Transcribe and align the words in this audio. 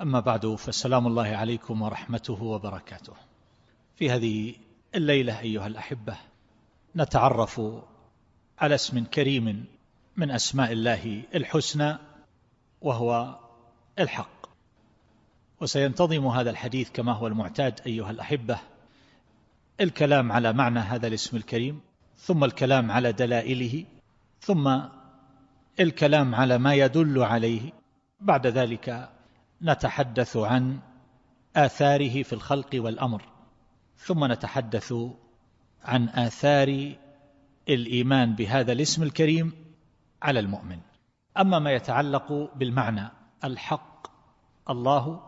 أما 0.00 0.20
بعد 0.20 0.46
فسلام 0.46 1.06
الله 1.06 1.26
عليكم 1.26 1.82
ورحمته 1.82 2.42
وبركاته. 2.42 3.12
في 3.96 4.10
هذه 4.10 4.54
الليلة 4.94 5.40
أيها 5.40 5.66
الأحبة 5.66 6.16
نتعرف 6.96 7.60
على 8.58 8.74
اسم 8.74 9.04
كريم 9.04 9.64
من 10.16 10.30
أسماء 10.30 10.72
الله 10.72 11.22
الحسنى 11.34 11.98
وهو 12.80 13.38
الحق. 13.98 14.46
وسينتظم 15.60 16.26
هذا 16.26 16.50
الحديث 16.50 16.90
كما 16.90 17.12
هو 17.12 17.26
المعتاد 17.26 17.80
أيها 17.86 18.10
الأحبة 18.10 18.58
الكلام 19.80 20.32
على 20.32 20.52
معنى 20.52 20.78
هذا 20.78 21.06
الاسم 21.06 21.36
الكريم 21.36 21.80
ثم 22.16 22.44
الكلام 22.44 22.90
على 22.90 23.12
دلائله 23.12 23.84
ثم 24.40 24.78
الكلام 25.80 26.34
على 26.34 26.58
ما 26.58 26.74
يدل 26.74 27.22
عليه. 27.22 27.72
بعد 28.20 28.46
ذلك 28.46 29.17
نتحدث 29.62 30.36
عن 30.36 30.80
آثاره 31.56 32.22
في 32.22 32.32
الخلق 32.32 32.70
والأمر 32.74 33.22
ثم 33.96 34.32
نتحدث 34.32 34.94
عن 35.82 36.08
آثار 36.08 36.94
الإيمان 37.68 38.34
بهذا 38.34 38.72
الاسم 38.72 39.02
الكريم 39.02 39.52
على 40.22 40.40
المؤمن. 40.40 40.80
أما 41.38 41.58
ما 41.58 41.72
يتعلق 41.72 42.50
بالمعنى 42.56 43.10
الحق 43.44 44.06
الله 44.70 45.22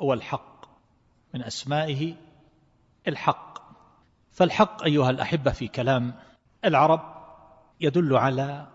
هو 0.00 0.12
الحق 0.12 0.64
من 1.34 1.42
أسمائه 1.42 2.14
الحق. 3.08 3.58
فالحق 4.30 4.84
أيها 4.84 5.10
الأحبة 5.10 5.50
في 5.50 5.68
كلام 5.68 6.14
العرب 6.64 7.00
يدل 7.80 8.16
على 8.16 8.66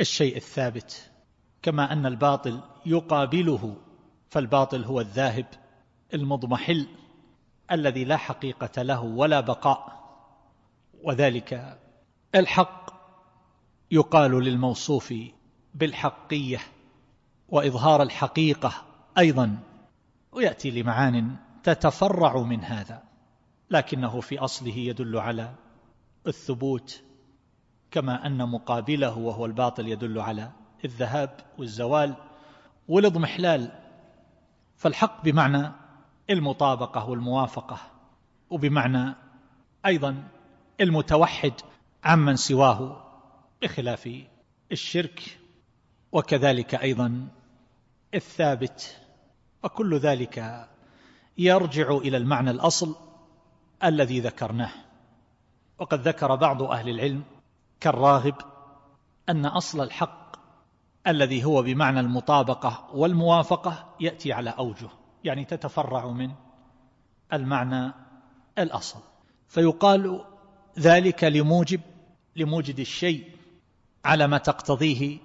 الشيء 0.00 0.36
الثابت 0.36 1.10
كما 1.62 1.92
أن 1.92 2.06
الباطل 2.06 2.60
يقابله 2.86 3.76
فالباطل 4.30 4.84
هو 4.84 5.00
الذاهب 5.00 5.46
المضمحل 6.14 6.86
الذي 7.72 8.04
لا 8.04 8.16
حقيقة 8.16 8.82
له 8.82 9.00
ولا 9.02 9.40
بقاء. 9.40 10.04
وذلك 11.02 11.78
الحق 12.34 12.90
يقال 13.90 14.30
للموصوف 14.30 15.14
بالحقية 15.74 16.58
وإظهار 17.48 18.02
الحقيقة 18.02 18.72
أيضا 19.18 19.58
ويأتي 20.32 20.70
لمعان 20.70 21.36
تتفرع 21.62 22.38
من 22.38 22.64
هذا. 22.64 23.02
لكنه 23.70 24.20
في 24.20 24.38
أصله 24.38 24.76
يدل 24.76 25.18
على 25.18 25.54
الثبوت 26.26 27.02
كما 27.90 28.26
أن 28.26 28.48
مقابله 28.48 29.18
وهو 29.18 29.46
الباطل 29.46 29.88
يدل 29.88 30.18
على 30.18 30.50
الذهاب 30.84 31.40
والزوال. 31.58 32.14
والاضمحلال 32.88 33.70
فالحق 34.76 35.24
بمعنى 35.24 35.72
المطابقة 36.30 37.08
والموافقة 37.08 37.78
وبمعنى 38.50 39.14
أيضا 39.86 40.28
المتوحد 40.80 41.52
عمن 42.04 42.36
سواه 42.36 43.04
بخلاف 43.62 44.24
الشرك 44.72 45.38
وكذلك 46.12 46.74
أيضا 46.74 47.28
الثابت 48.14 49.00
وكل 49.62 49.98
ذلك 49.98 50.68
يرجع 51.38 51.90
إلى 51.90 52.16
المعنى 52.16 52.50
الأصل 52.50 52.96
الذي 53.84 54.20
ذكرناه. 54.20 54.72
وقد 55.78 56.08
ذكر 56.08 56.34
بعض 56.34 56.62
أهل 56.62 56.88
العلم 56.88 57.22
كالراغب 57.80 58.34
أن 59.28 59.46
أصل 59.46 59.80
الحق 59.80 60.23
الذي 61.06 61.44
هو 61.44 61.62
بمعنى 61.62 62.00
المطابقة 62.00 62.88
والموافقة 62.92 63.94
يأتي 64.00 64.32
على 64.32 64.50
أوجه 64.50 64.88
يعني 65.24 65.44
تتفرع 65.44 66.06
من 66.06 66.30
المعنى 67.32 67.92
الأصل. 68.58 69.00
فيقال 69.48 70.24
ذلك 70.78 71.24
لموجب 71.24 71.80
لموجد 72.36 72.80
الشيء 72.80 73.30
على 74.04 74.26
ما 74.26 74.38
تقتضيه 74.38 75.18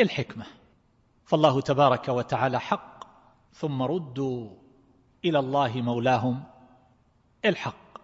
الحكمة. 0.00 0.46
فالله 1.24 1.60
تبارك 1.60 2.08
وتعالى 2.08 2.60
حق 2.60 3.04
ثم 3.52 3.82
ردوا 3.82 4.50
إلى 5.24 5.38
الله 5.38 5.82
مولاهم 5.82 6.44
الحق. 7.44 7.98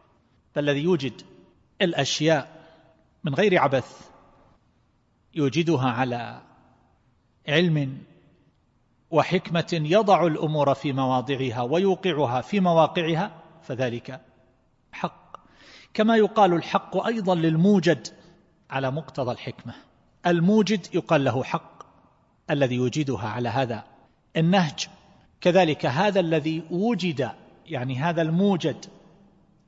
فالذي 0.54 0.82
يوجد 0.82 1.22
الأشياء 1.82 2.64
من 3.24 3.34
غير 3.34 3.58
عبث 3.58 4.10
يوجدها 5.34 5.90
على 5.90 6.42
علم 7.48 7.98
وحكمة 9.10 9.80
يضع 9.84 10.26
الأمور 10.26 10.74
في 10.74 10.92
مواضعها 10.92 11.62
ويوقعها 11.62 12.40
في 12.40 12.60
مواقعها 12.60 13.30
فذلك 13.62 14.20
حق. 14.92 15.36
كما 15.94 16.16
يقال 16.16 16.52
الحق 16.52 17.06
أيضا 17.06 17.34
للموجد 17.34 18.08
على 18.70 18.90
مقتضى 18.90 19.32
الحكمة. 19.32 19.74
الموجد 20.26 20.94
يقال 20.94 21.24
له 21.24 21.44
حق 21.44 21.82
الذي 22.50 22.74
يوجدها 22.74 23.28
على 23.28 23.48
هذا 23.48 23.84
النهج. 24.36 24.88
كذلك 25.40 25.86
هذا 25.86 26.20
الذي 26.20 26.62
وجد 26.70 27.30
يعني 27.66 27.96
هذا 27.96 28.22
الموجد 28.22 28.86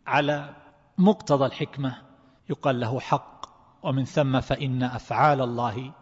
على 0.06 0.54
مقتضى 0.98 1.46
الحكمة 1.46 2.02
يقال 2.50 2.80
له 2.80 3.00
حق. 3.00 3.46
ومن 3.82 4.04
ثم 4.04 4.40
فإن 4.40 4.82
أفعال 4.82 5.40
الله 5.40 5.92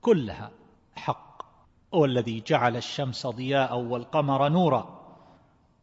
كلها 0.00 0.50
حق 0.96 1.42
هو 1.94 2.04
الذي 2.04 2.42
جعل 2.46 2.76
الشمس 2.76 3.26
ضياء 3.26 3.78
والقمر 3.78 4.48
نورا 4.48 5.02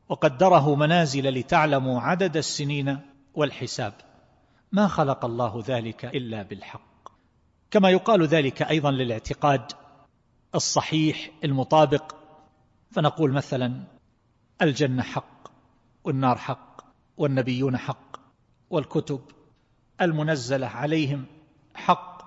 وقدره 0.09 0.75
منازل 0.75 1.29
لتعلموا 1.29 2.01
عدد 2.01 2.37
السنين 2.37 2.99
والحساب. 3.33 3.93
ما 4.71 4.87
خلق 4.87 5.25
الله 5.25 5.63
ذلك 5.67 6.05
إلا 6.05 6.43
بالحق. 6.43 7.09
كما 7.71 7.89
يقال 7.89 8.23
ذلك 8.23 8.61
أيضا 8.61 8.91
للاعتقاد 8.91 9.71
الصحيح 10.55 11.31
المطابق. 11.43 12.15
فنقول 12.91 13.31
مثلا 13.31 13.83
الجنة 14.61 15.03
حق 15.03 15.51
والنار 16.03 16.37
حق 16.37 16.81
والنبيون 17.17 17.77
حق 17.77 18.17
والكتب 18.69 19.21
المنزلة 20.01 20.67
عليهم 20.67 21.25
حق. 21.75 22.19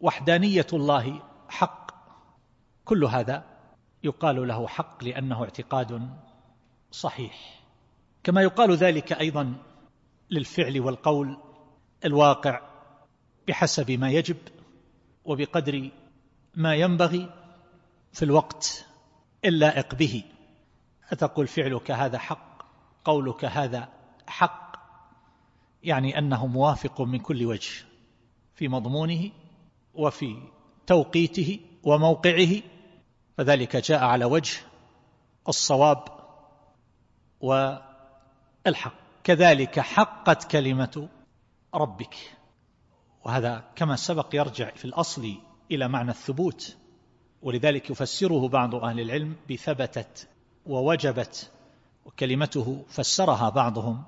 وحدانية 0.00 0.66
الله 0.72 1.22
حق. 1.48 1.90
كل 2.84 3.04
هذا 3.04 3.44
يقال 4.04 4.48
له 4.48 4.66
حق 4.66 5.04
لأنه 5.04 5.44
اعتقاد 5.44 6.10
صحيح. 6.90 7.60
كما 8.24 8.42
يقال 8.42 8.72
ذلك 8.72 9.12
أيضا 9.12 9.54
للفعل 10.30 10.80
والقول 10.80 11.38
الواقع 12.04 12.60
بحسب 13.48 13.90
ما 13.90 14.10
يجب 14.10 14.36
وبقدر 15.24 15.90
ما 16.54 16.74
ينبغي 16.74 17.30
في 18.12 18.24
الوقت 18.24 18.86
اللائق 19.44 19.94
به. 19.94 20.24
أتقول 21.10 21.46
فعلك 21.46 21.90
هذا 21.90 22.18
حق 22.18 22.66
قولك 23.04 23.44
هذا 23.44 23.88
حق 24.26 24.76
يعني 25.82 26.18
أنه 26.18 26.46
موافق 26.46 27.00
من 27.00 27.18
كل 27.18 27.46
وجه 27.46 27.84
في 28.54 28.68
مضمونه 28.68 29.30
وفي 29.94 30.36
توقيته 30.86 31.60
وموقعه 31.82 32.62
فذلك 33.36 33.76
جاء 33.76 34.04
على 34.04 34.24
وجه 34.24 34.56
الصواب 35.48 36.04
والحق. 37.40 38.92
كذلك 39.24 39.80
حقت 39.80 40.50
كلمة 40.50 41.08
ربك. 41.74 42.14
وهذا 43.24 43.64
كما 43.76 43.96
سبق 43.96 44.34
يرجع 44.34 44.70
في 44.70 44.84
الأصل 44.84 45.34
إلى 45.70 45.88
معنى 45.88 46.10
الثبوت. 46.10 46.76
ولذلك 47.42 47.90
يفسره 47.90 48.48
بعض 48.48 48.74
أهل 48.74 49.00
العلم 49.00 49.36
بثبتت 49.50 50.28
ووجبت 50.66 51.50
وكلمته 52.04 52.84
فسرها 52.88 53.48
بعضهم 53.50 54.04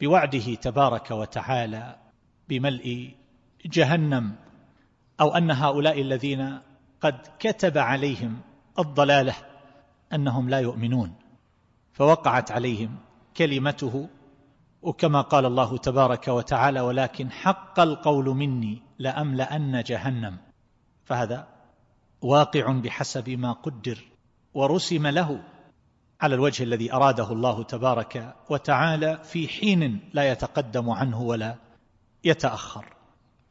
بوعده 0.00 0.54
تبارك 0.54 1.10
وتعالى 1.10 1.98
بملء 2.48 3.14
جهنم. 3.66 4.45
أو 5.20 5.36
أن 5.36 5.50
هؤلاء 5.50 6.00
الذين 6.00 6.58
قد 7.00 7.18
كتب 7.38 7.78
عليهم 7.78 8.40
الضلالة 8.78 9.34
أنهم 10.12 10.48
لا 10.48 10.60
يؤمنون 10.60 11.14
فوقعت 11.92 12.50
عليهم 12.50 12.96
كلمته 13.36 14.08
وكما 14.82 15.20
قال 15.20 15.46
الله 15.46 15.76
تبارك 15.78 16.28
وتعالى 16.28 16.80
ولكن 16.80 17.30
حق 17.30 17.80
القول 17.80 18.24
مني 18.24 18.82
لأملأن 18.98 19.82
جهنم 19.82 20.38
فهذا 21.04 21.46
واقع 22.22 22.72
بحسب 22.72 23.30
ما 23.30 23.52
قدر 23.52 23.98
ورسم 24.54 25.06
له 25.06 25.42
على 26.20 26.34
الوجه 26.34 26.62
الذي 26.62 26.92
أراده 26.92 27.32
الله 27.32 27.62
تبارك 27.62 28.36
وتعالى 28.50 29.20
في 29.24 29.48
حين 29.48 30.10
لا 30.12 30.32
يتقدم 30.32 30.90
عنه 30.90 31.22
ولا 31.22 31.56
يتأخر. 32.24 32.95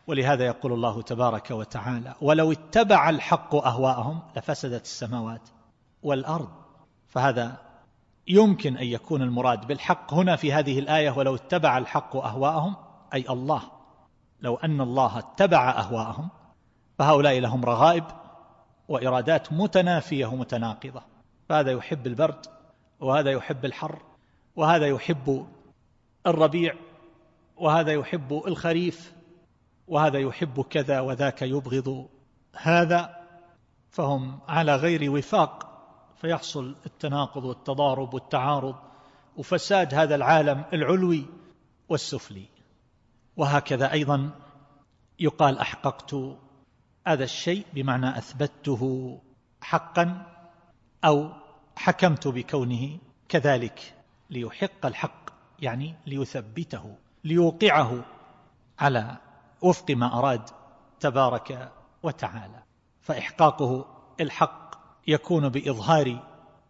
ولهذا 0.08 0.46
يقول 0.46 0.74
الله 0.74 1.02
تبارك 1.02 1.52
وتعالى 1.52 2.16
ولو 2.22 2.52
اتبع 2.52 3.10
الحق 3.10 3.56
أهواءهم 3.56 4.20
لفسدت 4.36 4.84
السماوات 4.84 5.50
والأرض 6.04 6.50
فهذا 7.08 7.66
يمكن 8.28 8.78
أن 8.78 8.86
يكون 8.86 9.22
المراد 9.22 9.68
بالحق 9.68 10.14
هنا 10.14 10.36
في 10.36 10.54
هذه 10.54 10.80
الآية 10.80 11.12
ولو 11.12 11.36
اتبع 11.36 11.78
الحق 11.78 12.16
أهواءهم 12.16 12.76
أي 13.14 13.26
الله. 13.30 13.62
لو 14.42 14.56
أن 14.56 14.82
الله 14.82 15.20
اتبع 15.20 15.70
أهواءهم 15.70 16.30
فهؤلاء 16.98 17.40
لهم 17.40 17.66
رغائب 17.66 18.04
وإرادات 18.88 19.54
متنافية 19.54 20.26
ومتناقضة. 20.26 21.02
فهذا 21.50 21.72
يحب 21.72 22.08
البرد 22.08 22.46
وهذا 23.00 23.32
يحب 23.32 23.66
الحر 23.66 24.02
وهذا 24.56 24.88
يحب 24.88 25.48
الربيع 26.28 26.76
وهذا 27.58 27.92
يحب 27.92 28.44
الخريف. 28.48 29.15
وهذا 29.88 30.20
يحب 30.20 30.62
كذا 30.62 31.00
وذاك 31.00 31.42
يبغض 31.42 32.10
هذا 32.56 33.16
فهم 33.90 34.40
على 34.48 34.76
غير 34.76 35.12
وفاق 35.12 35.72
فيحصل 36.16 36.76
التناقض 36.86 37.46
والتضارب 37.46 38.14
والتعارض 38.14 38.76
وفساد 39.38 39.94
هذا 39.94 40.16
العالم 40.16 40.64
العلوي 40.74 41.26
والسفلي. 41.90 42.46
وهكذا 43.38 43.92
أيضا 43.92 44.32
يقال 45.20 45.60
أحققت 45.60 46.16
هذا 47.08 47.24
الشيء 47.24 47.66
بمعنى 47.74 48.18
أثبته 48.18 49.16
حقا 49.62 50.26
أو 51.06 51.30
حكمت 51.76 52.28
بكونه 52.28 52.98
كذلك 53.30 53.94
ليحق 54.30 54.86
الحق 54.86 55.30
يعني 55.60 55.96
ليثبته 56.06 56.96
ليوقعه 57.24 58.06
على 58.80 59.18
وفق 59.62 59.92
ما 59.92 60.20
أراد 60.20 60.50
تبارك 61.00 61.72
وتعالى. 62.04 62.64
فإحقاقه 63.02 63.86
الحق 64.22 64.76
يكون 65.08 65.50
بإظهار 65.50 66.24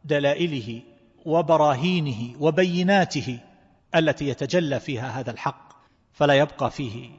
دلائله 0.05 0.81
وبراهينه 1.25 2.35
وبيناته 2.39 3.39
التي 3.95 4.27
يتجلى 4.27 4.79
فيها 4.79 5.19
هذا 5.19 5.31
الحق 5.31 5.73
فلا 6.13 6.33
يبقى 6.33 6.71
فيه 6.71 7.09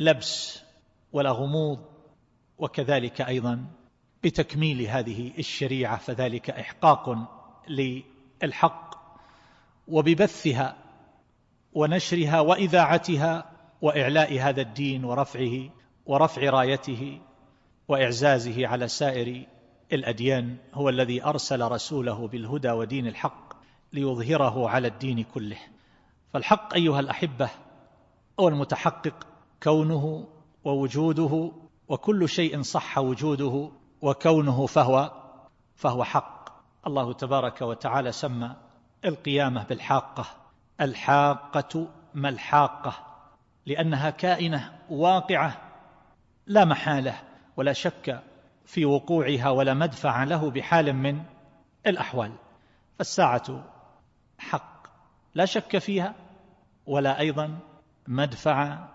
لبس 0.00 0.62
ولا 1.12 1.30
غموض 1.30 1.78
وكذلك 2.58 3.20
أيضا 3.20 3.64
بتكميل 4.24 4.82
هذه 4.82 5.32
الشريعة 5.38 5.96
فذلك 5.96 6.50
إحقاق 6.50 7.16
للحق 7.68 8.94
وببثها 9.88 10.76
ونشرها 11.72 12.40
وإذاعتها 12.40 13.53
وإعلاء 13.84 14.40
هذا 14.40 14.60
الدين 14.60 15.04
ورفعه 15.04 15.70
ورفع 16.06 16.50
رايته 16.50 17.20
وإعزازه 17.88 18.66
على 18.66 18.88
سائر 18.88 19.46
الأديان 19.92 20.56
هو 20.74 20.88
الذي 20.88 21.24
أرسل 21.24 21.62
رسوله 21.62 22.28
بالهدى 22.28 22.70
ودين 22.70 23.06
الحق 23.06 23.54
ليظهره 23.92 24.68
على 24.68 24.88
الدين 24.88 25.24
كله. 25.24 25.56
فالحق 26.32 26.74
أيها 26.74 27.00
الأحبة 27.00 27.50
هو 28.40 28.48
المتحقق 28.48 29.26
كونه 29.62 30.28
ووجوده 30.64 31.52
وكل 31.88 32.28
شيء 32.28 32.62
صح 32.62 32.98
وجوده 32.98 33.70
وكونه 34.02 34.66
فهو 34.66 35.12
فهو 35.74 36.04
حق. 36.04 36.48
الله 36.86 37.12
تبارك 37.12 37.62
وتعالى 37.62 38.12
سمى 38.12 38.56
القيامة 39.04 39.64
بالحاقة. 39.64 40.26
الحاقة 40.80 41.88
ما 42.14 42.28
الحاقة؟ 42.28 43.13
لأنها 43.66 44.10
كائنة 44.10 44.72
واقعة 44.90 45.72
لا 46.46 46.64
محالة 46.64 47.20
ولا 47.56 47.72
شك 47.72 48.22
في 48.64 48.84
وقوعها 48.84 49.50
ولا 49.50 49.74
مدفع 49.74 50.24
له 50.24 50.50
بحال 50.50 50.92
من 50.92 51.22
الأحوال. 51.86 52.32
فالساعة 52.98 53.64
حق 54.38 54.86
لا 55.34 55.44
شك 55.44 55.78
فيها 55.78 56.14
ولا 56.86 57.18
أيضا 57.20 57.58
مدفع 58.08 58.88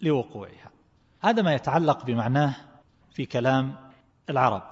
لوقوعها. 0.00 0.70
هذا 1.20 1.42
ما 1.42 1.54
يتعلق 1.54 2.04
بمعناه 2.04 2.54
في 3.10 3.26
كلام 3.26 3.76
العرب. 4.30 4.62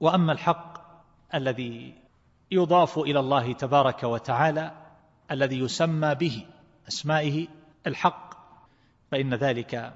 وأما 0.00 0.32
الحق 0.32 0.80
الذي 1.34 1.94
يضاف 2.50 2.98
إلى 2.98 3.20
الله 3.20 3.52
تبارك 3.52 4.02
وتعالى 4.02 4.72
الذي 5.30 5.58
يسمى 5.58 6.14
به 6.14 6.46
أسمائه 6.88 7.48
الحق 7.86 8.29
فإن 9.10 9.34
ذلك 9.34 9.94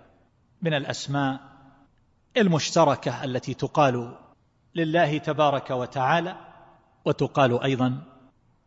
من 0.63 0.75
الأسماء 0.75 1.41
المشتركة 2.37 3.25
التي 3.25 3.55
تقال 3.55 4.17
لله 4.75 5.19
تبارك 5.19 5.71
وتعالى 5.71 6.37
وتقال 7.05 7.63
أيضا 7.63 8.03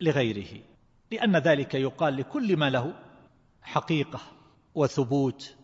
لغيره 0.01 0.61
لأن 1.11 1.37
ذلك 1.37 1.73
يقال 1.75 2.17
لكل 2.17 2.57
ما 2.57 2.69
له 2.69 2.93
حقيقة 3.61 4.19
وثبوت 4.75 5.55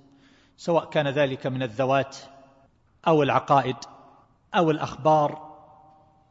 سواء 0.57 0.85
كان 0.85 1.07
ذلك 1.07 1.47
من 1.47 1.63
الذوات 1.63 2.17
أو 3.07 3.23
العقائد 3.23 3.75
أو 4.55 4.71
الأخبار 4.71 5.53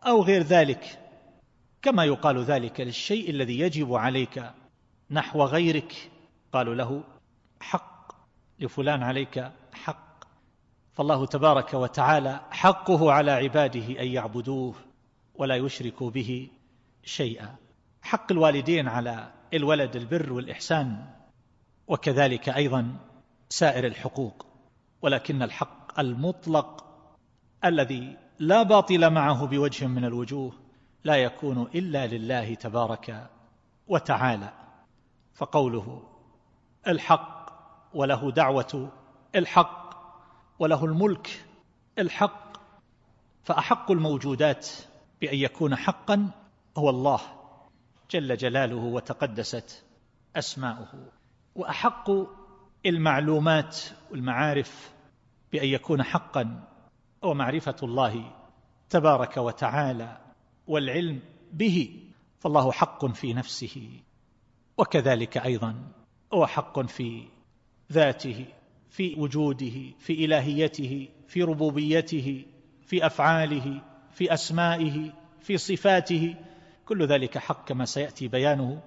أو 0.06 0.22
غير 0.22 0.43
ذلك. 0.43 0.99
كما 1.82 2.04
يقال 2.04 2.44
ذلك 2.44 2.81
للشيء 2.81 3.31
الذي 3.31 3.58
يجب 3.58 3.94
عليك 3.94 4.50
نحو 5.10 5.43
غيرك 5.43 6.10
قالوا 6.52 6.75
له 6.75 7.04
حق. 7.60 7.92
لفلان 8.58 9.02
عليك 9.02 9.50
حق. 9.72 10.25
فالله 10.93 11.26
تبارك 11.26 11.75
وتعالى 11.75 12.40
حقه 12.50 13.12
على 13.12 13.31
عباده 13.31 14.00
أن 14.00 14.06
يعبدوه 14.06 14.75
ولا 15.34 15.56
يشركوا 15.56 16.10
به 16.10 16.49
شيئا. 17.02 17.56
حق 18.02 18.32
الوالدين 18.32 18.88
على 18.88 19.32
الولد 19.54 19.96
البر 19.96 20.32
والإحسان 20.32 21.06
وكذلك 21.87 22.49
أيضا 22.49 22.97
سائر 23.49 23.87
الحقوق. 23.87 24.47
ولكن 25.02 25.42
الحق 25.42 26.00
المطلق 26.00 26.85
الذي 27.64 28.16
لا 28.38 28.62
باطل 28.62 29.11
معه 29.11 29.47
بوجه 29.47 29.87
من 29.87 30.04
الوجوه 30.04 30.52
لا 31.04 31.16
يكون 31.16 31.62
إلا 31.62 32.06
لله 32.06 32.54
تبارك 32.54 33.30
وتعالى. 33.88 34.52
فقوله 35.35 36.02
الحق 36.88 37.41
وله 37.94 38.30
دعوة 38.30 38.90
الحق 39.34 39.94
وله 40.58 40.84
الملك 40.84 41.44
الحق. 41.99 42.52
فأحق 43.44 43.90
الموجودات 43.90 44.68
بأن 45.20 45.38
يكون 45.38 45.76
حقا 45.76 46.30
هو 46.78 46.90
الله 46.90 47.20
جل 48.11 48.37
جلاله 48.37 48.76
وتقدست 48.76 49.84
أسماؤه. 50.37 51.08
وأحق 51.54 52.11
المعلومات 52.87 53.78
والمعارف 54.11 54.92
بأن 55.52 55.68
يكون 55.68 56.02
حقا 56.02 56.64
هو 57.25 57.34
معرفة 57.34 57.76
الله 57.82 58.32
تبارك 58.90 59.37
وتعالى 59.37 60.18
والعلم 60.66 61.20
به. 61.52 62.02
فالله 62.42 62.72
حق 62.72 63.06
في 63.06 63.34
نفسه 63.34 64.02
وكذلك 64.78 65.38
أيضا 65.38 65.75
هو 66.34 66.46
حق 66.46 66.80
في 66.80 67.28
ذاته 67.92 68.44
في 68.90 69.14
وجوده 69.18 69.76
في 69.99 70.25
إلهيته 70.25 71.08
في 71.28 71.42
ربوبيته 71.42 72.44
في 72.87 73.06
أفعاله 73.06 73.80
في 74.12 74.34
أسمائه 74.34 75.12
في 75.40 75.58
صفاته. 75.58 76.37
كل 76.87 77.06
ذلك 77.06 77.38
حق 77.38 77.68
كما 77.68 77.84
سيأتي 77.84 78.28
بيانه 78.28 78.82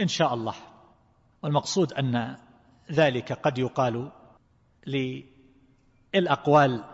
إن 0.00 0.08
شاء 0.08 0.34
الله. 0.34 0.54
والمقصود 1.42 1.92
أن 1.92 2.36
ذلك 2.92 3.32
قد 3.32 3.58
يقال 3.58 4.12
للأقوال. 6.14 6.84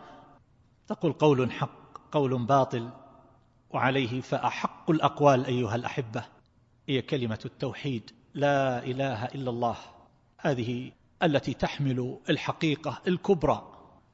تقول 0.86 1.12
قول 1.12 1.52
حق 1.52 2.10
قول 2.12 2.46
باطل 2.46 2.90
وعليه 3.70 4.20
فأحق 4.20 4.90
الأقوال 4.90 5.46
أيها 5.46 5.74
الأحبة. 5.74 6.24
هي 6.88 7.02
كلمة 7.02 7.38
التوحيد. 7.44 8.10
لا 8.34 8.84
إله 8.84 9.24
إلا 9.24 9.50
الله. 9.50 9.76
هذه 10.38 10.92
التي 11.22 11.54
تحمل 11.54 12.18
الحقيقة 12.30 12.98
الكبرى 13.08 13.72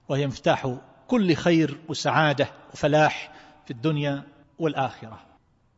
وهي 0.09 0.27
مفتاح 0.27 0.77
كل 1.07 1.35
خير 1.35 1.81
وسعادة 1.89 2.49
وفلاح 2.73 3.33
في 3.65 3.71
الدنيا 3.71 4.23
والآخرة. 4.59 5.19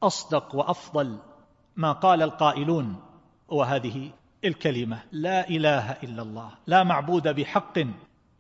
أصدق 0.03 0.55
وأفضل 0.55 1.19
ما 1.77 1.93
قال 1.93 2.23
القائلون 2.23 2.97
وهذه 3.49 4.11
الكلمة 4.45 5.03
لا 5.13 5.49
إله 5.49 5.93
إلا 5.93 6.23
الله 6.23 6.51
لا 6.67 6.85
معبود 6.85 7.29
بحق 7.29 7.79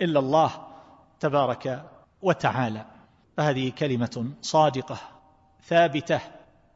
إلا 0.01 0.21
الله 0.21 0.51
تبارك 1.21 1.91
وتعالى. 2.23 2.85
فهذه 3.37 3.71
كلمة 3.71 4.31
صادقة 4.43 4.99
ثابتة 5.63 6.21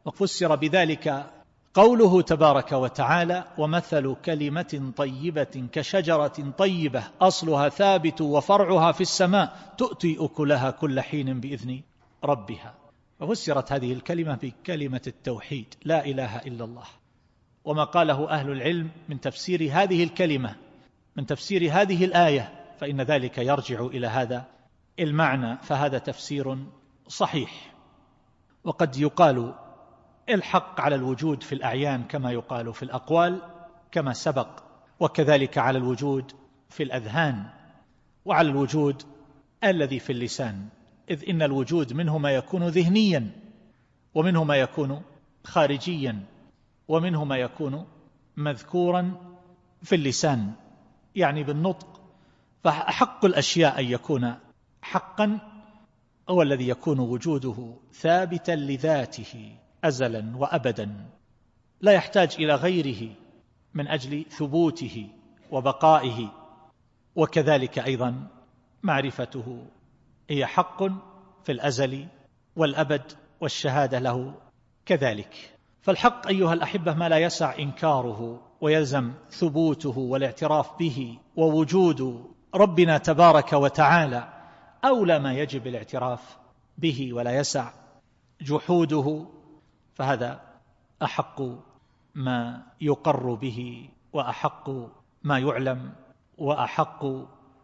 وفسر 0.04 0.56
بذلك 0.56 1.32
قوله 1.74 2.22
تبارك 2.22 2.72
وتعالى 2.72 3.44
ومثل 3.58 4.16
كلمة 4.24 4.92
طيبة 4.96 5.68
كشجرة 5.72 6.52
طيبة 6.58 7.04
أصلها 7.20 7.68
ثابت 7.68 8.20
وفرعها 8.20 8.92
في 8.92 9.00
السماء 9.00 9.74
تؤتي 9.78 10.16
أكلها 10.20 10.70
كل 10.70 11.00
حين 11.00 11.40
بإذن 11.40 11.80
ربها. 12.24 12.74
ففسرت 13.20 13.72
هذه 13.72 13.92
الكلمة 13.92 14.38
بكلمة 14.42 15.00
التوحيد 15.06 15.74
لا 15.84 16.06
إله 16.06 16.36
إلا 16.36 16.64
الله. 16.64 16.86
وما 17.64 17.84
قاله 17.84 18.30
أهل 18.30 18.50
العلم 18.50 18.90
من 19.08 19.20
تفسير 19.20 19.68
هذه 19.72 20.04
الكلمة 20.04 20.56
من 21.16 21.26
تفسير 21.26 21.72
هذه 21.72 22.04
الآية 22.04 22.52
فإن 22.80 23.00
ذلك 23.00 23.38
يرجع 23.38 23.80
إلى 23.80 24.06
هذا 24.06 24.44
المعنى 25.00 25.58
فهذا 25.62 25.98
تفسير 25.98 26.58
صحيح. 27.08 27.74
وقد 28.64 28.96
يقال 28.96 29.54
الحق 30.32 30.80
على 30.80 30.94
الوجود 30.94 31.42
في 31.42 31.54
الأعيان 31.54 32.04
كما 32.04 32.32
يقال 32.32 32.74
في 32.74 32.82
الأقوال 32.82 33.40
كما 33.90 34.12
سبق 34.12 34.62
وكذلك 35.00 35.58
على 35.58 35.78
الوجود 35.78 36.32
في 36.68 36.82
الأذهان 36.82 37.44
وعلى 38.24 38.50
الوجود 38.50 39.02
الذي 39.64 39.98
في 39.98 40.12
اللسان 40.12 40.68
إذ 41.10 41.28
إن 41.28 41.42
الوجود 41.42 41.92
منه 41.92 42.18
ما 42.18 42.30
يكون 42.30 42.68
ذهنيا 42.68 43.30
ومنه 44.14 44.44
ما 44.44 44.56
يكون 44.56 45.02
خارجيا 45.44 46.26
ومنه 46.88 47.24
ما 47.24 47.36
يكون 47.36 47.86
مذكورا 48.36 49.14
في 49.82 49.94
اللسان 49.94 50.52
يعني 51.14 51.42
بالنطق. 51.42 52.00
فأحق 52.64 53.24
الأشياء 53.24 53.80
أن 53.80 53.84
يكون 53.84 54.34
حقا 54.82 55.38
هو 56.28 56.42
الذي 56.42 56.68
يكون 56.68 56.98
وجوده 56.98 57.74
ثابتا 57.92 58.52
لذاته. 58.52 59.56
أزلا 59.84 60.36
وأبدا. 60.36 61.10
لا 61.80 61.92
يحتاج 61.92 62.36
إلى 62.38 62.54
غيره 62.54 63.14
من 63.74 63.88
أجل 63.88 64.24
ثبوته 64.30 65.08
وبقائه 65.50 66.28
وكذلك 67.16 67.78
أيضا 67.78 68.26
معرفته. 68.82 69.66
هي 70.30 70.46
حق 70.46 70.82
في 71.44 71.52
الأزل 71.52 72.06
والأبد 72.56 73.12
والشهادة 73.40 73.98
له 73.98 74.34
كذلك. 74.86 75.52
فالحق 75.82 76.26
أيها 76.26 76.52
الأحبة 76.52 76.94
ما 76.94 77.08
لا 77.08 77.18
يسع 77.18 77.58
إنكاره 77.58 78.40
ويلزم 78.60 79.12
ثبوته 79.30 79.98
والاعتراف 79.98 80.78
به 80.78 81.18
ووجود 81.36 82.30
ربنا 82.54 82.98
تبارك 82.98 83.52
وتعالى 83.52 84.28
أولى 84.84 85.18
ما 85.18 85.32
يجب 85.32 85.66
الاعتراف 85.66 86.38
به 86.78 87.12
ولا 87.12 87.36
يسع 87.36 87.72
جحوده 88.40 89.26
فهذا 89.94 90.40
أحق 91.02 91.42
ما 92.14 92.62
يقر 92.80 93.34
به 93.34 93.88
وأحق 94.12 94.70
ما 95.22 95.38
يعلم 95.38 95.92
وأحق 96.38 97.04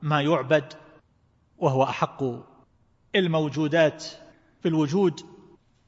ما 0.03 0.23
يعبد 0.23 0.73
وهو 1.59 1.83
أحق. 1.83 2.25
الموجودات 3.15 4.05
في 4.61 4.69
الوجود 4.69 5.21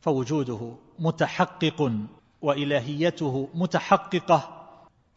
فوجوده 0.01 0.77
متحقق 0.99 1.93
وإلهيته 2.43 3.49
متحققة 3.55 4.67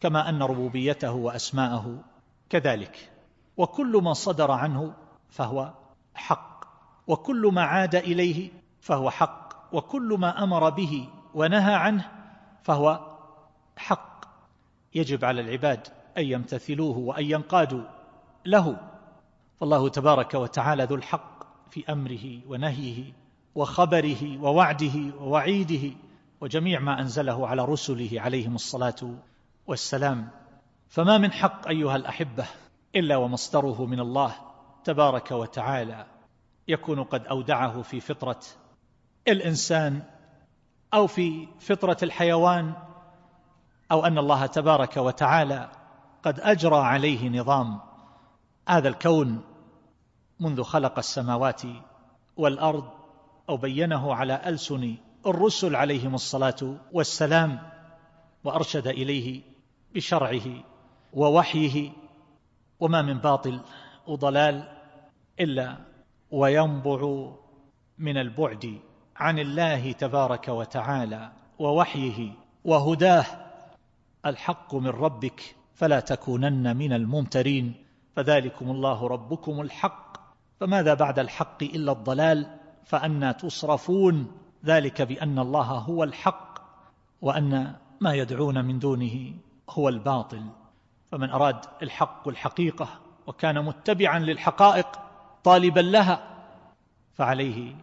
كما 0.00 0.28
أن 0.28 0.42
ربوبيته 0.42 1.12
وأسماءه 1.12 1.98
كذلك. 2.50 3.10
وكل 3.56 4.00
ما 4.02 4.12
صدر 4.12 4.50
عنه 4.50 4.94
فهو 5.30 5.74
حق 6.14 6.64
وكل 7.06 7.50
ما 7.52 7.62
عاد 7.62 7.94
إليه 7.94 8.50
فهو 8.80 9.10
حق 9.10 9.74
وكل 9.74 10.16
ما 10.18 10.42
أمر 10.44 10.70
به 10.70 11.08
ونهى 11.34 11.74
عنه 11.74 12.10
فهو 12.62 13.00
حق 13.76 14.24
يجب 14.94 15.24
على 15.24 15.40
العباد 15.40 15.88
أن 16.18 16.24
يمتثلوه 16.24 16.98
وأن 16.98 17.24
ينقادوا 17.24 17.82
له. 18.46 18.76
فالله 19.60 19.88
تبارك 19.88 20.34
وتعالى 20.34 20.84
ذو 20.84 20.94
الحق 20.96 21.44
في 21.70 21.92
أمره 21.92 22.40
ونهيه 22.48 23.12
وخبره 23.54 24.42
ووعده 24.42 25.14
ووعيده 25.20 25.96
وجميع 26.40 26.80
ما 26.80 27.00
أنزله 27.00 27.48
على 27.48 27.64
رسله 27.64 28.10
عليهم 28.20 28.54
الصلاة 28.54 29.14
والسلام. 29.66 30.28
فما 30.88 31.18
من 31.18 31.32
حق 31.32 31.68
أيها 31.68 31.96
الأحبة 31.96 32.46
إلا 32.96 33.16
ومصدره 33.16 33.86
من 33.86 34.00
الله 34.00 34.34
تبارك 34.84 35.30
وتعالى. 35.30 36.06
يكون 36.68 37.04
قد 37.04 37.26
أودعه 37.26 37.82
في 37.82 38.00
فطرة 38.00 38.40
الإنسان 39.28 40.02
أو 40.94 41.06
في 41.06 41.48
فطرة 41.60 41.96
الحيوان 42.02 42.72
أو 43.92 44.06
أن 44.06 44.18
الله 44.18 44.46
تبارك 44.46 44.96
وتعالى 44.96 45.70
قد 46.22 46.40
أجرى 46.40 46.76
عليه 46.76 47.28
نظام. 47.28 47.80
هذا 48.68 48.88
الكون 48.88 49.40
منذ 50.40 50.62
خلق 50.62 50.98
السماوات 50.98 51.62
والأرض 52.36 52.90
أو 53.48 53.56
بينه 53.56 54.14
على 54.14 54.40
ألسن 54.46 54.96
الرسل 55.26 55.76
عليهم 55.76 56.14
الصلاة 56.14 56.76
والسلام 56.92 57.58
وأرشد 58.44 58.86
إليه 58.86 59.42
بشرعه 59.94 60.64
ووحيه. 61.12 61.90
وما 62.80 63.02
من 63.02 63.18
باطل 63.18 63.60
وضلال 64.06 64.68
إلا 65.40 65.76
وينبع 66.30 67.30
من 67.98 68.16
البعد. 68.16 68.80
عن 69.16 69.38
الله 69.38 69.92
تبارك 69.92 70.48
وتعالى 70.48 71.32
ووحيه 71.58 72.32
وهداه. 72.64 73.26
الحق 74.26 74.74
من 74.74 74.88
ربك 74.88 75.56
فلا 75.74 76.00
تكونن 76.00 76.76
من 76.76 76.92
الممترين. 76.92 77.74
فذلكم 78.16 78.70
الله 78.70 79.06
ربكم 79.06 79.60
الحق. 79.60 80.16
فماذا 80.60 80.94
بعد 80.94 81.18
الحق 81.18 81.62
إلا 81.62 81.92
الضلال؟ 81.92 82.46
فأنا 82.84 83.32
تصرفون. 83.32 84.32
ذلك 84.64 85.02
بأن 85.02 85.38
الله 85.38 85.62
هو 85.62 86.04
الحق 86.04 86.58
وأن 87.22 87.74
ما 88.00 88.14
يدعون 88.14 88.64
من 88.64 88.78
دونه 88.78 89.34
هو 89.70 89.88
الباطل. 89.88 90.42
فمن 91.12 91.30
أراد 91.30 91.64
الحق 91.82 92.28
الحقيقة 92.28 92.88
وكان 93.26 93.64
متبعا 93.64 94.18
للحقائق 94.18 94.86
طالبا 95.44 95.80
لها 95.80 96.28
فعليه 97.14 97.74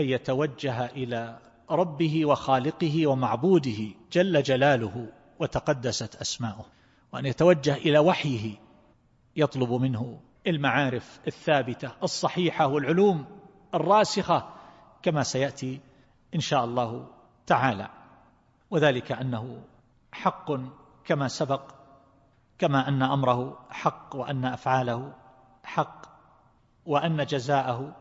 أن 0.00 0.08
يتوجه 0.08 0.86
إلى 0.86 1.38
ربه 1.70 2.26
وخالقه 2.26 3.06
ومعبوده 3.06 3.88
جل 4.12 4.42
جلاله 4.42 5.12
وتقدست 5.38 6.16
أسماؤه 6.16 6.64
وأن 7.12 7.26
يتوجه 7.26 7.74
إلى 7.74 7.98
وحيه 7.98 8.54
يطلب 9.36 9.72
منه 9.72 10.20
المعارف 10.46 11.20
الثابتة 11.26 11.92
الصحيحة 12.02 12.66
والعلوم 12.66 13.24
الراسخة 13.74 14.48
كما 15.02 15.22
سيأتي 15.22 15.80
إن 16.34 16.40
شاء 16.40 16.64
الله 16.64 17.06
تعالى. 17.46 17.88
وذلك 18.70 19.12
أنه 19.12 19.62
حق 20.12 20.52
كما 21.04 21.28
سبق 21.28 21.74
كما 22.58 22.88
أن 22.88 23.02
أمره 23.02 23.58
حق 23.70 24.16
وأن 24.16 24.44
أفعاله 24.44 25.12
حق 25.64 26.06
وأن 26.86 27.26
جزاءه 27.26 27.96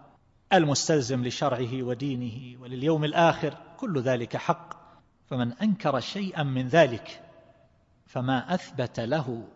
المستلزم 0.53 1.23
لشرعه 1.23 1.83
ودينه 1.83 2.61
ولليوم 2.61 3.03
الآخر 3.03 3.57
كل 3.77 4.01
ذلك 4.01 4.37
حق. 4.37 4.79
فمن 5.25 5.53
أنكر 5.53 5.99
شيئا 5.99 6.43
من 6.43 6.67
ذلك 6.67 7.21
فما 8.05 8.53
أثبت 8.53 8.99
له. 8.99 9.47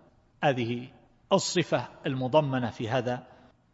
هذه 0.43 0.87
الصفة 1.33 1.87
المضمنة 2.05 2.69
في 2.69 2.89
هذا 2.89 3.27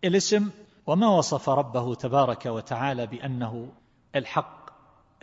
الاسم. 0.03 0.49
وما 0.87 1.07
وصف 1.07 1.49
ربه 1.49 1.95
تبارك 1.95 2.45
وتعالى 2.45 3.07
بأنه 3.07 3.71
الحق 4.15 4.69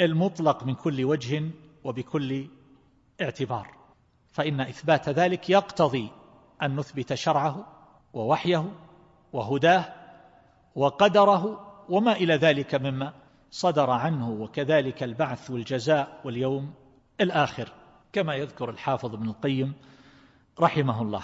المطلق 0.01 0.65
من 0.65 0.75
كل 0.75 1.05
وجه 1.05 1.51
وبكل 1.85 2.49
اعتبار. 3.21 3.77
فإن 4.33 4.61
إثبات 4.61 5.09
ذلك 5.09 5.51
يقتضي 5.51 6.11
أن 6.63 6.77
نثبت 6.77 7.15
شرعه 7.15 7.67
ووحيه 8.13 8.73
وهداه 9.33 9.95
وقدره 10.75 11.67
وما 11.89 12.13
إلى 12.13 12.35
ذلك 12.35 12.75
مما 12.75 13.13
صدر 13.51 13.91
عنه 13.91 14.31
وكذلك 14.31 15.03
البعث 15.03 15.51
والجزاء 15.51 16.21
واليوم 16.25 16.73
الآخر 17.21 17.73
كما 18.13 18.35
يذكر 18.35 18.71
الحافظ 18.71 19.15
ابن 19.15 19.29
القيم 19.29 19.73
رحمه 20.61 21.03
الله. 21.03 21.23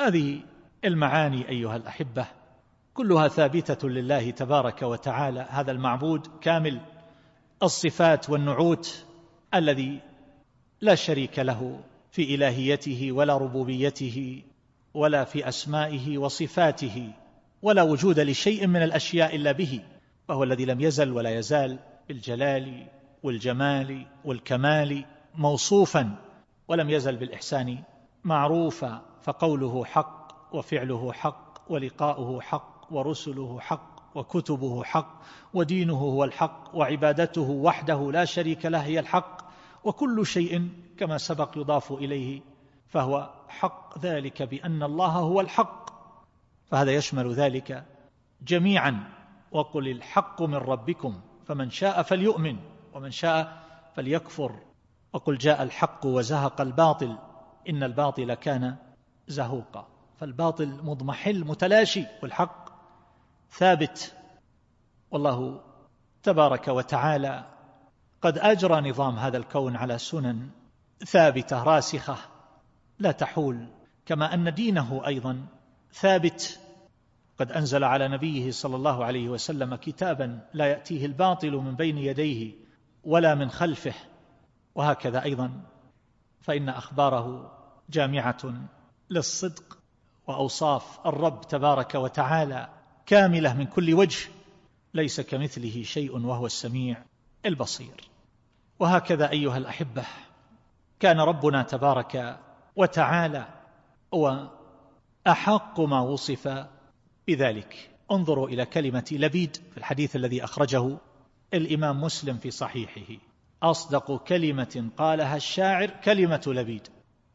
هذه 0.00 0.40
المعاني 0.84 1.48
أيها 1.48 1.76
الأحبة 1.76 2.26
كلها 2.94 3.28
ثابتة 3.28 3.88
لله 3.88 4.30
تبارك 4.30 4.82
وتعالى 4.82 5.46
هذا 5.50 5.72
المعبود 5.72 6.26
كامل 6.40 6.80
الصفات 7.62 8.30
والنعوت 8.30 9.04
الذي 9.54 10.00
لا 10.80 10.94
شريك 10.94 11.38
له 11.38 11.80
في 12.10 12.34
إلهيته 12.34 13.12
ولا 13.12 13.36
ربوبيته 13.36 14.42
ولا 14.94 15.24
في 15.24 15.48
أسمائه 15.48 16.18
وصفاته 16.18 17.12
ولا 17.62 17.82
وجود 17.82 18.20
لشيء 18.20 18.66
من 18.66 18.82
الأشياء 18.82 19.36
إلا 19.36 19.52
به. 19.52 19.80
وهو 20.28 20.42
الذي 20.42 20.64
لم 20.64 20.80
يزل 20.80 21.12
ولا 21.12 21.30
يزال 21.30 21.78
بالجلال 22.08 22.86
والجمال 23.22 24.06
والكمال 24.24 25.04
موصوفا 25.34 26.16
ولم 26.68 26.90
يزل 26.90 27.16
بالإحسان 27.16 27.78
معروفا 28.24 29.02
فقوله 29.22 29.84
حق 29.84 30.54
وفعله 30.54 31.12
حق 31.12 31.72
ولقاؤه 31.72 32.40
حق 32.40 32.86
ورسله 32.90 33.60
حق 33.60 34.16
وكتبه 34.16 34.84
حق 34.84 35.22
ودينه 35.54 35.94
هو 35.98 36.24
الحق 36.24 36.76
وعبادته 36.76 37.50
وحده 37.50 38.12
لا 38.12 38.24
شريك 38.24 38.66
له 38.66 38.84
هي 38.84 38.98
الحق 38.98 39.44
وكل 39.84 40.26
شيء 40.26 40.68
كما 40.98 41.18
سبق 41.18 41.58
يضاف 41.58 41.92
إليه 41.92 42.40
فهو 42.88 43.30
حق 43.48 43.98
ذلك 43.98 44.42
بأن 44.42 44.82
الله 44.82 45.08
هو 45.08 45.40
الحق. 45.40 45.90
فهذا 46.64 46.92
يشمل 46.92 47.32
ذلك 47.32 47.84
جميعا. 48.42 49.04
وقل 49.54 49.88
الحق 49.88 50.42
من 50.42 50.54
ربكم 50.54 51.20
فمن 51.46 51.70
شاء 51.70 52.02
فليؤمن 52.02 52.56
ومن 52.94 53.10
شاء 53.10 53.62
فليكفر. 53.94 54.60
وقل 55.12 55.38
جاء 55.38 55.62
الحق 55.62 56.06
وزهق 56.06 56.60
الباطل 56.60 57.18
إن 57.68 57.82
الباطل 57.82 58.34
كان 58.34 58.76
زهوقا. 59.26 59.88
فالباطل 60.16 60.80
مضمحل 60.82 61.44
متلاشي 61.44 62.06
والحق 62.22 62.68
ثابت. 63.50 64.16
والله 65.10 65.60
تبارك 66.22 66.68
وتعالى 66.68 67.44
قد 68.22 68.38
أجرى 68.38 68.90
نظام 68.90 69.16
هذا 69.16 69.36
الكون 69.36 69.76
على 69.76 69.98
سنن 69.98 70.50
ثابتة 71.06 71.62
راسخة 71.62 72.16
لا 72.98 73.12
تحول. 73.12 73.68
كما 74.06 74.34
أن 74.34 74.54
دينه 74.54 75.06
أيضا 75.06 75.46
ثابت. 75.92 76.60
قد 77.38 77.52
أنزل 77.52 77.84
على 77.84 78.08
نبيه 78.08 78.50
صلى 78.50 78.76
الله 78.76 79.04
عليه 79.04 79.28
وسلم 79.28 79.74
كتابا 79.74 80.40
لا 80.54 80.66
يأتيه 80.66 81.06
الباطل 81.06 81.52
من 81.52 81.74
بين 81.74 81.98
يديه 81.98 82.52
ولا 83.04 83.34
من 83.34 83.50
خلفه. 83.50 83.94
وهكذا 84.74 85.22
أيضا. 85.22 85.50
فإن 86.40 86.68
أخباره 86.68 87.52
جامعة 87.90 88.54
للصدق 89.10 89.78
وأوصاف 90.26 91.06
الرب 91.06 91.40
تبارك 91.40 91.94
وتعالى 91.94 92.68
كاملة 93.06 93.54
من 93.54 93.66
كل 93.66 93.94
وجه 93.94 94.28
ليس 94.94 95.20
كمثله 95.20 95.82
شيء 95.82 96.26
وهو 96.26 96.46
السميع 96.46 97.02
البصير. 97.46 98.10
وهكذا 98.78 99.30
أيها 99.30 99.56
الأحبة 99.56 100.04
كان 101.00 101.20
ربنا 101.20 101.62
تبارك 101.62 102.38
وتعالى 102.76 103.46
هو 104.14 104.50
أحق 105.26 105.80
ما 105.80 106.00
وصف 106.00 106.66
بذلك. 107.28 107.90
انظروا 108.10 108.48
إلى 108.48 108.66
كلمة 108.66 109.04
لبيد 109.12 109.56
في 109.70 109.78
الحديث 109.78 110.16
الذي 110.16 110.44
أخرجه 110.44 110.98
الإمام 111.54 112.00
مسلم 112.00 112.38
في 112.38 112.50
صحيحه. 112.50 113.22
أصدق 113.62 114.24
كلمة 114.24 114.90
قالها 114.96 115.36
الشاعر 115.36 115.90
كلمة 115.90 116.42
لبيد. 116.46 116.88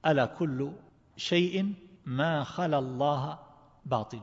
ألا 0.06 0.26
كل 0.26 0.72
شيء 1.18 1.74
ما 2.06 2.44
خلا 2.44 2.80
الله 2.80 3.40
باطل. 3.86 4.22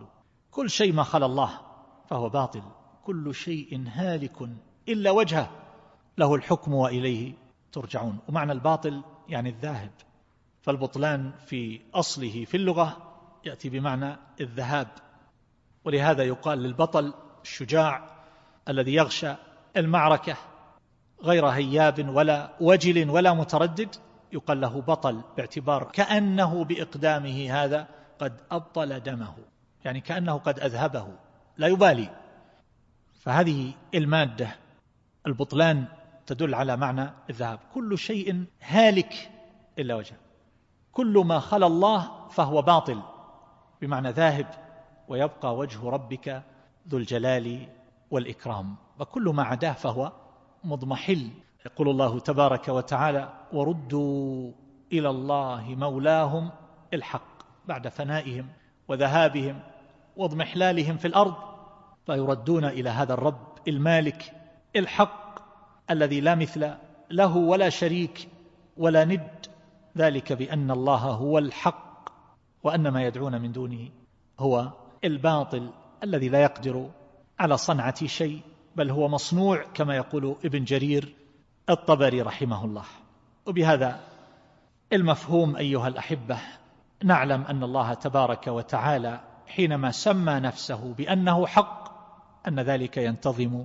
كل 0.50 0.70
شيء 0.70 0.92
ما 0.92 1.02
خلا 1.02 1.26
الله 1.26 1.60
فهو 2.08 2.28
باطل. 2.28 2.62
كل 3.04 3.34
شيء 3.34 3.84
هالك 3.88 4.48
إلا 4.88 5.10
وجهه. 5.10 5.50
له 6.18 6.34
الحكم 6.34 6.74
وإليه 6.74 7.32
ترجعون. 7.72 8.18
ومعنى 8.28 8.52
الباطل 8.52 9.02
يعني 9.28 9.48
الذاهب. 9.48 9.92
فالبطلان 10.62 11.32
في 11.46 11.80
أصله 11.94 12.44
في 12.44 12.56
اللغة 12.56 12.96
يأتي 13.44 13.68
بمعنى 13.68 14.16
الذهاب. 14.40 14.88
ولهذا 15.86 16.22
يقال 16.22 16.58
للبطل 16.58 17.14
الشجاع 17.42 18.10
الذي 18.68 18.94
يغشى 18.94 19.34
المعركة 19.76 20.36
غير 21.22 21.46
هياب 21.46 22.08
ولا 22.08 22.50
وجل 22.60 23.10
ولا 23.10 23.34
متردد 23.34 23.94
يقال 24.32 24.60
له 24.60 24.80
بطل 24.80 25.20
باعتبار 25.36 25.84
كأنه 25.84 26.64
بإقدامه 26.64 27.50
هذا 27.50 27.88
قد 28.18 28.40
أبطل 28.50 29.00
دمه 29.00 29.34
يعني 29.84 30.00
كأنه 30.00 30.38
قد 30.38 30.60
أذهبه 30.60 31.08
لا 31.56 31.66
يبالي. 31.66 32.10
فهذه 33.20 33.72
المادة 33.94 34.48
البطلان 35.26 35.84
تدل 36.26 36.54
على 36.54 36.76
معنى 36.76 37.10
الذهاب. 37.30 37.58
كل 37.74 37.98
شيء 37.98 38.44
هالك 38.60 39.30
إلا 39.78 39.94
وجهه 39.94 40.18
كل 40.92 41.22
ما 41.26 41.38
خلا 41.38 41.66
الله 41.66 42.28
فهو 42.28 42.62
باطل 42.62 43.02
بمعنى 43.80 44.10
ذاهب. 44.10 44.65
ويبقى 45.08 45.56
وجه 45.56 45.90
ربك 45.90 46.42
ذو 46.88 46.98
الجلال 46.98 47.68
والإكرام. 48.10 48.76
وكل 49.00 49.22
ما 49.22 49.42
عداه 49.42 49.72
فهو 49.72 50.12
مضمحل. 50.64 51.30
يقول 51.66 51.88
الله 51.88 52.18
تبارك 52.18 52.68
وتعالى 52.68 53.32
وردوا 53.52 54.52
إلى 54.92 55.10
الله 55.10 55.74
مولاهم 55.74 56.50
الحق 56.94 57.42
بعد 57.68 57.88
فنائهم 57.88 58.48
وذهابهم 58.88 59.60
واضمحلالهم 60.16 60.96
في 60.96 61.06
الأرض 61.08 61.34
فيردون 62.06 62.64
إلى 62.64 62.90
هذا 62.90 63.14
الرب 63.14 63.58
المالك 63.68 64.32
الحق 64.76 65.38
الذي 65.90 66.20
لا 66.20 66.34
مثل 66.34 66.74
له 67.10 67.36
ولا 67.36 67.68
شريك 67.68 68.28
ولا 68.76 69.04
ند. 69.04 69.46
ذلك 69.96 70.32
بأن 70.32 70.70
الله 70.70 70.96
هو 70.96 71.38
الحق 71.38 72.08
وأن 72.62 72.88
ما 72.88 73.02
يدعون 73.02 73.40
من 73.40 73.52
دونه 73.52 73.88
هو 74.38 74.72
الباطل 75.04 75.70
الذي 76.04 76.28
لا 76.28 76.42
يقدر 76.42 76.90
على 77.38 77.56
صنعة 77.56 78.06
شيء 78.06 78.40
بل 78.76 78.90
هو 78.90 79.08
مصنوع 79.08 79.62
كما 79.74 79.96
يقول 79.96 80.36
ابن 80.44 80.64
جرير 80.64 81.14
الطبري 81.70 82.22
رحمه 82.22 82.64
الله. 82.64 82.84
وبهذا 83.46 84.00
المفهوم 84.92 85.56
أيها 85.56 85.88
الأحبة 85.88 86.38
نعلم 87.04 87.42
أن 87.42 87.62
الله 87.62 87.94
تبارك 87.94 88.46
وتعالى 88.46 89.20
حينما 89.46 89.90
سمى 89.90 90.32
نفسه 90.32 90.94
بأنه 90.94 91.46
حق 91.46 91.96
أن 92.48 92.60
ذلك 92.60 92.96
ينتظم 92.96 93.64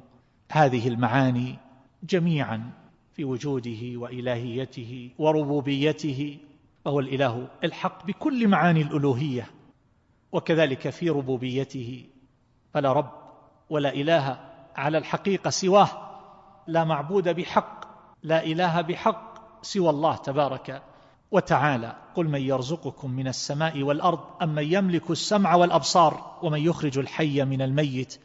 هذه 0.51 0.87
المعاني 0.87 1.55
جميعا 2.03 2.71
في 3.13 3.25
وجوده 3.25 3.79
وإلهيته 3.95 5.11
وربوبيته 5.19 6.37
فهو 6.85 6.99
الإله 6.99 7.47
الحق 7.63 8.05
بكل 8.05 8.47
معاني 8.47 8.81
الألوهية. 8.81 9.47
وكذلك 10.31 10.89
في 10.89 11.09
ربوبيته. 11.09 12.05
فلا 12.73 12.93
رب 12.93 13.11
ولا 13.69 13.93
إله 13.93 14.39
على 14.75 14.97
الحقيقة 14.97 15.49
سواه. 15.49 15.87
لا 16.67 16.83
معبود 16.83 17.29
بحق 17.29 17.85
لا 18.23 18.43
إله 18.43 18.81
بحق 18.81 19.31
سوى 19.61 19.89
الله 19.89 20.15
تبارك 20.15 20.83
وتعالى. 21.31 21.95
قل 22.15 22.27
من 22.27 22.41
يرزقكم 22.41 23.11
من 23.11 23.27
السماء 23.27 23.83
والأرض 23.83 24.19
أم 24.41 24.55
من 24.55 24.73
يملك 24.73 25.11
السمع 25.11 25.55
والأبصار 25.55 26.39
ومن 26.41 26.59
يخرج 26.59 26.97
الحي 26.97 27.45
من 27.45 27.61
الميت 27.61 28.19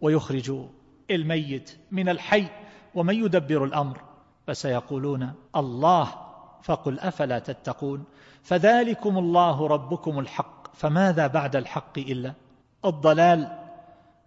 ويخرج 0.00 0.52
الميت 1.10 1.78
من 1.90 2.08
الحي 2.08 2.46
ومن 2.94 3.14
يدبر 3.24 3.64
الأمر. 3.64 4.00
فسيقولون 4.46 5.32
الله 5.56 6.08
فقل 6.62 6.98
أفلا 6.98 7.38
تتقون؟ 7.38 8.04
فذلكم 8.42 9.18
الله 9.18 9.66
ربكم 9.66 10.18
الحق. 10.18 10.55
فماذا 10.76 11.26
بعد 11.26 11.56
الحق 11.56 11.98
إلا؟ 11.98 12.34
الضلال. 12.84 13.58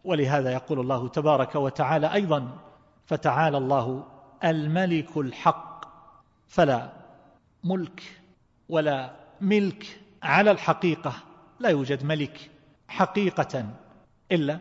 ولهذا 0.03 0.51
يقول 0.51 0.79
الله 0.79 1.07
تبارك 1.07 1.55
وتعالى 1.55 2.13
أيضا 2.13 2.57
فتعالى 3.05 3.57
الله 3.57 4.03
الملك 4.43 5.17
الحق. 5.17 5.85
فلا 6.47 6.89
ملك 7.63 8.03
ولا 8.69 9.11
ملك 9.41 9.99
على 10.23 10.51
الحقيقة. 10.51 11.13
لا 11.59 11.69
يوجد 11.69 12.05
ملك 12.05 12.51
حقيقة 12.87 13.65
إلا 14.31 14.59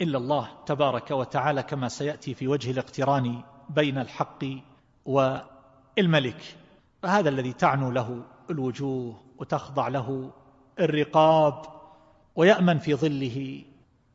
إلا 0.00 0.18
الله 0.18 0.48
تبارك 0.66 1.10
وتعالى 1.10 1.62
كما 1.62 1.88
سيأتي 1.88 2.34
في 2.34 2.48
وجه 2.48 2.70
الاقتران 2.70 3.42
بين 3.68 3.98
الحق 3.98 4.44
والملك. 5.04 6.56
فهذا 7.02 7.28
الذي 7.28 7.52
تعنو 7.52 7.90
له 7.90 8.22
الوجوه 8.50 9.20
وتخضع 9.38 9.88
له 9.88 10.30
الرقاب 10.80 11.62
ويأمن 12.36 12.78
في 12.78 12.94
ظله 12.94 13.64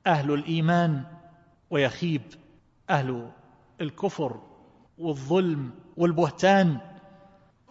أهل 0.07 0.33
الإيمان 0.33 1.03
ويخيب 1.69 2.21
أهل 2.89 3.31
الكفر 3.81 4.41
والظلم 4.97 5.71
والبهتان. 5.97 6.77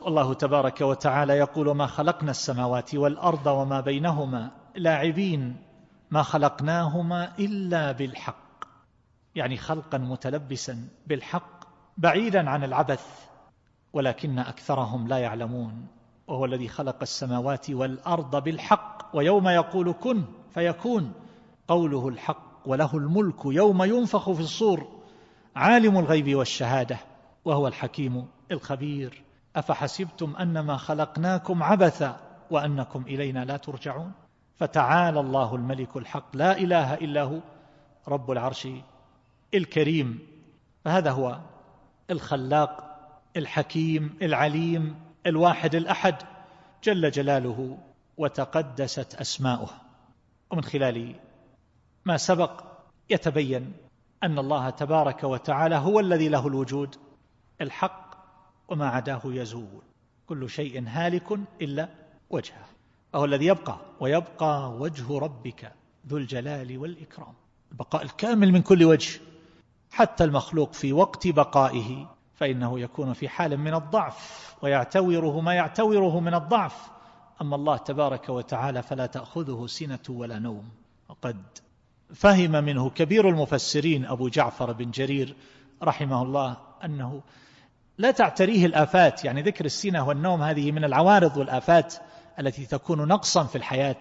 والله 0.00 0.34
تبارك 0.34 0.80
وتعالى 0.80 1.32
يقول 1.32 1.76
ما 1.76 1.86
خلقنا 1.86 2.30
السماوات 2.30 2.94
والأرض 2.94 3.46
وما 3.46 3.80
بينهما 3.80 4.50
لاعبين 4.74 5.56
ما 6.10 6.22
خلقناهما 6.22 7.38
إلا 7.38 7.92
بالحق. 7.92 8.64
يعني 9.34 9.56
خلقا 9.56 9.98
متلبسا 9.98 10.88
بالحق 11.06 11.64
بعيدا 11.98 12.50
عن 12.50 12.64
العبث 12.64 13.28
ولكن 13.92 14.38
أكثرهم 14.38 15.08
لا 15.08 15.18
يعلمون. 15.18 15.95
وهو 16.28 16.44
الذي 16.44 16.68
خلق 16.68 16.96
السماوات 17.02 17.70
والأرض 17.70 18.44
بالحق 18.44 19.16
ويوم 19.16 19.48
يقول 19.48 19.92
كن 19.92 20.24
فيكون. 20.54 21.12
قوله 21.68 22.08
الحق 22.08 22.42
وله 22.66 22.96
الملك 22.96 23.44
يوم 23.44 23.82
ينفخ 23.82 24.32
في 24.32 24.40
الصور. 24.40 24.88
عالم 25.56 25.98
الغيب 25.98 26.34
والشهادة 26.34 26.98
وهو 27.44 27.68
الحكيم 27.68 28.26
الخبير. 28.52 29.22
أفحسبتم 29.56 30.36
أنما 30.36 30.76
خلقناكم 30.76 31.62
عبثا 31.62 32.20
وأنكم 32.50 33.02
إلينا 33.02 33.44
لا 33.44 33.56
ترجعون؟ 33.56 34.12
فتعالى 34.56 35.20
الله 35.20 35.54
الملك 35.54 35.96
الحق 35.96 36.36
لا 36.36 36.58
إله 36.58 36.94
إلا 36.94 37.22
هو 37.22 37.38
رب 38.08 38.30
العرش 38.30 38.68
الكريم. 39.54 40.18
فهذا 40.84 41.10
هو 41.10 41.38
الخلاق 42.10 42.98
الحكيم 43.36 44.18
العليم 44.22 45.05
الواحد 45.26 45.74
الأحد 45.74 46.16
جل 46.84 47.10
جلاله 47.10 47.78
وتقدست 48.16 49.14
أسماؤه. 49.14 49.70
ومن 50.50 50.64
خلال 50.64 51.14
ما 52.04 52.16
سبق 52.16 52.64
يتبين 53.10 53.72
أن 54.22 54.38
الله 54.38 54.70
تبارك 54.70 55.24
وتعالى 55.24 55.76
هو 55.76 56.00
الذي 56.00 56.28
له 56.28 56.46
الوجود 56.46 56.96
الحق 57.60 58.16
وما 58.68 58.88
عداه 58.88 59.20
يزول. 59.24 59.82
كل 60.26 60.50
شيء 60.50 60.84
هالك 60.86 61.38
إلا 61.60 61.88
وجهه. 62.30 62.66
وهو 63.14 63.24
الذي 63.24 63.46
يبقى 63.46 63.78
ويبقى 64.00 64.70
وجه 64.70 65.18
ربك 65.18 65.72
ذو 66.08 66.16
الجلال 66.16 66.78
والإكرام. 66.78 67.34
البقاء 67.72 68.02
الكامل 68.02 68.52
من 68.52 68.62
كل 68.62 68.84
وجه 68.84 69.20
حتى 69.90 70.24
المخلوق 70.24 70.72
في 70.72 70.92
وقت 70.92 71.28
بقائه 71.28 72.15
فإنه 72.36 72.80
يكون 72.80 73.12
في 73.12 73.28
حال 73.28 73.56
من 73.56 73.74
الضعف 73.74 74.54
ويعتوره 74.62 75.40
ما 75.40 75.54
يعتوره 75.54 76.20
من 76.20 76.34
الضعف. 76.34 76.90
أما 77.40 77.56
الله 77.56 77.76
تبارك 77.76 78.28
وتعالى 78.28 78.82
فلا 78.82 79.06
تأخذه 79.06 79.66
سنة 79.66 79.98
ولا 80.08 80.38
نوم. 80.38 80.68
وقد 81.08 81.42
فهم 82.14 82.50
منه 82.50 82.90
كبير 82.90 83.28
المفسرين 83.28 84.04
أبو 84.04 84.28
جعفر 84.28 84.72
بن 84.72 84.90
جرير 84.90 85.36
رحمه 85.82 86.22
الله 86.22 86.56
أنه 86.84 87.22
لا 87.98 88.10
تعتريه 88.10 88.66
الآفات 88.66 89.24
يعني 89.24 89.42
ذكر 89.42 89.64
السنة 89.64 90.08
والنوم 90.08 90.42
هذه 90.42 90.72
من 90.72 90.84
العوارض 90.84 91.36
والآفات 91.36 91.94
التي 92.38 92.66
تكون 92.66 93.08
نقصا 93.08 93.44
في 93.44 93.56
الحياة. 93.56 94.00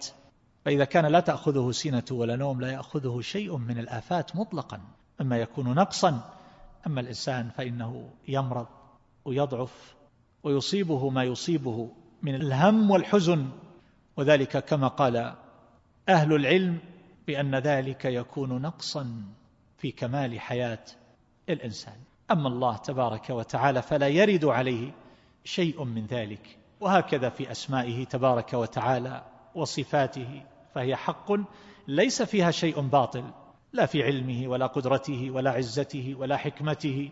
فإذا 0.64 0.84
كان 0.84 1.06
لا 1.06 1.20
تأخذه 1.20 1.70
سنة 1.70 2.04
ولا 2.10 2.36
نوم 2.36 2.60
لا 2.60 2.72
يأخذه 2.72 3.20
شيء 3.20 3.56
من 3.56 3.78
الآفات 3.78 4.36
مطلقا. 4.36 4.80
أما 5.20 5.38
يكون 5.38 5.74
نقصا 5.74 6.35
أما 6.86 7.00
الإنسان 7.00 7.50
فإنه 7.50 8.10
يمرض 8.28 8.66
ويضعف 9.24 9.94
ويصيبه 10.42 11.08
ما 11.08 11.24
يصيبه 11.24 11.90
من 12.22 12.34
الهم 12.34 12.90
والحزن 12.90 13.48
وذلك 14.16 14.64
كما 14.64 14.88
قال 14.88 15.34
أهل 16.08 16.32
العلم 16.32 16.78
بأن 17.26 17.54
ذلك 17.54 18.04
يكون 18.04 18.62
نقصا 18.62 19.24
في 19.78 19.90
كمال 19.90 20.40
حياة 20.40 20.84
الإنسان. 21.48 21.96
أما 22.30 22.48
الله 22.48 22.76
تبارك 22.76 23.30
وتعالى 23.30 23.82
فلا 23.82 24.08
يرد 24.08 24.44
عليه 24.44 24.92
شيء 25.44 25.84
من 25.84 26.06
ذلك. 26.06 26.58
وهكذا 26.80 27.28
في 27.28 27.50
أسمائه 27.50 28.04
تبارك 28.04 28.54
وتعالى 28.54 29.24
وصفاته 29.54 30.42
فهي 30.74 30.96
حق 30.96 31.32
ليس 31.88 32.22
فيها 32.22 32.50
شيء 32.50 32.80
باطل. 32.80 33.24
لا 33.72 33.86
في 33.86 34.02
علمه 34.02 34.48
ولا 34.48 34.66
قدرته 34.66 35.30
ولا 35.30 35.50
عزته 35.50 36.14
ولا 36.18 36.36
حكمته 36.36 37.10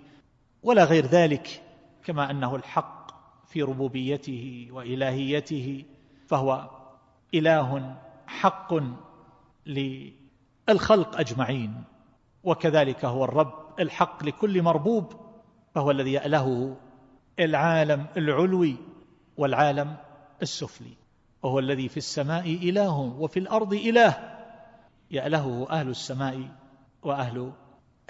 ولا 0.62 0.84
غير 0.84 1.06
ذلك 1.06 1.62
كما 2.04 2.30
أنه 2.30 2.56
الحق 2.56 3.10
في 3.46 3.62
ربوبيته 3.62 4.68
وإلهيته 4.72 5.84
فهو 6.26 6.70
إله 7.34 7.96
حق 8.26 8.74
للخلق 9.66 11.18
أجمعين 11.18 11.84
وكذلك 12.44 13.04
هو 13.04 13.24
الرب 13.24 13.80
الحق 13.80 14.24
لكل 14.24 14.62
مربوب 14.62 15.12
فهو 15.74 15.90
الذي 15.90 16.12
يألهه 16.12 16.76
العالم 17.40 18.06
العلوي 18.16 18.76
والعالم 19.36 19.96
السفلي 20.42 20.96
وهو 21.42 21.58
الذي 21.58 21.88
في 21.88 21.96
السماء 21.96 22.46
إله 22.46 22.98
وفي 22.98 23.38
الأرض 23.38 23.74
إله. 23.74 24.33
يألهه 25.14 25.66
أهل 25.70 25.88
السماء 25.88 26.48
وأهل 27.02 27.52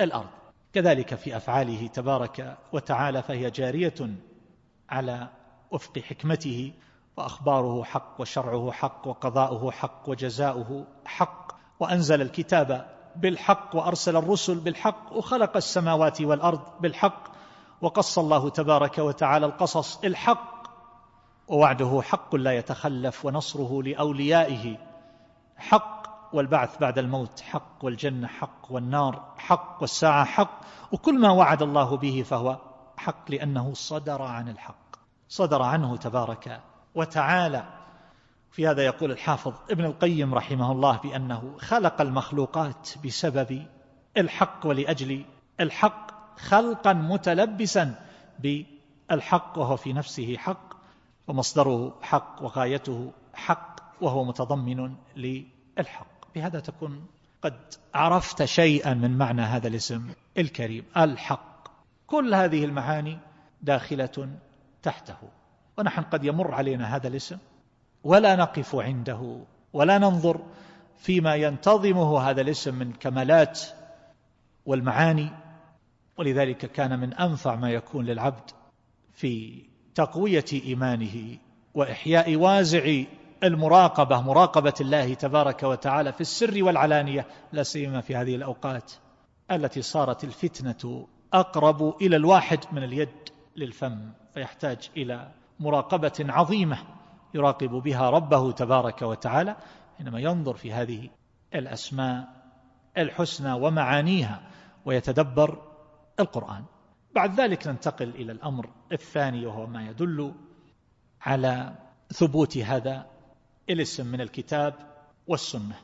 الأرض. 0.01 0.31
كذلك 0.73 1.15
في 1.15 1.37
أفعاله 1.37 1.87
تبارك 1.87 2.59
وتعالى 2.73 3.23
فهي 3.23 3.51
جارية 3.51 3.95
على 4.91 5.29
وفق 5.71 5.99
حكمته 5.99 6.73
وأخباره 7.17 7.85
حق 7.85 8.21
وشرعه 8.21 8.73
حق 8.73 9.07
وقضاؤه 9.07 9.71
حق 9.71 10.09
وجزاؤه 10.09 10.87
حق 11.05 11.53
وأنزل 11.81 12.23
الكتاب 12.23 12.87
بالحق 13.17 13.77
وأرسل 13.77 14.17
الرسل 14.17 14.55
بالحق 14.55 15.13
وخلق 15.13 15.57
السماوات 15.57 16.21
والأرض 16.21 16.61
بالحق 16.81 17.25
وقص 17.81 18.19
الله 18.19 18.51
تبارك 18.51 18.99
وتعالى 18.99 19.47
القصص 19.47 20.05
الحق 20.05 20.55
ووعده 21.49 22.03
حق 22.03 22.35
لا 22.35 22.53
يتخلف 22.53 23.25
ونصره 23.25 23.83
لأوليائه 23.83 24.77
حق. 25.57 26.14
والبعث 26.35 26.79
بعد 26.79 26.99
الموت 26.99 27.41
حق 27.41 27.85
والجنة 27.85 28.27
حق 28.27 28.71
والنار 28.71 29.35
حق 29.39 29.79
والساعة 29.81 30.25
حق 30.25 30.61
وكل 30.93 31.19
ما 31.19 31.31
وعد 31.31 31.63
الله 31.63 31.97
به 31.97 32.23
فهو 32.27 32.59
حق 32.97 33.31
لأنه 33.31 33.75
صدر 33.75 34.23
عن 34.23 34.49
الحق 34.49 34.97
صدر 35.29 35.63
عنه 35.63 35.97
تبارك 35.97 36.61
وتعالى. 36.95 37.65
في 38.51 38.67
هذا 38.69 38.83
يقول 38.85 39.11
الحافظ 39.11 39.53
ابن 39.71 39.85
القيم 39.85 40.35
رحمه 40.35 40.73
الله 40.73 40.97
بأنه 40.97 41.55
خلق 41.59 42.01
المخلوقات 42.01 42.91
بسبب 43.05 43.67
الحق 44.17 44.67
ولأجل 44.67 45.25
الحق 45.61 46.11
خلقا 46.39 46.93
متلبسا 46.93 47.95
بالحق 48.39 49.59
وهو 49.59 49.77
في 49.77 49.93
نفسه 49.93 50.37
حق 50.37 50.75
ومصدره 51.29 51.95
حق 52.03 52.43
وغايته 52.43 53.13
حق 53.35 53.81
وهو 54.01 54.25
متضمن 54.25 54.95
للحق. 55.17 56.14
بهذا 56.35 56.61
تكون 56.61 57.07
قد 57.43 57.75
عرفت 57.95 58.45
شيئا 58.45 58.95
من 58.95 59.19
معنى 59.19 59.43
هذا 59.43 59.69
الاسم 59.69 60.11
الكريم 60.39 60.85
الحق. 60.97 61.69
كل 62.07 62.35
هذه 62.35 62.65
المعاني 62.65 63.19
داخلة 63.63 64.29
تحته. 64.83 65.17
ونحن 65.79 66.03
قد 66.03 66.25
يمر 66.25 66.55
علينا 66.55 66.97
هذا 66.97 67.09
الاسم 67.09 67.39
ولا 68.05 68.37
نقف 68.37 68.77
عنده 68.77 69.41
ولا 69.73 69.99
ننظر 69.99 70.41
فيما 70.97 71.35
ينتظمه 71.35 72.21
هذا 72.21 72.41
الاسم 72.41 72.75
من 72.75 72.93
كمالات 72.93 73.61
والمعاني. 74.67 75.31
ولذلك 76.19 76.57
كان 76.73 77.01
من 77.01 77.15
أنفع 77.15 77.55
ما 77.55 77.71
يكون 77.71 78.05
للعبد 78.05 78.51
في 79.13 79.63
تقوية 79.95 80.45
إيمانه 80.53 81.39
وإحياء 81.75 82.37
وازع 82.37 83.05
المراقبة 83.45 84.21
مراقبة 84.21 84.75
الله 84.81 85.15
تبارك 85.15 85.63
وتعالى 85.63 86.13
في 86.13 86.21
السر 86.21 86.65
والعلانية 86.65 87.27
لا 87.53 87.63
سيما 87.63 88.01
في 88.01 88.17
هذه 88.17 88.35
الأوقات 88.35 88.93
التي 89.51 89.83
صارت 89.83 90.25
الفتنة 90.25 91.07
أقرب 91.33 91.97
إلى 92.03 92.17
الواحد 92.17 92.59
من 92.73 92.83
اليد 92.83 93.09
للفم 93.57 94.13
فيحتاج 94.35 94.91
إلى 94.97 95.31
مراقبة 95.61 96.13
عظيمة 96.21 96.79
يراقب 97.35 97.71
بها 97.71 98.11
ربه 98.11 98.53
تبارك 98.53 99.03
وتعالى 99.03 99.57
حينما 99.99 100.21
ينظر 100.21 100.55
في 100.55 100.73
هذه 100.73 101.11
الأسماء 101.55 102.29
الحسنى 102.99 103.53
ومعانيها 103.53 104.43
ويتدبر 104.85 105.63
القرآن. 106.21 106.65
بعد 107.15 107.41
ذلك 107.41 107.67
ننتقل 107.67 108.09
إلى 108.09 108.33
الأمر 108.33 108.71
الثاني 108.93 109.47
وهو 109.47 109.67
ما 109.67 109.89
يدل 109.89 110.35
على 111.21 111.75
ثبوت 112.13 112.59
هذا 112.59 113.14
الاسم 113.71 114.07
من 114.07 114.21
الكتاب 114.21 114.75
والسنة. 115.27 115.77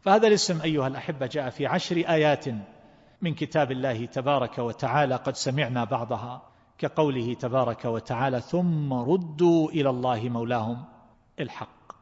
فهذا 0.00 0.26
الاسم 0.28 0.60
أيها 0.60 0.86
الأحبة 0.86 1.26
جاء 1.26 1.50
في 1.50 1.66
عشر 1.66 1.96
آيات 1.96 2.44
من 3.22 3.34
كتاب 3.34 3.72
الله 3.72 4.06
تبارك 4.06 4.58
وتعالى. 4.58 5.16
قد 5.16 5.36
سمعنا 5.36 5.84
بعضها 5.84 6.42
كقوله 6.78 7.34
تبارك 7.34 7.84
وتعالى 7.84 8.40
ثم 8.40 8.92
ردوا 8.92 9.70
إلى 9.70 9.90
الله 9.90 10.28
مولاهم 10.28 10.84
الحق. 11.40 11.92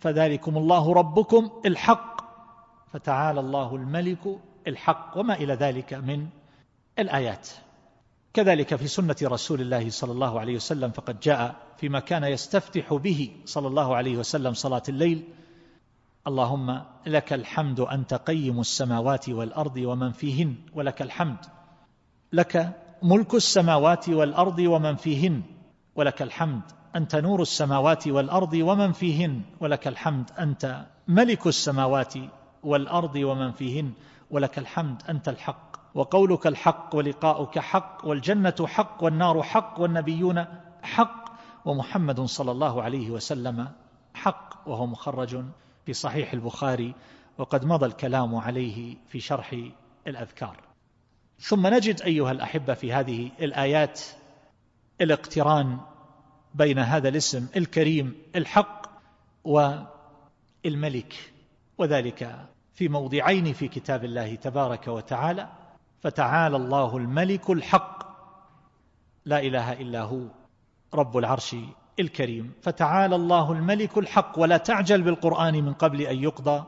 فذلكم 0.00 0.56
الله 0.58 0.92
ربكم 0.92 1.50
الحق 1.66 2.20
فتعالى 2.92 3.40
الله 3.40 3.76
الملك 3.76 4.38
الحق 4.66 5.18
وما 5.18 5.34
إلى 5.34 5.54
ذلك 5.54 5.94
من 5.94 6.28
الآيات. 6.98 7.48
كذلك 8.34 8.74
في 8.74 8.88
سنة 8.88 9.16
رسول 9.22 9.60
الله 9.60 9.90
صلى 9.90 10.12
الله 10.12 10.40
عليه 10.40 10.56
وسلم 10.56 10.90
فقد 10.90 11.20
جاء 11.20 11.56
فيما 11.76 12.00
كان 12.00 12.24
يستفتح 12.24 12.94
به 12.94 13.30
صلى 13.44 13.68
الله 13.68 13.96
عليه 13.96 14.16
وسلم 14.16 14.54
صلاة 14.54 14.82
الليل 14.88 15.24
اللهم 16.26 16.82
لك 17.06 17.32
الحمد 17.32 17.80
أنت 17.80 18.14
قيم 18.14 18.60
السماوات 18.60 19.28
والأرض 19.28 19.76
ومن 19.76 20.12
فيهن 20.12 20.54
ولك 20.74 21.02
الحمد. 21.02 21.36
لك 22.32 22.80
ملك 23.02 23.34
السماوات 23.34 24.08
والأرض 24.08 24.58
ومن 24.58 24.96
فيهن 24.96 25.42
ولك 25.96 26.22
الحمد. 26.22 26.62
أنت 26.96 27.16
نور 27.16 27.42
السماوات 27.42 28.08
والأرض 28.08 28.54
ومن 28.54 28.92
فيهن 28.92 29.42
ولك 29.60 29.88
الحمد. 29.88 30.30
أنت 30.38 30.86
ملك 31.08 31.46
السماوات 31.46 32.14
والأرض 32.62 33.16
ومن 33.16 33.52
فيهن 33.52 33.92
ولك 34.30 34.58
الحمد. 34.58 35.02
أنت 35.08 35.28
الحق. 35.28 35.71
وقولك 35.94 36.46
الحق 36.46 36.94
ولقاؤك 36.94 37.58
حق 37.58 38.04
والجنة 38.04 38.66
حق 38.66 39.04
والنار 39.04 39.42
حق 39.42 39.80
والنبيون 39.80 40.44
حق 40.82 41.24
ومحمد 41.64 42.20
صلى 42.20 42.50
الله 42.50 42.82
عليه 42.82 43.10
وسلم 43.10 43.68
حق 44.14 44.68
وهو 44.68 44.86
مخرج 44.86 45.44
في 45.86 45.92
صحيح 45.92 46.32
البخاري 46.32 46.94
وقد 47.38 47.64
مضى 47.64 47.86
الكلام 47.86 48.34
عليه 48.34 48.96
في 49.08 49.20
شرح 49.20 49.56
الأذكار. 50.06 50.56
ثم 51.38 51.66
نجد 51.66 52.02
أيها 52.02 52.30
الأحبة 52.30 52.74
في 52.74 52.92
هذه 52.92 53.30
الآيات 53.40 54.00
الاقتران 55.00 55.78
بين 56.54 56.78
هذا 56.78 57.08
الاسم 57.08 57.48
الكريم 57.56 58.14
الحق 58.36 58.86
والملك 59.44 61.32
وذلك 61.78 62.46
في 62.74 62.88
موضعين 62.88 63.52
في 63.52 63.68
كتاب 63.68 64.04
الله 64.04 64.34
تبارك 64.34 64.88
وتعالى. 64.88 65.48
فتعالى 66.02 66.56
الله 66.56 66.96
الملك 66.96 67.50
الحق. 67.50 68.02
لا 69.24 69.40
إله 69.40 69.72
إلا 69.72 70.02
هو 70.02 70.22
رب 70.94 71.16
العرش 71.16 71.56
الكريم. 72.00 72.52
فتعالى 72.62 73.16
الله 73.16 73.52
الملك 73.52 73.98
الحق 73.98 74.38
ولا 74.38 74.56
تعجل 74.56 75.02
بالقرآن 75.02 75.64
من 75.64 75.72
قبل 75.72 76.00
أن 76.00 76.16
يقضى 76.16 76.64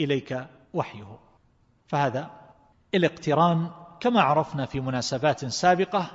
إليك 0.00 0.46
وحيه. 0.74 1.18
فهذا 1.86 2.30
الاقتران 2.94 3.70
كما 4.00 4.20
عرفنا 4.20 4.66
في 4.66 4.80
مناسبات 4.80 5.44
سابقة 5.44 6.10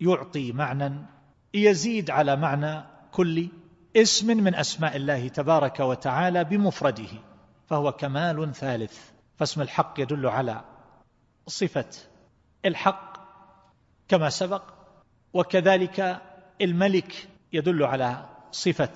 يعطي 0.00 0.52
معنى 0.52 1.06
يزيد 1.54 2.10
على 2.10 2.36
معنى 2.36 2.84
كل 3.12 3.48
اسم 3.96 4.26
من 4.26 4.54
أسماء 4.54 4.96
الله 4.96 5.28
تبارك 5.28 5.80
وتعالى 5.80 6.44
بمفرده 6.44 7.12
فهو 7.66 7.92
كمال 7.92 8.54
ثالث. 8.54 8.98
فاسم 9.36 9.62
الحق 9.62 10.00
يدل 10.00 10.26
على 10.26 10.69
صفة 11.50 11.90
الحق 12.64 13.16
كما 14.08 14.30
سبق 14.30 14.62
وكذلك 15.32 16.22
الملك 16.60 17.28
يدل 17.52 17.82
على 17.82 18.28
صفة 18.50 18.94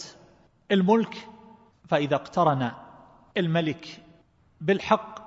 الملك 0.71 1.29
فإذا 1.88 2.14
اقترن 2.14 2.73
الملك 3.37 4.03
بالحق 4.61 5.19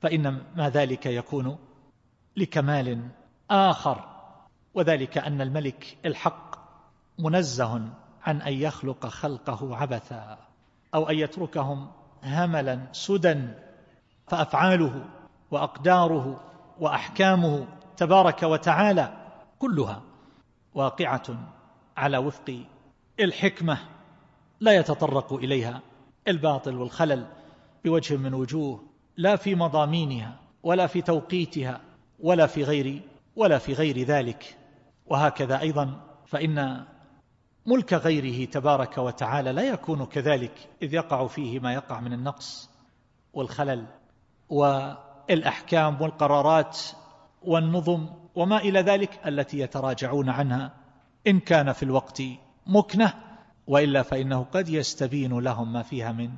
فإن 0.00 0.42
ما 0.56 0.70
ذلك 0.70 1.06
يكون 1.06 1.58
لكمال 2.36 3.08
آخر. 3.50 4.14
وذلك 4.74 5.18
أن 5.18 5.40
الملك 5.40 5.98
الحق 6.04 6.56
منزه 7.18 7.88
عن 8.22 8.42
أن 8.42 8.52
يخلق 8.52 9.06
خلقه 9.06 9.76
عبثا 9.76 10.38
أو 10.94 11.08
أن 11.08 11.18
يتركهم 11.18 11.90
هملا 12.22 12.86
سدى 12.92 13.48
فأفعاله 14.26 15.04
وأقداره 15.50 16.53
وأحكامه 16.80 17.66
تبارك 17.96 18.42
وتعالى 18.42 19.16
كلها 19.58 20.02
واقعة 20.74 21.22
على 21.96 22.18
وفق 22.18 22.58
الحكمة 23.20 23.78
لا 24.60 24.72
يتطرق 24.72 25.32
إليها 25.32 25.80
الباطل 26.28 26.76
والخلل 26.76 27.26
بوجه 27.84 28.16
من 28.16 28.34
وجوه 28.34 28.84
لا 29.16 29.36
في 29.36 29.54
مضامينها 29.54 30.40
ولا 30.62 30.86
في 30.86 31.02
توقيتها 31.02 31.80
ولا 32.20 32.46
في 32.46 32.64
غير 32.64 33.02
ولا 33.36 33.58
في 33.58 33.72
غير 33.72 33.98
ذلك. 33.98 34.58
وهكذا 35.06 35.60
أيضا 35.60 36.00
فإن 36.26 36.84
ملك 37.66 37.92
غيره 37.92 38.50
تبارك 38.50 38.98
وتعالى 38.98 39.52
لا 39.52 39.62
يكون 39.62 40.04
كذلك 40.04 40.68
إذ 40.82 40.94
يقع 40.94 41.26
فيه 41.26 41.60
ما 41.60 41.74
يقع 41.74 42.00
من 42.00 42.12
النقص 42.12 42.70
والخلل. 43.32 43.86
والأحكام 45.30 46.02
والقرارات 46.02 46.78
والنظم 47.42 48.06
وما 48.34 48.58
إلى 48.58 48.80
ذلك 48.80 49.20
التي 49.26 49.58
يتراجعون 49.58 50.28
عنها. 50.28 50.72
إن 51.26 51.40
كان 51.40 51.72
في 51.72 51.82
الوقت 51.82 52.22
مكنة 52.66 53.14
وإلا 53.66 54.02
فإنه 54.02 54.46
قد 54.52 54.68
يستبين 54.68 55.38
لهم 55.38 55.72
ما 55.72 55.82
فيها 55.82 56.12
من 56.12 56.30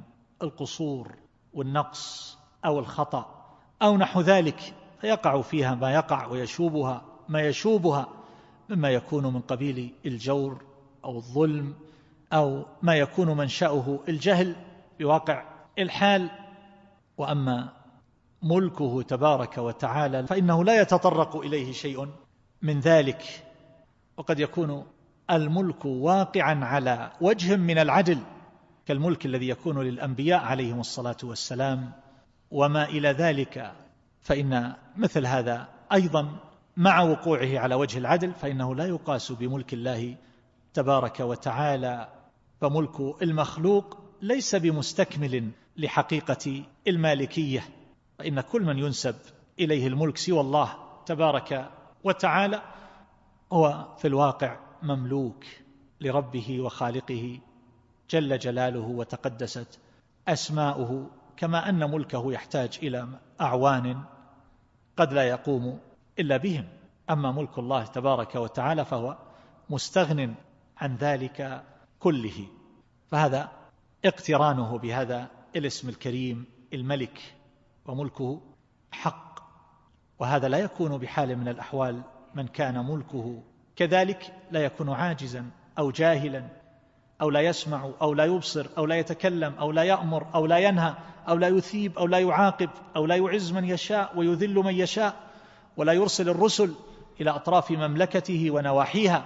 القصور 0.42 1.14
والنقص 1.55 2.38
أو 2.64 2.79
الخطأ 2.79 3.46
أو 3.83 3.96
نحو 3.96 4.20
ذلك. 4.20 4.75
فيقع 5.01 5.40
فيها 5.40 5.75
ما 5.75 5.94
يقع 5.94 6.27
ويشوبها 6.27 7.03
ما 7.29 7.40
يشوبها 7.40 8.09
مما 8.68 8.90
يكون 8.90 9.27
من 9.27 9.40
قبيل 9.40 9.94
الجور 10.07 10.64
أو 11.05 11.16
الظلم 11.16 11.75
أو 12.33 12.64
ما 12.83 12.96
يكون 12.96 13.37
منشأه 13.37 13.99
الجهل 14.09 14.57
بواقع 14.99 15.44
الحال. 15.79 16.31
وأما 17.18 17.76
ملكه 18.42 19.03
تبارك 19.03 19.59
وتعالى 19.59 20.27
فإنه 20.27 20.64
لا 20.64 20.81
يتطرق 20.81 21.37
إليه 21.37 21.72
شيء 21.72 22.09
من 22.62 22.81
ذلك. 22.81 23.22
وقد 24.16 24.40
يكون 24.40 24.87
الملك 25.31 25.85
واقعا 25.85 26.64
على 26.64 27.12
وجه 27.20 27.57
من 27.57 27.79
العدل 27.79 28.18
كالملك 28.87 29.27
الذي 29.27 29.49
يكون 29.49 29.79
للأنبياء 29.79 30.40
عليهم 30.40 30.81
الصلاة 30.81 31.16
والسلام 31.22 31.92
وما 32.51 32.85
إلى 32.85 33.09
ذلك. 33.09 33.72
فإن 34.20 34.75
مثل 34.96 35.27
هذا 35.27 35.68
أيضا 35.92 36.29
مع 36.77 37.01
وقوعه 37.01 37.59
على 37.59 37.75
وجه 37.75 37.99
العدل 37.99 38.33
فإنه 38.33 38.75
لا 38.75 38.87
يقاس 38.87 39.33
بملك 39.33 39.72
الله 39.72 40.16
تبارك 40.75 41.20
وتعالى. 41.20 42.09
فملك 42.61 43.22
المخلوق 43.22 43.99
ليس 44.22 44.55
بمستكمل 44.55 45.51
لحقيقة 45.77 46.64
المالكية. 46.88 47.76
فإن 48.18 48.40
كل 48.40 48.62
من 48.62 48.79
ينسب 48.79 49.16
إليه 49.59 49.87
الملك 49.87 50.16
سوى 50.16 50.40
الله 50.40 50.76
تبارك 51.07 51.70
وتعالى 52.05 52.62
هو 53.52 53.87
في 53.98 54.09
الواقع 54.09 54.59
مملوك 54.83 55.44
لربه 56.00 56.61
وخالقه 56.61 57.40
جل 58.11 58.38
جلاله 58.38 58.87
وتقدست 58.87 59.79
أسماؤه 60.29 61.11
كما 61.37 61.68
أن 61.68 61.90
ملكه 61.90 62.33
يحتاج 62.33 62.79
إلى 62.83 63.09
أعوان 63.40 64.02
قد 64.96 65.12
لا 65.12 65.22
يقوم 65.22 65.79
إلا 66.18 66.37
بهم. 66.37 66.68
أما 67.11 67.33
ملك 67.33 67.59
الله 67.59 67.85
تبارك 67.85 68.35
وتعالى 68.35 68.85
فهو 68.85 69.16
مستغن 69.70 70.35
عن 70.76 70.96
ذلك 70.96 71.64
كله. 72.00 72.46
فهذا 73.09 73.52
اقترانه 74.05 74.79
بهذا 74.79 75.31
الاسم 75.57 75.88
الكريم 75.88 76.44
الملك 76.72 77.36
وملكه 77.87 78.40
حق 78.92 79.38
وهذا 80.18 80.49
لا 80.49 80.59
يكون 80.59 80.99
بحال 80.99 81.37
من 81.37 81.49
الأحوال 81.49 82.03
من 82.35 82.46
كان 82.46 82.87
ملكه. 82.87 83.42
كذلك 83.77 84.35
لا 84.51 84.64
يكون 84.64 84.90
عاجزا 84.90 85.51
أو 85.79 85.90
جاهلا 85.90 86.44
أو 87.20 87.31
لا 87.31 87.40
يسمع 87.40 87.90
أو 88.03 88.14
لا 88.14 88.25
يبصر 88.25 88.66
أو 88.79 88.87
لا 88.87 88.99
يتكلم 88.99 89.55
أو 89.55 89.72
لا 89.72 89.83
يأمر 89.83 90.27
أو 90.35 90.46
لا 90.46 90.59
ينهى 90.59 90.94
أو 91.29 91.35
لا 91.35 91.49
يثيب 91.49 91.99
أو 91.99 92.07
لا 92.07 92.18
يعاقب 92.18 92.70
أو 92.96 93.07
لا 93.07 93.16
يعز 93.16 93.53
من 93.53 93.64
يشاء 93.64 94.18
ويذل 94.18 94.55
من 94.55 94.75
يشاء 94.75 95.14
ولا 95.77 95.92
يرسل 95.92 96.29
الرسل 96.29 96.75
إلى 97.20 97.31
أطراف 97.31 97.70
مملكته 97.70 98.51
ونواحيها 98.51 99.25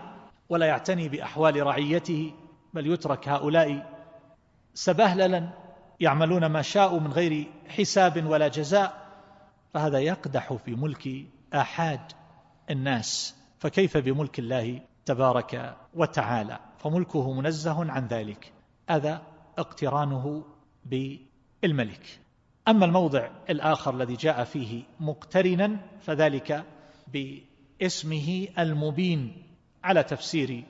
ولا 0.48 0.66
يعتني 0.66 1.08
بأحوال 1.08 1.66
رعيته 1.66 2.32
بل 2.74 2.92
يترك 2.92 3.28
هؤلاء 3.28 4.00
سبهللا 4.74 5.48
يعملون 6.00 6.46
ما 6.46 6.62
شاءوا 6.62 7.00
من 7.00 7.12
غير 7.12 7.46
حساب 7.68 8.26
ولا 8.26 8.48
جزاء 8.48 9.10
فهذا 9.74 9.98
يقدح 9.98 10.52
في 10.52 10.74
ملك 10.74 11.26
آحاد 11.54 12.00
الناس. 12.70 13.36
فكيف 13.58 13.96
بملك 13.96 14.38
الله 14.38 14.80
تبارك 15.04 15.76
وتعالى؟ 15.94 16.58
فملكه 16.78 17.32
منزه 17.32 17.90
عن 17.90 18.06
ذلك. 18.06 18.52
هذا 18.90 19.22
اقترانه 19.58 20.44
بالملك. 20.84 22.20
أما 22.68 22.84
الموضع 22.84 23.28
الآخر 23.50 23.94
الذي 23.94 24.16
جاء 24.16 24.44
فيه 24.44 24.82
مقترنا 25.00 25.76
فذلك 26.00 26.64
باسمه 27.12 28.48
المبين. 28.58 29.42
على 29.84 30.02
تفسير 30.02 30.64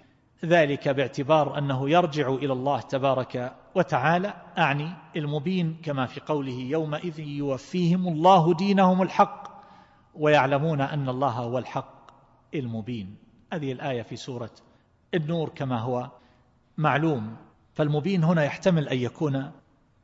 ذلك 0.45 0.89
باعتبار 0.89 1.59
أنه 1.59 1.91
يرجع 1.91 2.29
إلى 2.29 2.53
الله 2.53 2.81
تبارك 2.81 3.60
وتعالى 3.75 4.35
أعني 4.59 4.93
المبين 5.17 5.77
كما 5.83 6.07
في 6.07 6.21
قوله 6.21 6.53
يومئذ 6.53 7.21
يوفيهم 7.21 8.09
الله 8.09 8.55
دينهم 8.55 9.03
الحق 9.03 9.63
ويعلمون 10.15 10.81
أن 10.81 11.09
الله 11.09 11.31
هو 11.31 11.59
الحق 11.59 12.11
المبين. 12.55 13.17
هذه 13.53 13.73
الآية 13.73 14.03
في 14.03 14.17
سورة 14.17 14.51
النور 15.15 15.49
كما 15.49 15.81
هو 15.81 16.11
معلوم. 16.79 17.37
فالمبين 17.75 18.25
هنا 18.25 18.45
يحتمل 18.45 18.89
أن 18.89 18.99
يكون 18.99 19.51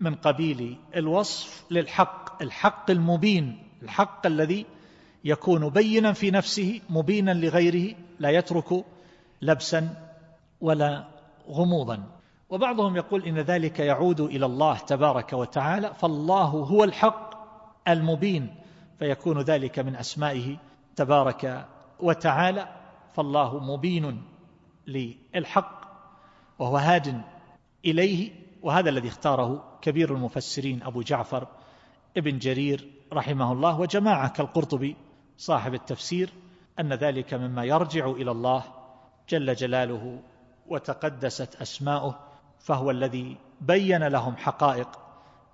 من 0.01 0.15
قبيل 0.15 0.79
الوصف 0.97 1.65
للحق 1.71 2.43
الحق 2.43 2.91
المبين 2.91 3.69
الحق 3.83 4.27
الذي 4.27 4.67
يكون 5.25 5.69
بينا 5.69 6.13
في 6.13 6.31
نفسه 6.31 6.81
مبينا 6.91 7.31
لغيره 7.31 7.97
لا 8.19 8.31
يترك 8.31 8.85
لبسا 9.43 10.13
ولا 10.61 11.09
غموضا. 11.49 12.16
وبعضهم 12.49 12.97
يقول 12.97 13.25
إن 13.25 13.39
ذلك 13.39 13.79
يعود 13.79 14.21
إلى 14.21 14.47
الله 14.47 14.79
تبارك 14.79 15.33
وتعالى 15.33 15.95
فالله 15.95 16.45
هو 16.45 16.85
الحق 16.85 17.31
المبين 17.89 18.55
فيكون 18.99 19.41
ذلك 19.41 19.79
من 19.79 19.97
أسمائه 19.97 20.57
تبارك 20.97 21.67
وتعالى 22.01 22.69
فالله 23.15 23.59
مبين 23.59 24.23
للحق 24.87 25.81
وهو 26.59 26.77
هاد 26.77 27.23
إليه 27.85 28.31
وهذا 28.63 28.91
الذي 28.91 29.09
اختاره 29.09 29.79
كبير 29.83 30.15
المفسرين 30.15 30.83
أبو 30.83 31.03
جعفر 31.03 31.47
ابن 32.17 32.39
جرير 32.39 32.91
رحمه 33.13 33.53
الله 33.53 33.81
وجماعة 33.81 34.29
كالقرطبي 34.29 34.97
صاحب 35.37 35.75
التفسير 35.75 36.31
أن 36.81 36.93
ذلك 36.93 37.35
مما 37.35 37.65
يرجع 37.65 38.11
إلى 38.11 38.31
الله 38.31 38.65
جل 39.29 39.55
جلاله 39.55 40.23
وتقدست 40.67 41.55
أسماؤه 41.55 42.26
فهو 42.59 42.91
الذي 42.91 43.37
بين 43.61 44.05
لهم 44.05 44.37
حقائق 44.37 44.89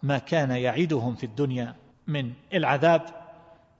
ما 0.02 0.18
كان 0.18 0.50
يعدهم 0.50 1.14
في 1.14 1.26
الدنيا 1.26 1.74
من 2.06 2.32
العذاب 2.54 3.02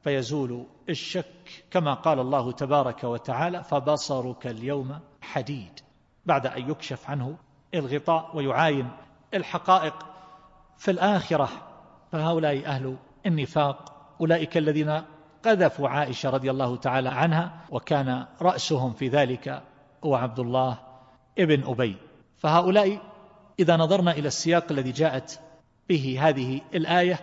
فيزول 0.03 0.67
الشك 0.89 1.65
كما 1.71 1.95
قال 1.95 2.21
الله 2.21 2.53
تبارك 2.53 3.05
وتعالى 3.05 3.65
فبصرك 3.65 4.47
اليوم 4.47 4.99
حديد 5.21 5.81
بعد 6.27 6.47
أن 6.47 6.71
يكشف 6.71 7.11
عنه 7.11 7.37
الغطاء 7.75 8.37
ويعاين 8.37 8.89
الحقائق 9.35 10.07
في 10.79 10.91
الآخرة 10.91 11.49
فهؤلاء 12.13 12.67
أهل 12.67 12.97
النفاق 13.27 13.93
أولئك 14.21 14.57
الذين 14.57 15.03
قذفوا 15.45 15.89
عائشة 15.89 16.31
رضي 16.31 16.51
الله 16.51 16.77
تعالى 16.77 17.09
عنها 17.09 17.53
وكان 17.71 18.27
رأسهم 18.43 18.93
في 18.93 19.09
ذلك 19.09 19.63
هو 20.05 20.15
عبد 20.15 20.39
الله 20.39 20.79
ابن 21.39 21.65
أبي. 21.71 21.97
فهؤلاء 22.39 23.12
إذا 23.63 23.77
نظرنا 23.77 24.11
إلى 24.11 24.29
السياق 24.29 24.65
الذي 24.71 24.93
جاءت 24.93 25.41
به 25.89 26.19
هذه 26.21 26.61
الآية 26.75 27.21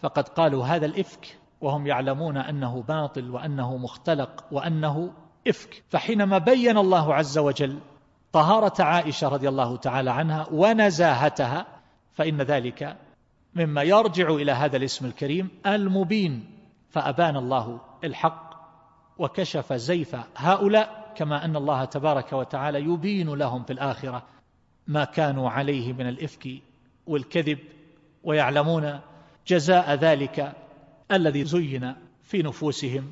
فقد 0.00 0.28
قالوا 0.28 0.64
هذا 0.66 0.86
الإفك 0.86 1.38
وهم 1.60 1.86
يعلمون 1.86 2.36
أنه 2.36 2.82
باطل 2.82 3.30
وأنه 3.30 3.76
مختلق 3.76 4.44
وأنه 4.52 5.12
إفك. 5.48 5.82
فحينما 5.88 6.38
بين 6.38 6.78
الله 6.78 7.14
عز 7.14 7.38
وجل 7.38 7.78
طهارة 8.32 8.82
عائشة 8.82 9.28
رضي 9.28 9.48
الله 9.48 9.76
تعالى 9.76 10.10
عنها 10.10 10.46
ونزاهتها 10.52 11.66
فإن 12.12 12.42
ذلك 12.42 12.96
مما 13.54 13.82
يرجع 13.82 14.28
إلى 14.28 14.52
هذا 14.52 14.76
الاسم 14.76 15.06
الكريم 15.06 15.48
المبين. 15.66 16.50
فأبان 16.90 17.36
الله 17.36 17.80
الحق 18.04 18.54
وكشف 19.18 19.72
زيف 19.72 20.16
هؤلاء 20.36 21.12
كما 21.16 21.44
أن 21.44 21.56
الله 21.56 21.84
تبارك 21.84 22.32
وتعالى 22.32 22.80
يبين 22.80 23.34
لهم 23.34 23.64
في 23.64 23.72
الآخرة 23.72 24.22
ما 24.86 25.04
كانوا 25.04 25.50
عليه 25.50 25.92
من 25.92 26.08
الإفك 26.08 26.48
والكذب 27.06 27.58
ويعلمون 28.24 29.00
جزاء 29.46 29.94
ذلك 29.94 30.52
الذي 31.12 31.44
زين 31.44 31.94
في 32.22 32.42
نفوسهم 32.42 33.10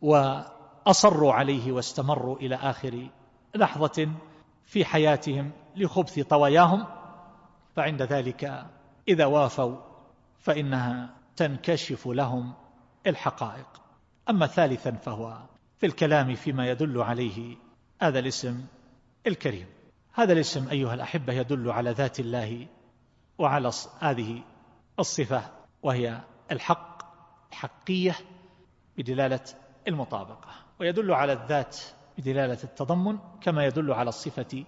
وأصروا 0.00 1.32
عليه 1.32 1.72
واستمروا 1.72 2.36
إلى 2.36 2.54
آخر 2.54 3.08
لحظة 3.54 4.08
في 4.64 4.84
حياتهم 4.84 5.50
لخبث 5.76 6.20
طوياهم 6.20 6.86
فعند 7.76 8.02
ذلك 8.02 8.66
إذا 9.08 9.26
وافوا 9.26 9.76
فإنها 10.38 11.14
تنكشف 11.36 12.06
لهم 12.06 12.54
الحقائق. 13.06 13.66
أما 14.30 14.46
ثالثا 14.46 14.90
فهو 14.90 15.38
في 15.78 15.86
الكلام 15.86 16.34
فيما 16.34 16.70
يدل 16.70 17.02
عليه 17.02 17.56
هذا 18.00 18.18
الاسم 18.18 18.66
الكريم. 19.26 19.66
هذا 20.16 20.32
الاسم 20.32 20.68
أيها 20.68 20.94
الأحبة 20.94 21.32
يدل 21.32 21.70
على 21.70 21.90
ذات 21.90 22.20
الله 22.20 22.66
وعلى 23.38 23.70
هذه 24.00 24.42
الصفة 24.98 25.42
وهي 25.82 26.20
الحق 26.52 27.02
حقية 27.52 28.14
بدلالة 28.96 29.40
المطابقة. 29.88 30.48
ويدل 30.80 31.12
على 31.12 31.32
الذات 31.32 31.76
بدلالة 32.18 32.58
التضمن 32.64 33.18
كما 33.40 33.64
يدل 33.66 33.92
على 33.92 34.08
الصفة 34.08 34.64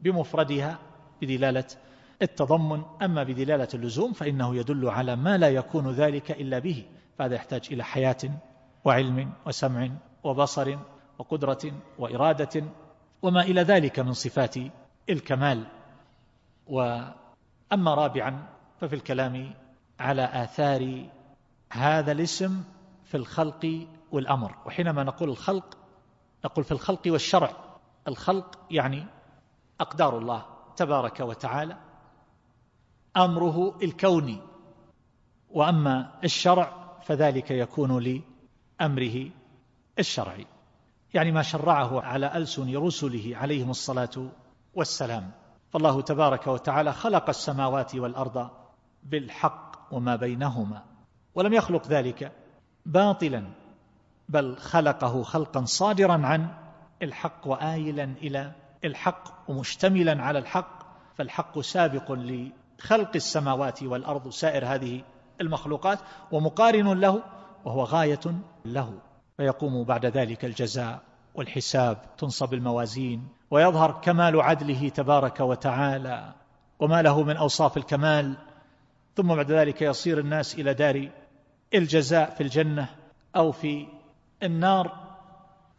بمفردها 0.00 0.78
بدلالة 1.22 1.66
التضمن. 2.22 2.82
أما 3.02 3.22
بدلالة 3.22 3.68
اللزوم 3.74 4.12
فإنه 4.12 4.56
يدل 4.56 4.88
على 4.88 5.16
ما 5.16 5.38
لا 5.38 5.48
يكون 5.48 5.90
ذلك 5.90 6.30
إلا 6.30 6.58
به 6.58 6.84
فهذا 7.18 7.34
يحتاج 7.34 7.68
إلى 7.72 7.84
حياة 7.84 8.40
وعلم 8.84 9.32
وسمع 9.46 9.90
وبصر 10.24 10.78
وقدرة 11.18 11.72
وإرادة 11.98 12.64
وما 13.24 13.42
إلى 13.42 13.60
ذلك 13.62 14.00
من 14.00 14.12
صفات 14.12 14.54
الكمال. 15.10 15.66
وأما 16.66 17.94
رابعا 17.94 18.46
ففي 18.80 18.94
الكلام 18.94 19.54
على 20.00 20.24
آثار 20.44 21.08
هذا 21.72 22.12
الاسم 22.12 22.64
في 23.04 23.16
الخلق 23.16 23.86
والأمر. 24.12 24.54
وحينما 24.66 25.04
نقول 25.04 25.28
الخلق 25.28 25.78
نقول 26.44 26.64
في 26.64 26.72
الخلق 26.72 27.00
والشرع. 27.06 27.50
الخلق 28.08 28.58
يعني 28.70 29.06
أقدار 29.80 30.18
الله 30.18 30.46
تبارك 30.76 31.20
وتعالى 31.20 31.76
أمره 33.16 33.78
الكوني 33.82 34.38
وأما 35.50 36.20
الشرع 36.24 36.98
فذلك 37.02 37.50
يكون 37.50 38.22
لأمره 38.80 39.30
الشرعي. 39.98 40.46
يعني 41.14 41.32
ما 41.32 41.42
شرعه 41.42 42.00
على 42.00 42.36
ألسن 42.36 42.76
رسله 42.76 43.36
عليهم 43.36 43.70
الصلاة 43.70 44.10
والسلام. 44.74 45.30
فالله 45.70 46.00
تبارك 46.00 46.46
وتعالى 46.46 46.92
خلق 46.92 47.28
السماوات 47.28 47.94
والأرض 47.94 48.50
بالحق 49.02 49.88
وما 49.90 50.16
بينهما 50.16 50.82
ولم 51.34 51.52
يخلق 51.52 51.86
ذلك 51.86 52.32
باطلا 52.86 53.44
بل 54.28 54.56
خلقه 54.56 55.22
خلقا 55.22 55.64
صادرا 55.64 56.26
عن 56.26 56.48
الحق 57.02 57.46
وآيلا 57.46 58.04
إلى 58.04 58.52
الحق 58.84 59.50
ومشتملا 59.50 60.22
على 60.22 60.38
الحق. 60.38 60.84
فالحق 61.14 61.60
سابق 61.60 62.12
لخلق 62.12 63.10
السماوات 63.14 63.82
والأرض 63.82 64.28
سائر 64.28 64.66
هذه 64.66 65.02
المخلوقات 65.40 65.98
ومقارن 66.32 67.00
له 67.00 67.22
وهو 67.64 67.84
غاية 67.84 68.20
له. 68.64 68.98
فيقوم 69.36 69.84
بعد 69.84 70.06
ذلك 70.06 70.44
الجزاء 70.44 71.02
والحساب 71.34 72.16
تنصب 72.18 72.54
الموازين 72.54 73.28
ويظهر 73.50 74.00
كمال 74.02 74.40
عدله 74.40 74.88
تبارك 74.88 75.40
وتعالى 75.40 76.34
وما 76.78 77.02
له 77.02 77.22
من 77.22 77.36
أوصاف 77.36 77.76
الكمال. 77.76 78.36
ثم 79.16 79.34
بعد 79.34 79.52
ذلك 79.52 79.82
يصير 79.82 80.18
الناس 80.18 80.54
إلى 80.54 80.74
دار 80.74 81.10
الجزاء 81.74 82.30
في 82.30 82.42
الجنة 82.42 82.88
أو 83.36 83.52
في 83.52 83.86
النار. 84.42 85.16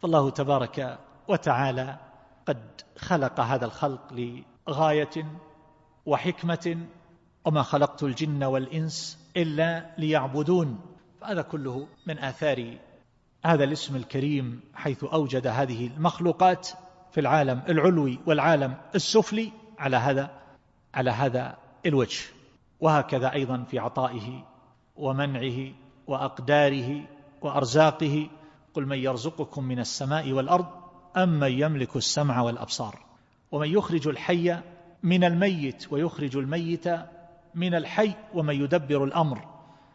فالله 0.02 0.30
تبارك 0.30 0.98
وتعالى 1.28 1.98
قد 2.46 2.62
خلق 2.98 3.40
هذا 3.40 3.64
الخلق 3.64 4.12
لغاية 4.68 5.38
وحكمة 6.06 6.86
وما 7.44 7.62
خلقت 7.62 8.02
الجن 8.02 8.44
والإنس 8.44 9.18
إلا 9.36 9.94
ليعبدون. 9.98 10.80
فهذا 11.20 11.42
كله 11.42 11.86
من 12.06 12.18
آثار 12.18 12.78
هذا 13.46 13.64
الاسم 13.64 13.96
الكريم 13.96 14.60
حيث 14.74 15.04
أوجد 15.04 15.46
هذه 15.46 15.86
المخلوقات 15.86 16.68
في 17.10 17.20
العالم 17.20 17.62
العلوي 17.68 18.18
والعالم 18.26 18.74
السفلي 18.94 19.52
على 19.78 19.96
هذا 19.96 20.30
على 20.94 21.10
هذا 21.10 21.56
الوجه. 21.86 22.24
وهكذا 22.80 23.32
أيضا 23.32 23.62
في 23.62 23.78
عطائه 23.78 24.44
ومنعه 24.96 25.72
وأقداره 26.06 27.02
وأرزاقه. 27.42 28.28
قل 28.74 28.86
من 28.86 28.98
يرزقكم 28.98 29.64
من 29.64 29.78
السماء 29.78 30.32
والأرض 30.32 30.66
أم 31.16 31.40
من 31.40 31.52
يملك 31.52 31.96
السمع 31.96 32.40
والأبصار. 32.40 32.98
ومن 33.52 33.68
يخرج 33.68 34.08
الحي 34.08 34.56
من 35.02 35.24
الميت 35.24 35.92
ويخرج 35.92 36.36
الميت 36.36 36.88
من 37.54 37.74
الحي 37.74 38.12
ومن 38.34 38.54
يدبر 38.54 39.04
الأمر. 39.04 39.48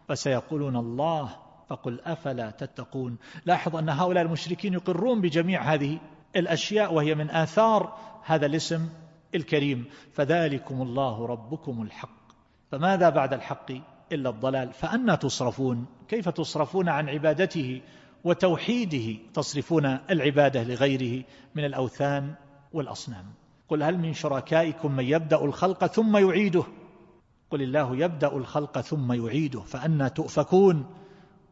فسيقولون 0.08 0.76
الله 0.76 1.36
فقل 1.72 2.00
أفلا 2.00 2.52
تتقون. 2.52 3.18
لاحظ 3.46 3.76
أن 3.76 3.90
هؤلاء 3.90 4.24
المشركين 4.24 4.74
يقرون 4.74 5.22
بجميع 5.22 5.74
هذه 5.74 6.00
الأشياء 6.36 6.94
وهي 6.94 7.16
من 7.16 7.30
آثار 7.30 7.98
هذا 8.26 8.46
الاسم 8.46 8.90
الكريم. 9.36 9.86
فذلكم 10.12 10.82
الله 10.82 11.26
ربكم 11.26 11.82
الحق. 11.82 12.22
فماذا 12.72 13.10
بعد 13.10 13.34
الحق 13.34 13.72
إلا 14.12 14.30
الضلال؟ 14.30 14.74
فأنا 14.74 15.16
تصرفون. 15.16 15.86
كيف 16.08 16.30
تصرفون 16.30 16.90
عن 16.90 17.10
عبادته 17.10 17.82
وتوحيده؟ 18.24 19.20
تصرفون 19.34 19.86
العبادة 19.86 20.64
لغيره 20.64 21.24
من 21.56 21.66
الأوثان 21.66 22.36
والأصنام. 22.74 23.26
قل 23.70 23.84
هل 23.84 23.98
من 23.98 24.14
شركائكم 24.14 24.92
من 24.92 25.04
يبدأ 25.04 25.44
الخلق 25.44 25.86
ثم 25.86 26.18
يعيده؟ 26.18 26.64
قل 27.50 27.62
الله 27.62 27.96
يبدأ 27.96 28.36
الخلق 28.38 28.82
ثم 28.82 29.14
يعيده. 29.14 29.60
فأنا 29.60 30.08
تؤفكون. 30.08 31.01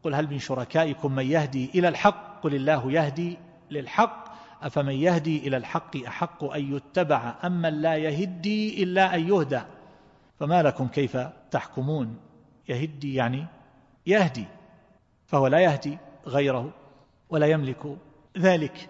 قل 0.02 0.14
هل 0.14 0.30
من 0.30 0.38
شركائكم 0.38 1.12
من 1.12 1.26
يهدي 1.26 1.70
إلى 1.74 1.88
الحق؟ 1.88 2.42
قل 2.42 2.54
الله 2.54 2.92
يهدي 2.92 3.38
للحق. 3.70 4.30
أفمن 4.62 4.92
يهدي 4.92 5.48
إلى 5.48 5.56
الحق 5.56 5.96
أحق 5.96 6.44
أن 6.44 6.76
يتبع 6.76 7.34
أما 7.44 7.70
لا 7.70 7.96
يهدي 7.96 8.82
إلا 8.82 9.14
أن 9.14 9.28
يهدى؟ 9.28 9.60
فما 10.38 10.62
لكم 10.62 10.88
كيف 10.88 11.16
تحكمون؟ 11.50 12.16
يهدي 12.68 13.14
يعني 13.14 13.46
يهدي 14.06 14.44
فهو 15.26 15.46
لا 15.46 15.58
يهدي 15.58 15.98
غيره 16.26 16.70
ولا 17.30 17.46
يملك 17.46 17.96
ذلك. 18.38 18.88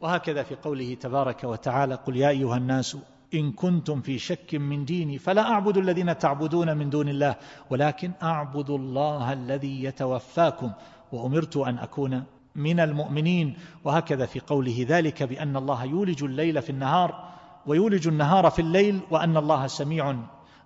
وهكذا 0.00 0.42
في 0.42 0.54
قوله 0.54 0.94
تبارك 0.94 1.44
وتعالى 1.44 1.94
قل 1.94 2.16
يا 2.16 2.28
أيها 2.28 2.56
الناس 2.56 2.96
إن 3.34 3.52
كنتم 3.52 4.00
في 4.00 4.18
شك 4.18 4.54
من 4.54 4.84
ديني 4.84 5.18
فلا 5.18 5.50
أعبد 5.50 5.76
الذين 5.76 6.18
تعبدون 6.18 6.76
من 6.76 6.90
دون 6.90 7.08
الله 7.08 7.36
ولكن 7.70 8.12
أعبد 8.22 8.70
الله 8.70 9.32
الذي 9.32 9.84
يتوفاكم 9.84 10.72
وأمرت 11.12 11.56
أن 11.56 11.78
أكون 11.78 12.24
من 12.54 12.80
المؤمنين. 12.80 13.56
وهكذا 13.84 14.26
في 14.26 14.40
قوله 14.40 14.86
ذلك 14.88 15.22
بأن 15.22 15.56
الله 15.56 15.84
يولج 15.84 16.24
الليل 16.24 16.62
في 16.62 16.70
النهار 16.70 17.28
ويولج 17.66 18.08
النهار 18.08 18.50
في 18.50 18.58
الليل 18.58 19.00
وأن 19.10 19.36
الله 19.36 19.66
سميع 19.66 20.16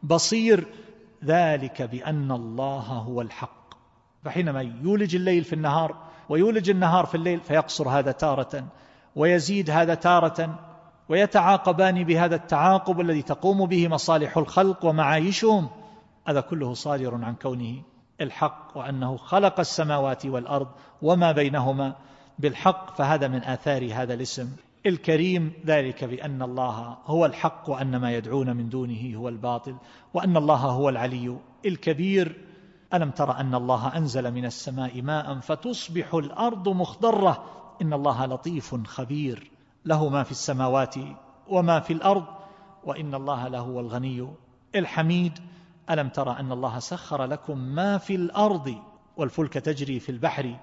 بصير. 0.02 0.66
ذلك 1.24 1.82
بأن 1.82 2.32
الله 2.32 2.80
هو 2.80 3.20
الحق. 3.20 3.62
فحينما 4.24 4.62
يولج 4.62 5.14
الليل 5.14 5.44
في 5.44 5.52
النهار 5.52 5.96
ويولج 6.28 6.70
النهار 6.70 7.06
في 7.06 7.14
الليل 7.14 7.40
فيقصر 7.40 7.88
هذا 7.88 8.12
تارة 8.12 8.64
ويزيد 9.16 9.70
هذا 9.70 9.94
تارة 9.94 10.58
ويتعاقبان 11.12 12.04
بهذا 12.04 12.34
التعاقب 12.36 13.00
الذي 13.00 13.22
تقوم 13.22 13.66
به 13.66 13.88
مصالح 13.88 14.36
الخلق 14.36 14.84
ومعايشهم. 14.84 15.68
هذا 16.28 16.40
كله 16.40 16.74
صادر 16.74 17.24
عن 17.24 17.34
كونه 17.34 17.82
الحق 18.20 18.76
وأنه 18.76 19.16
خلق 19.16 19.60
السماوات 19.60 20.26
والأرض 20.26 20.68
وما 21.02 21.32
بينهما 21.32 21.96
بالحق 22.38 22.96
فهذا 22.96 23.28
من 23.28 23.44
آثار 23.44 23.94
هذا 23.94 24.14
الاسم 24.14 24.56
الكريم. 24.86 25.52
ذلك 25.66 26.04
بأن 26.04 26.42
الله 26.42 26.96
هو 27.06 27.26
الحق 27.26 27.70
وأن 27.70 27.96
ما 27.96 28.12
يدعون 28.12 28.56
من 28.56 28.68
دونه 28.68 29.16
هو 29.16 29.28
الباطل 29.28 29.76
وأن 30.14 30.36
الله 30.36 30.56
هو 30.56 30.88
العلي 30.88 31.36
الكبير. 31.66 32.40
ألم 32.94 33.10
تر 33.10 33.36
أن 33.40 33.54
الله 33.54 33.96
أنزل 33.96 34.32
من 34.32 34.44
السماء 34.44 35.02
ماء 35.02 35.40
فتصبح 35.40 36.14
الأرض 36.14 36.68
مخضرة؟ 36.68 37.44
إن 37.82 37.92
الله 37.92 38.26
لطيف 38.26 38.74
خبير. 38.86 39.51
له 39.84 40.08
ما 40.08 40.22
في 40.22 40.30
السماوات 40.30 40.94
وما 41.48 41.80
في 41.80 41.92
الأرض 41.92 42.24
وإن 42.84 43.14
الله 43.14 43.48
لهو 43.48 43.80
الغني 43.80 44.28
الحميد. 44.74 45.38
ألم 45.90 46.08
ترى 46.08 46.40
أن 46.40 46.52
الله 46.52 46.78
سخر 46.78 47.24
لكم 47.24 47.58
ما 47.58 47.98
في 47.98 48.14
الأرض 48.14 48.74
والفلك 49.16 49.52
تجري 49.52 50.00
في 50.00 50.12
البحر 50.12 50.56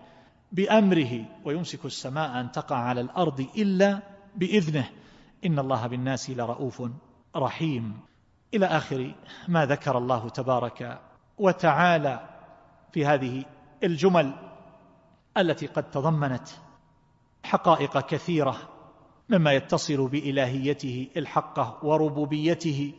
بأمره 0.51 1.25
ويمسك 1.45 1.85
السماء 1.85 2.39
أن 2.39 2.51
تقع 2.51 2.75
على 2.75 3.01
الأرض 3.01 3.47
إلا 3.57 3.99
بإذنه. 4.35 4.89
إن 5.45 5.59
الله 5.59 5.87
بالناس 5.87 6.29
لرؤوف 6.29 6.83
رحيم. 7.35 7.99
إلى 8.53 8.65
آخر 8.65 9.15
ما 9.47 9.65
ذكر 9.65 9.97
الله 9.97 10.29
تبارك 10.29 11.01
وتعالى 11.37 12.29
في 12.91 13.05
هذه 13.05 13.45
الجمل 13.83 14.33
التي 15.37 15.67
قد 15.67 15.91
تضمنت 15.91 16.47
حقائق 17.43 17.99
كثيرة 17.99 18.57
مما 19.29 19.53
يتصل 19.53 20.07
بإلهيته 20.07 21.07
الحقة 21.17 21.77
وربوبيته 21.83 22.93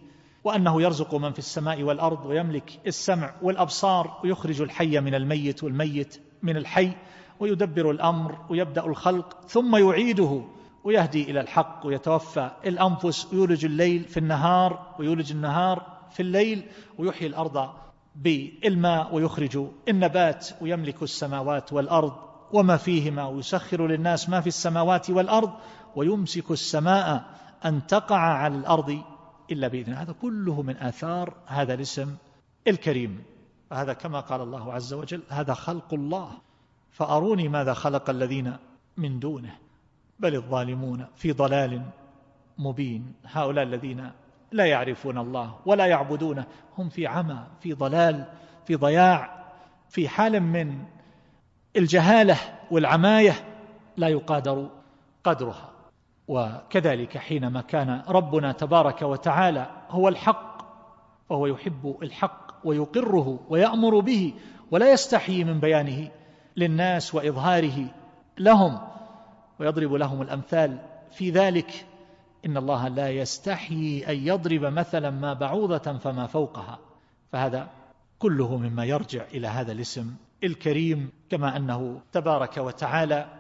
وأنه 0.44 0.82
يرزق 0.82 1.14
من 1.14 1.32
في 1.32 1.38
السماء 1.38 1.82
والأرض 1.82 2.26
ويملك 2.26 2.80
السمع 2.86 3.34
والأبصار 3.42 4.20
ويخرج 4.24 4.60
الحي 4.60 5.00
من 5.00 5.14
الميت 5.14 5.64
والميت 5.64 6.20
من 6.42 6.56
الحي 6.56 6.92
ويدبر 7.40 7.90
الأمر 7.90 8.38
ويبدأ 8.50 8.86
الخلق 8.86 9.46
ثم 9.48 9.76
يعيده 9.76 10.42
ويهدي 10.84 11.30
إلى 11.30 11.40
الحق 11.40 11.80
ويتوفى 11.84 12.50
الأنفس 12.66 13.32
ويولج 13.32 13.64
الليل 13.64 14.04
في 14.04 14.16
النهار 14.16 14.94
ويولج 14.98 15.32
النهار 15.32 15.86
في 16.10 16.20
الليل 16.20 16.62
ويحيي 16.98 17.28
الأرض 17.28 17.70
بالماء 18.16 19.14
ويخرج 19.14 19.66
النبات 19.88 20.48
ويملك 20.60 21.02
السماوات 21.02 21.72
والأرض 21.72 22.12
وما 22.52 22.76
فيهما 22.76 23.26
ويسخر 23.26 23.86
للناس 23.86 24.28
ما 24.28 24.40
في 24.40 24.46
السماوات 24.46 25.10
والأرض 25.10 25.50
ويمسك 25.96 26.50
السماء 26.50 27.24
أن 27.64 27.86
تقع 27.86 28.18
على 28.18 28.56
الأرض 28.56 29.02
إلا 29.50 29.68
بإذن 29.68 29.92
هذا 29.92 30.12
كله 30.12 30.62
من 30.62 30.76
آثار 30.76 31.34
هذا 31.46 31.74
الاسم 31.74 32.16
الكريم. 32.68 33.22
فهذا 33.70 33.92
كما 33.92 34.20
قال 34.20 34.40
الله 34.40 34.72
عز 34.72 34.92
وجل 34.92 35.22
هذا 35.28 35.54
خلق 35.54 35.94
الله. 35.94 36.30
فأروني 36.90 37.48
ماذا 37.48 37.74
خلق 37.74 38.10
الذين 38.10 38.56
من 38.96 39.18
دونه؟ 39.18 39.56
بل 40.18 40.34
الظالمون 40.34 41.06
في 41.16 41.32
ضلال 41.32 41.82
مبين. 42.58 43.14
هؤلاء 43.24 43.64
الذين 43.64 44.10
لا 44.52 44.66
يعرفون 44.66 45.18
الله 45.18 45.54
ولا 45.66 45.86
يعبدونه 45.86 46.46
هم 46.78 46.88
في 46.88 47.06
عمى 47.06 47.46
في 47.60 47.72
ضلال 47.72 48.24
في 48.66 48.74
ضياع 48.74 49.40
في 49.88 50.08
حال 50.08 50.40
من 50.40 50.84
الجهالة 51.76 52.36
والعماية 52.70 53.32
لا 53.96 54.08
يقادر 54.08 54.70
قدرها. 55.24 55.70
وكذلك 56.30 57.18
حينما 57.18 57.60
كان 57.60 58.02
ربنا 58.08 58.52
تبارك 58.52 59.02
وتعالى 59.02 59.70
هو 59.88 60.08
الحق 60.08 60.62
فهو 61.28 61.46
يحب 61.46 61.96
الحق 62.02 62.52
ويقره 62.64 63.40
ويأمر 63.48 64.00
به 64.00 64.34
ولا 64.70 64.92
يستحيي 64.92 65.44
من 65.44 65.60
بيانه 65.60 66.10
للناس 66.56 67.14
وإظهاره 67.14 67.86
لهم 68.38 68.78
ويضرب 69.58 69.92
لهم 69.92 70.22
الأمثال 70.22 70.78
في 71.10 71.30
ذلك 71.30 71.86
إن 72.46 72.56
الله 72.56 72.88
لا 72.88 73.10
يستحيي 73.10 74.08
أن 74.08 74.16
يضرب 74.16 74.64
مثلا 74.64 75.10
ما 75.10 75.32
بعوضة 75.32 75.98
فما 75.98 76.26
فوقها. 76.26 76.78
فهذا 77.32 77.68
كله 78.18 78.56
مما 78.56 78.84
يرجع 78.84 79.24
إلى 79.34 79.48
هذا 79.48 79.72
الاسم 79.72 80.14
الكريم 80.44 81.10
كما 81.30 81.56
أنه 81.56 82.00
تبارك 82.12 82.56
وتعالى 82.56 83.39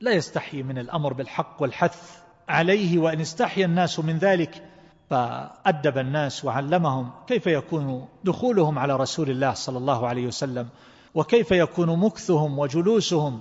لا 0.00 0.12
يستحي 0.12 0.62
من 0.62 0.78
الأمر 0.78 1.12
بالحق 1.12 1.62
والحث 1.62 2.18
عليه 2.48 2.98
وإن 2.98 3.20
استحي 3.20 3.64
الناس 3.64 4.00
من 4.00 4.18
ذلك 4.18 4.64
فأدب 5.10 5.98
الناس 5.98 6.44
وعلمهم 6.44 7.10
كيف 7.26 7.46
يكون 7.46 8.08
دخولهم 8.24 8.78
على 8.78 8.96
رسول 8.96 9.30
الله 9.30 9.52
صلى 9.52 9.78
الله 9.78 10.06
عليه 10.06 10.26
وسلم 10.26 10.68
وكيف 11.14 11.50
يكون 11.50 11.98
مكثهم 11.98 12.58
وجلوسهم 12.58 13.40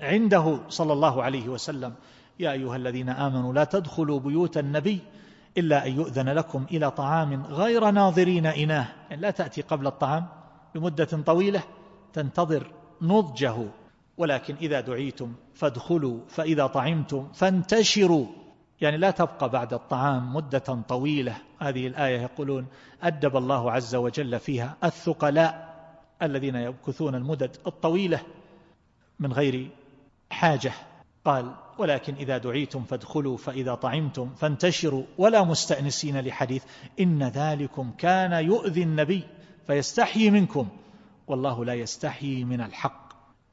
عنده 0.00 0.60
صلى 0.68 0.92
الله 0.92 1.22
عليه 1.22 1.48
وسلم. 1.48 1.94
يا 2.38 2.52
أيها 2.52 2.76
الذين 2.76 3.08
آمنوا 3.08 3.52
لا 3.52 3.64
تدخلوا 3.64 4.20
بيوت 4.20 4.58
النبي 4.58 5.00
إلا 5.58 5.86
أن 5.86 5.92
يؤذن 5.92 6.28
لكم 6.28 6.66
إلى 6.70 6.90
طعام 6.90 7.46
غير 7.46 7.90
ناظرين 7.90 8.46
إناه. 8.46 8.88
يعني 9.10 9.22
لا 9.22 9.30
تأتي 9.30 9.62
قبل 9.62 9.86
الطعام 9.86 10.26
بمدة 10.74 11.04
طويلة 11.04 11.62
تنتظر 12.12 12.66
نضجه. 13.02 13.56
ولكن 14.18 14.56
إذا 14.60 14.80
دعيتم 14.80 15.32
فادخلوا 15.54 16.20
فإذا 16.28 16.66
طعمتم 16.66 17.28
فانتشروا. 17.32 18.26
يعني 18.80 18.96
لا 18.96 19.10
تبقى 19.10 19.48
بعد 19.48 19.74
الطعام 19.74 20.34
مدة 20.34 20.58
طويلة. 20.88 21.36
هذه 21.58 21.86
الآية 21.86 22.20
يقولون 22.20 22.66
أدب 23.02 23.36
الله 23.36 23.72
عز 23.72 23.94
وجل 23.94 24.38
فيها 24.38 24.76
الثقلاء 24.84 25.74
الذين 26.22 26.56
يمكثون 26.56 27.14
المدد 27.14 27.56
الطويلة 27.66 28.20
من 29.20 29.32
غير 29.32 29.70
حاجة. 30.30 30.72
قال 31.24 31.54
ولكن 31.78 32.14
إذا 32.14 32.38
دعيتم 32.38 32.84
فادخلوا 32.84 33.36
فإذا 33.36 33.74
طعمتم 33.74 34.34
فانتشروا. 34.34 35.02
ولا 35.18 35.44
مستأنسين 35.44 36.20
لحديث 36.20 36.64
إن 37.00 37.22
ذلكم 37.22 37.90
كان 37.98 38.32
يؤذي 38.32 38.82
النبي 38.82 39.22
فيستحيي 39.66 40.30
منكم. 40.30 40.68
والله 41.26 41.64
لا 41.64 41.74
يستحيي 41.74 42.44
من 42.44 42.60
الحق. 42.60 43.03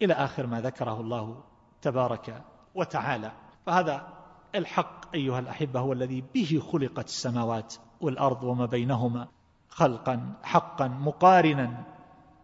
إلى 0.01 0.13
آخر 0.13 0.47
ما 0.47 0.61
ذكره 0.61 1.01
الله 1.01 1.43
تبارك 1.81 2.43
وتعالى. 2.75 3.31
فهذا 3.65 4.07
الحق 4.55 5.15
أيها 5.15 5.39
الأحبة 5.39 5.79
هو 5.79 5.93
الذي 5.93 6.23
به 6.33 6.61
خلقت 6.71 7.05
السماوات 7.05 7.73
والأرض 8.01 8.43
وما 8.43 8.65
بينهما 8.65 9.27
خلقا 9.69 10.33
حقا 10.43 10.87
مقارنا 10.87 11.83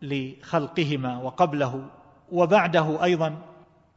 لخلقهما 0.01 1.17
وقبله 1.17 1.89
وبعده 2.31 3.03
أيضا. 3.03 3.37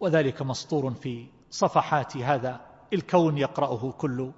وذلك 0.01 0.43
مسطور 0.43 0.91
في 0.91 1.27
صفحات 1.51 2.17
هذا 2.17 2.61
الكون 2.93 3.39
يقرأه 3.39 3.91
كل 3.91 4.33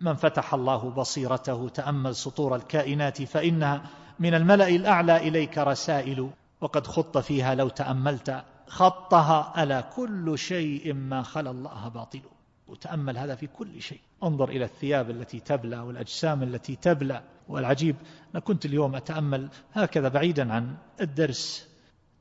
من 0.00 0.14
فتح 0.14 0.54
الله 0.54 0.90
بصيرته 0.90 1.68
تأمل 1.68 2.14
سطور 2.14 2.56
الكائنات 2.56 3.22
فإنها 3.22 3.82
من 4.18 4.34
الملأ 4.34 4.68
الأعلى 4.68 5.16
إليك 5.16 5.58
رسائل 5.58 6.30
وقد 6.60 6.86
خط 6.86 7.18
فيها 7.18 7.54
لو 7.54 7.68
تأملت 7.68 8.44
خطها 8.66 9.62
ألا 9.62 9.80
كل 9.80 10.38
شيء 10.38 10.94
ما 10.94 11.22
خلا 11.22 11.50
الله 11.50 11.88
باطل. 11.88 12.20
وتأمل 12.68 13.18
هذا 13.18 13.34
في 13.34 13.46
كل 13.46 13.82
شيء. 13.82 14.00
انظر 14.22 14.48
إلى 14.48 14.64
الثياب 14.64 15.10
التي 15.10 15.40
تبلى 15.40 15.78
والأجسام 15.78 16.42
التي 16.42 16.76
تبلى 16.76 17.22
والعجيب. 17.48 17.96
أنا 18.34 18.40
كنت 18.40 18.66
اليوم 18.66 18.94
أتأمل 18.94 19.48
هكذا 19.72 20.08
بعيدا 20.08 20.52
عن 20.52 20.76
الدرس. 21.00 21.68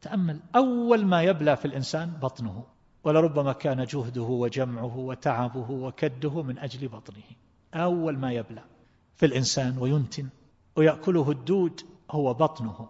تأمل. 0.02 0.40
أول 0.56 1.06
ما 1.06 1.24
يبلى 1.24 1.56
في 1.58 1.66
الإنسان 1.66 2.10
بطنه. 2.22 2.64
ولربما 3.04 3.54
كان 3.54 3.84
جهده 3.84 4.22
وجمعه 4.22 4.98
وتعبه 4.98 5.72
وكده 5.72 6.42
من 6.42 6.60
أجل 6.60 6.88
بطنه. 6.88 7.24
أول 7.74 8.18
ما 8.18 8.32
يبلى 8.32 8.64
في 9.16 9.26
الإنسان 9.26 9.78
وينتن 9.78 10.30
ويأكله 10.76 11.32
الدود 11.32 11.82
هو 12.12 12.34
بطنه. 12.34 12.90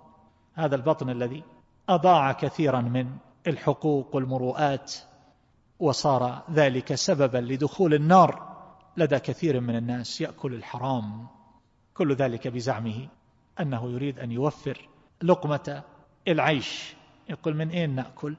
هذا 0.54 0.76
البطن 0.76 1.10
الذي 1.10 1.44
أضاع 1.90 2.32
كثيرا 2.32 2.82
من 2.82 3.18
الحقوق 3.48 4.16
والمروءات 4.16 4.94
وصار 5.80 6.44
ذلك 6.52 6.96
سببا 6.96 7.38
لدخول 7.38 7.94
النار 7.94 8.56
لدى 8.98 9.20
كثير 9.20 9.60
من 9.60 9.76
الناس 9.76 10.22
يأكل 10.22 10.54
الحرام. 10.54 11.28
كل 11.94 12.16
ذلك 12.16 12.48
بزعمه 12.48 13.08
أنه 13.60 13.92
يريد 13.92 14.20
أن 14.20 14.32
يوفر 14.32 14.90
لقمة 15.24 15.84
العيش. 16.28 16.96
يقول 17.30 17.56
من 17.56 17.70
أين 17.70 17.96
نأكل؟ 17.96 18.36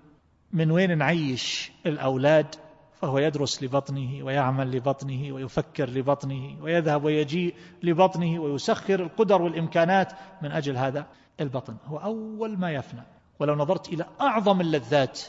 من 0.52 0.70
وين 0.70 0.98
نعيش 0.98 1.72
الأولاد؟ 1.86 2.54
فهو 2.94 3.18
يدرس 3.18 3.62
لبطنه 3.62 4.24
ويعمل 4.24 4.76
لبطنه 4.76 5.32
ويفكر 5.32 5.90
لبطنه 5.90 6.62
ويذهب 6.62 7.04
ويجيء 7.04 7.54
لبطنه 7.82 8.40
ويسخر 8.40 9.02
القدر 9.02 9.42
والإمكانات 9.42 10.12
من 10.42 10.50
أجل 10.52 10.76
هذا 10.76 11.07
البطن. 11.40 11.76
هو 11.84 11.98
أول 11.98 12.59
ما 12.59 12.72
يفنى. 12.72 13.15
ولو 13.39 13.55
نظرت 13.55 13.89
إلى 13.89 14.07
أعظم 14.20 14.61
اللذات 14.61 15.20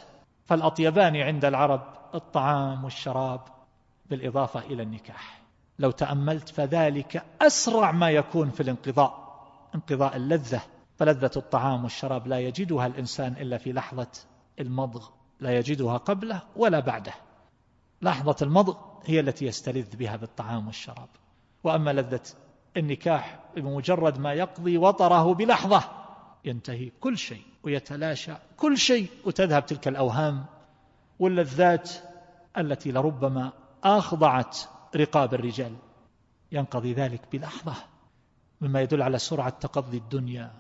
فالأطيبان 0.46 1.16
عند 1.16 1.46
العرب 1.46 1.82
الطعام 2.16 2.84
والشراب 2.84 3.42
بالإضافة 4.06 4.60
إلى 4.60 4.84
النكاح. 4.84 5.42
لو 5.80 5.92
تأملت 5.92 6.50
فذلك 6.50 7.24
أسرع 7.42 7.92
ما 7.92 8.10
يكون 8.10 8.50
في 8.50 8.64
الانقضاء 8.64 9.28
انقضاء 9.76 10.16
اللذة. 10.16 10.62
فلذة 10.98 11.32
الطعام 11.36 11.84
والشراب 11.84 12.28
لا 12.28 12.40
يجدها 12.40 12.88
الإنسان 12.88 13.34
إلا 13.34 13.58
في 13.58 13.74
لحظة 13.74 14.08
المضغ 14.60 15.10
لا 15.40 15.58
يجدها 15.58 15.98
قبله 15.98 16.42
ولا 16.56 16.80
بعده. 16.80 17.14
لحظة 18.02 18.36
المضغ 18.42 18.78
هي 19.06 19.20
التي 19.20 19.46
يستلذ 19.46 19.96
بها 19.96 20.16
بالطعام 20.16 20.68
والشراب. 20.68 21.10
وأما 21.64 21.94
لذة 21.94 22.22
النكاح 22.78 23.40
بمجرد 23.56 24.20
ما 24.20 24.34
يقضي 24.34 24.78
وطره 24.78 25.34
بلحظة 25.34 25.97
ينتهي 26.48 26.92
كل 27.00 27.18
شيء 27.18 27.44
ويتلاشى 27.64 28.34
كل 28.58 28.78
شيء 28.78 29.10
وتذهب 29.26 29.66
تلك 29.66 29.88
الأوهام 29.88 30.46
واللذات 31.20 31.92
التي 32.58 32.92
لربما 32.92 33.52
أخضعت 33.84 34.58
رقاب 34.96 35.34
الرجال. 35.34 35.76
ينقضي 36.52 36.94
ذلك 36.94 37.22
بلحظة 37.32 37.74
مما 38.62 38.82
يدل 38.82 39.02
على 39.02 39.18
سرعة 39.18 39.50
تقضي 39.50 39.98
الدنيا 39.98 40.52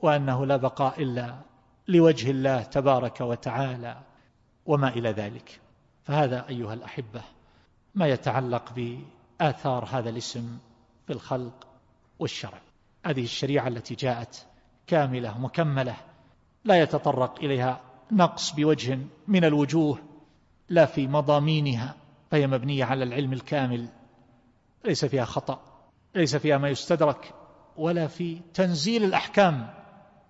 وأنه 0.00 0.46
لا 0.46 0.56
بقاء 0.56 1.02
إلا 1.02 1.34
لوجه 1.88 2.30
الله 2.30 2.62
تبارك 2.62 3.20
وتعالى 3.20 4.02
وما 4.66 4.88
إلى 4.88 5.10
ذلك. 5.10 5.60
فهذا 6.04 6.48
أيها 6.48 6.74
الأحبة 6.74 7.22
ما 7.94 8.06
يتعلق 8.06 8.72
بآثار 8.72 9.84
هذا 9.84 10.10
الاسم 10.10 10.58
في 11.06 11.12
الخلق 11.12 11.66
والشرع. 12.18 12.60
هذه 13.06 13.24
الشريعة 13.24 13.68
التي 13.68 13.94
جاءت 13.94 14.46
كاملة 14.86 15.38
مكملة 15.38 15.96
لا 16.64 16.82
يتطرق 16.82 17.38
إليها 17.38 17.80
نقص 18.12 18.50
بوجه 18.50 18.98
من 19.28 19.44
الوجوه 19.44 19.98
لا 20.68 20.86
في 20.86 21.06
مضامينها 21.06 21.94
فهي 22.30 22.46
مبنية 22.46 22.84
على 22.84 23.04
العلم 23.04 23.32
الكامل 23.32 23.88
ليس 24.84 25.04
فيها 25.04 25.24
خطأ 25.24 25.60
ليس 26.14 26.36
فيها 26.36 26.58
ما 26.58 26.68
يستدرك 26.68 27.34
ولا 27.76 28.06
في 28.06 28.40
تنزيل 28.54 29.04
الأحكام 29.04 29.70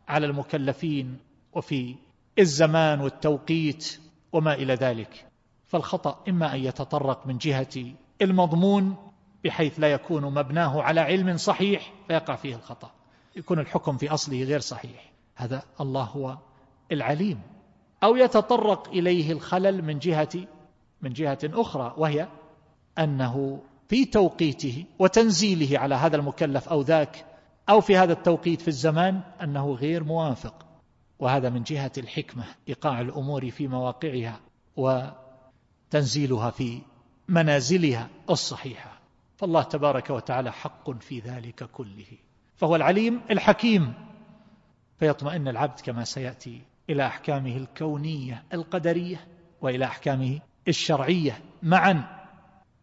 على 0.08 0.26
المكلفين 0.26 1.18
وفي 1.52 1.96
الزمان 2.38 3.00
والتوقيت 3.00 4.00
وما 4.32 4.54
إلى 4.54 4.74
ذلك. 4.74 5.26
فالخطأ 5.66 6.24
إما 6.28 6.54
أن 6.54 6.64
يتطرق 6.64 7.26
من 7.26 7.38
جهة 7.38 7.94
المضمون 8.22 8.96
بحيث 9.44 9.80
لا 9.80 9.92
يكون 9.92 10.34
مبناه 10.34 10.82
على 10.82 11.00
علم 11.00 11.36
صحيح 11.36 11.92
فيقع 12.08 12.36
فيه 12.36 12.54
الخطأ. 12.54 12.90
يكون 13.36 13.58
الحكم 13.58 13.96
في 13.96 14.08
أصله 14.10 14.42
غير 14.42 14.60
صحيح. 14.60 15.12
هذا 15.36 15.62
الله 15.80 16.02
هو 16.02 16.38
العليم. 16.92 17.40
أو 18.02 18.16
يتطرق 18.16 18.88
إليه 18.88 19.32
الخلل 19.32 19.84
من 19.84 19.98
جهة 19.98 20.46
من 21.02 21.12
جهة 21.12 21.38
أخرى 21.44 21.94
وهي 21.96 22.28
أنه 22.98 23.60
في 23.88 24.04
توقيته 24.04 24.84
وتنزيله 24.98 25.78
على 25.78 25.94
هذا 25.94 26.16
المكلف 26.16 26.68
أو 26.68 26.80
ذاك 26.80 27.26
أو 27.68 27.80
في 27.80 27.96
هذا 27.96 28.12
التوقيت 28.12 28.60
في 28.60 28.68
الزمان 28.68 29.20
أنه 29.42 29.74
غير 29.74 30.04
موافق. 30.04 30.66
وهذا 31.18 31.50
من 31.50 31.62
جهة 31.62 31.92
الحكمة 31.98 32.44
إيقاع 32.68 33.00
الأمور 33.00 33.50
في 33.50 33.68
مواقعها 33.68 34.40
وتنزيلها 34.76 36.50
في 36.50 36.80
منازلها 37.28 38.08
الصحيحة. 38.30 39.00
فالله 39.36 39.62
تبارك 39.62 40.10
وتعالى 40.10 40.52
حق 40.52 40.90
في 40.90 41.20
ذلك 41.20 41.64
كله. 41.64 42.06
فهو 42.56 42.76
العليم 42.76 43.20
الحكيم. 43.30 43.94
فيطمئن 44.98 45.48
العبد 45.48 45.80
كما 45.80 46.04
سيأتي 46.04 46.62
إلى 46.90 47.06
أحكامه 47.06 47.56
الكونية 47.56 48.44
القدرية 48.52 49.26
وإلى 49.60 49.84
أحكامه 49.84 50.40
الشرعية 50.68 51.38
معا. 51.62 52.04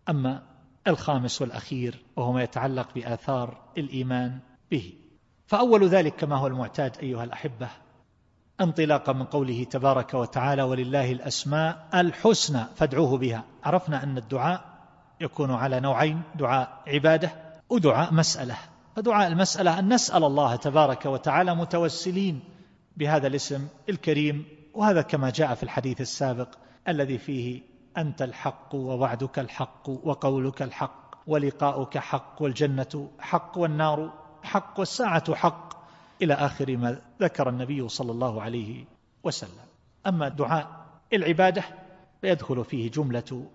أما 0.10 0.44
الخامس 0.88 1.42
والأخير 1.42 2.04
وهو 2.16 2.32
ما 2.32 2.44
يتعلق 2.44 2.94
بآثار 2.96 3.58
الإيمان 3.78 4.40
به. 4.72 4.94
فأول 5.48 5.88
ذلك 5.88 6.16
كما 6.16 6.36
هو 6.36 6.48
المعتاد 6.48 6.98
أيها 6.98 7.24
الأحبة 7.24 7.70
انطلاقا 8.62 9.14
من 9.14 9.24
قوله 9.24 9.64
تبارك 9.64 10.14
وتعالى 10.14 10.64
ولله 10.64 11.12
الأسماء 11.12 11.88
الحسنى 11.94 12.66
فادعوه 12.76 13.18
بها. 13.18 13.44
عرفنا 13.64 14.04
أن 14.04 14.18
الدعاء 14.18 14.64
يكون 15.22 15.52
على 15.52 15.80
نوعين 15.80 16.22
دعاء 16.36 16.84
عبادة 16.88 17.32
ودعاء 17.70 18.14
مسألة. 18.14 18.58
فدعاء 18.96 19.28
المسألة 19.28 19.80
أن 19.80 19.94
نسأل 19.94 20.24
الله 20.24 20.56
تبارك 20.56 21.06
وتعالى 21.06 21.56
متوسلين 21.56 22.40
بهذا 22.98 23.28
الاسم 23.28 23.68
الكريم 23.90 24.46
وهذا 24.74 25.02
كما 25.02 25.30
جاء 25.30 25.56
في 25.56 25.64
الحديث 25.64 26.02
السابق 26.02 26.50
الذي 26.88 27.18
فيه 27.18 27.62
أنت 27.98 28.22
الحق 28.22 28.76
ووعدك 28.76 29.40
الحق 29.40 29.90
وقولك 29.90 30.62
الحق 30.62 31.16
ولقاؤك 31.28 31.98
حق 31.98 32.42
والجنة 32.42 33.10
حق 33.20 33.58
والنار 33.58 34.14
حق 34.44 34.80
والساعة 34.80 35.36
حق 35.36 35.74
إلى 36.22 36.34
آخر 36.34 36.78
ما 36.78 37.02
ذكر 37.22 37.50
النبي 37.50 37.90
صلى 37.90 38.12
الله 38.12 38.42
عليه 38.42 38.86
وسلم. 39.24 39.66
أما 40.08 40.28
دعاء 40.30 40.86
العبادة 41.14 41.64
فيدخل 42.22 42.66
فيه 42.66 42.92
جملة 42.92 43.46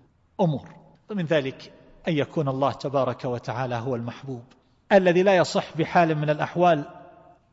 أمور 0.41 0.75
ومن 1.11 1.25
ذلك 1.25 1.73
أن 2.07 2.13
يكون 2.13 2.47
الله 2.47 2.71
تبارك 2.71 3.25
وتعالى 3.25 3.75
هو 3.75 3.95
المحبوب. 3.95 4.43
الذي 4.91 5.23
لا 5.23 5.35
يصح 5.37 5.77
بحال 5.77 6.15
من 6.15 6.29
الأحوال 6.29 6.85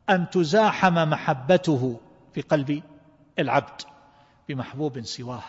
أن 0.09 0.29
تزاحم 0.29 0.93
محبته 0.93 1.99
في 2.33 2.41
قلب 2.41 2.83
العبد 3.39 3.81
بمحبوب 4.49 5.01
سواه. 5.01 5.43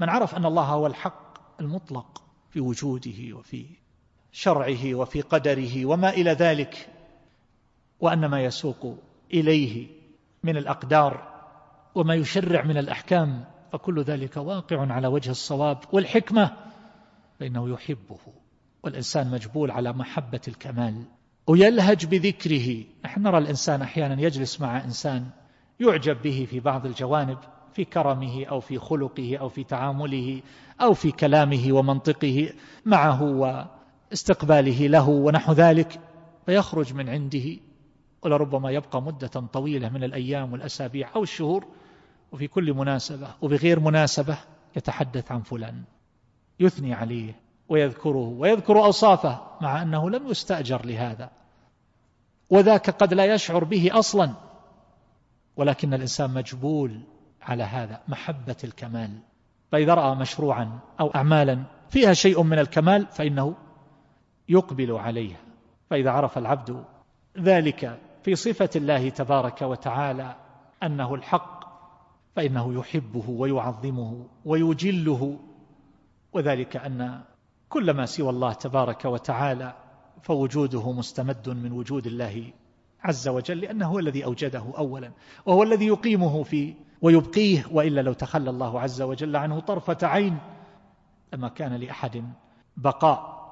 من 0.00 0.08
عرف 0.08 0.34
أن 0.34 0.46
الله 0.46 0.64
هو 0.64 0.86
الحق 0.86 1.60
المطلق 1.60 2.22
في 2.50 2.60
وجوده 2.60 3.36
وفي 3.36 3.66
شرعه 4.32 4.94
وفي 4.94 5.20
قدره 5.20 5.86
وما 5.86 6.10
إلى 6.10 6.30
ذلك 6.30 6.88
وأن 8.00 8.26
ما 8.26 8.44
يسوق 8.44 8.98
إليه 9.32 9.86
من 10.42 10.56
الأقدار 10.56 11.32
وما 11.94 12.14
يشرع 12.14 12.62
من 12.62 12.78
الأحكام 12.78 13.44
فكل 13.72 14.02
ذلك 14.02 14.36
واقع 14.36 14.92
على 14.92 15.06
وجه 15.06 15.30
الصواب 15.30 15.78
والحكمة 15.92 16.56
فإنه 17.40 17.68
يحبه 17.68 18.18
والإنسان 18.82 19.30
مجبول 19.30 19.70
على 19.70 19.92
محبة 19.92 20.40
الكمال. 20.48 21.04
ويلهج 21.46 22.06
بذكره. 22.06 22.84
نحن 23.04 23.22
نرى 23.22 23.38
الإنسان 23.38 23.82
أحيانا 23.82 24.22
يجلس 24.22 24.60
مع 24.60 24.84
إنسان 24.84 25.26
يعجب 25.80 26.22
به 26.22 26.46
في 26.50 26.60
بعض 26.60 26.86
الجوانب 26.86 27.38
في 27.74 27.84
كرمه 27.84 28.44
أو 28.44 28.60
في 28.60 28.78
خلقه 28.78 29.36
أو 29.36 29.48
في 29.48 29.64
تعامله 29.64 30.42
أو 30.80 30.94
في 30.94 31.10
كلامه 31.10 31.72
ومنطقه 31.72 32.52
معه 32.86 33.22
واستقباله 34.10 34.86
له 34.86 35.08
ونحو 35.08 35.52
ذلك 35.52 36.00
فيخرج 36.46 36.94
من 36.94 37.08
عنده 37.08 37.56
ولربما 38.22 38.70
يبقى 38.70 39.02
مدة 39.02 39.26
طويلة 39.26 39.88
من 39.88 40.04
الأيام 40.04 40.52
والأسابيع 40.52 41.10
أو 41.16 41.22
الشهور 41.22 41.66
وفي 42.32 42.48
كل 42.48 42.74
مناسبة 42.74 43.28
وبغير 43.42 43.80
مناسبة 43.80 44.38
يتحدث 44.76 45.32
عن 45.32 45.40
فلان. 45.40 45.82
يثني 46.60 46.94
عليه. 46.94 47.40
ويذكره 47.72 48.34
ويذكر 48.38 48.84
أوصافه 48.84 49.40
مع 49.60 49.82
أنه 49.82 50.10
لم 50.10 50.26
يستأجر 50.26 50.86
لهذا. 50.86 51.30
وذاك 52.50 52.90
قد 52.90 53.14
لا 53.14 53.34
يشعر 53.34 53.64
به 53.64 53.90
أصلا. 53.92 54.34
ولكن 55.56 55.94
الإنسان 55.94 56.34
مجبول 56.34 57.00
على 57.42 57.62
هذا 57.62 58.00
محبة 58.08 58.56
الكمال. 58.64 59.18
فإذا 59.72 59.94
رأى 59.94 60.14
مشروعا 60.14 60.78
أو 61.00 61.08
أعمالا 61.14 61.62
فيها 61.90 62.12
شيء 62.12 62.42
من 62.42 62.58
الكمال 62.58 63.06
فإنه 63.06 63.54
يقبل 64.48 64.92
عليها. 64.92 65.40
فإذا 65.90 66.10
عرف 66.10 66.38
العبد 66.38 66.84
ذلك 67.38 67.98
في 68.22 68.34
صفة 68.34 68.70
الله 68.76 69.08
تبارك 69.08 69.62
وتعالى 69.62 70.36
أنه 70.82 71.14
الحق 71.14 71.62
فإنه 72.36 72.74
يحبه 72.74 73.24
ويعظمه 73.28 74.26
ويجله. 74.44 75.38
وذلك 76.32 76.76
أن 76.76 77.22
كل 77.72 77.90
ما 77.90 78.06
سوى 78.06 78.30
الله 78.30 78.52
تبارك 78.52 79.04
وتعالى 79.04 79.74
فوجوده 80.22 80.92
مستمد 80.92 81.48
من 81.48 81.72
وجود 81.72 82.06
الله 82.06 82.52
عز 83.02 83.28
وجل 83.28 83.60
لأنه 83.60 83.86
هو 83.86 83.98
الذي 83.98 84.24
أوجده 84.24 84.64
أولا 84.78 85.12
وهو 85.46 85.62
الذي 85.62 85.86
يقيمه 85.86 86.42
في 86.42 86.74
ويبقيه 87.02 87.66
وإلا 87.70 88.00
لو 88.00 88.12
تخلى 88.12 88.50
الله 88.50 88.80
عز 88.80 89.02
وجل 89.02 89.36
عنه 89.36 89.60
طرفة 89.60 89.98
عين 90.02 90.38
لما 91.32 91.48
كان 91.48 91.74
لأحد 91.74 92.24
بقاء. 92.76 93.42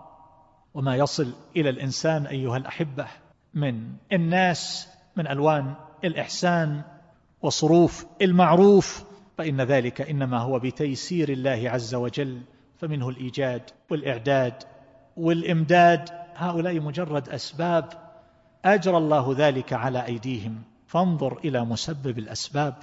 وما 0.74 0.96
يصل 0.96 1.32
إلى 1.56 1.70
الإنسان 1.70 2.26
أيها 2.26 2.56
الأحبة 2.56 3.06
من 3.54 3.92
الناس 4.12 4.88
من 5.16 5.26
ألوان 5.26 5.74
الإحسان 6.04 6.82
وصروف 7.42 8.06
المعروف 8.22 9.04
فإن 9.38 9.60
ذلك 9.60 10.00
إنما 10.00 10.38
هو 10.38 10.58
بتيسير 10.58 11.28
الله 11.28 11.70
عز 11.70 11.94
وجل 11.94 12.42
فمنه 12.80 13.08
الإيجاد 13.08 13.62
والإعداد 13.90 14.54
والإمداد. 15.16 16.08
هؤلاء 16.36 16.80
مجرد 16.80 17.28
أسباب. 17.28 17.84
أجرى 18.64 18.96
الله 18.96 19.34
ذلك 19.38 19.72
على 19.72 20.06
أيديهم. 20.06 20.62
فانظر 20.86 21.38
إلى 21.38 21.64
مسبب 21.64 22.18
الأسباب. 22.18 22.74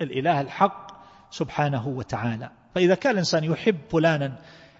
الإله 0.00 0.40
الحق 0.40 0.90
سبحانه 1.30 1.88
وتعالى. 1.88 2.50
فإذا 2.74 2.94
كان 2.94 3.12
الإنسان 3.12 3.44
يحب 3.44 3.76
فلانا 3.90 4.32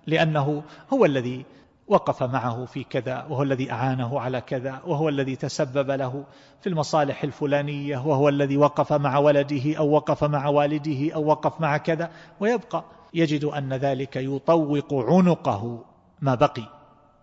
لأنه 0.06 0.62
هو 0.92 1.04
الذي 1.04 1.44
وقف 1.88 2.22
معه 2.22 2.64
في 2.64 2.84
كذا 2.84 3.26
وهو 3.30 3.42
الذي 3.42 3.72
أعانه 3.72 4.20
على 4.20 4.40
كذا 4.40 4.80
وهو 4.86 5.08
الذي 5.08 5.36
تسبب 5.36 5.90
له 5.90 6.24
في 6.60 6.68
المصالح 6.68 7.24
الفلانية 7.24 7.98
وهو 7.98 8.28
الذي 8.28 8.56
وقف 8.56 8.92
مع 8.92 9.18
ولده 9.18 9.78
أو 9.78 9.90
وقف 9.90 10.24
مع 10.24 10.48
والده 10.48 11.14
أو 11.14 11.24
وقف 11.26 11.60
مع 11.60 11.76
كذا 11.76 12.10
ويبقى 12.40 12.84
يجد 13.16 13.44
أن 13.44 13.72
ذلك 13.72 14.16
يطوق 14.16 14.94
عنقه 14.94 15.84
ما 16.20 16.34
بقي. 16.34 16.68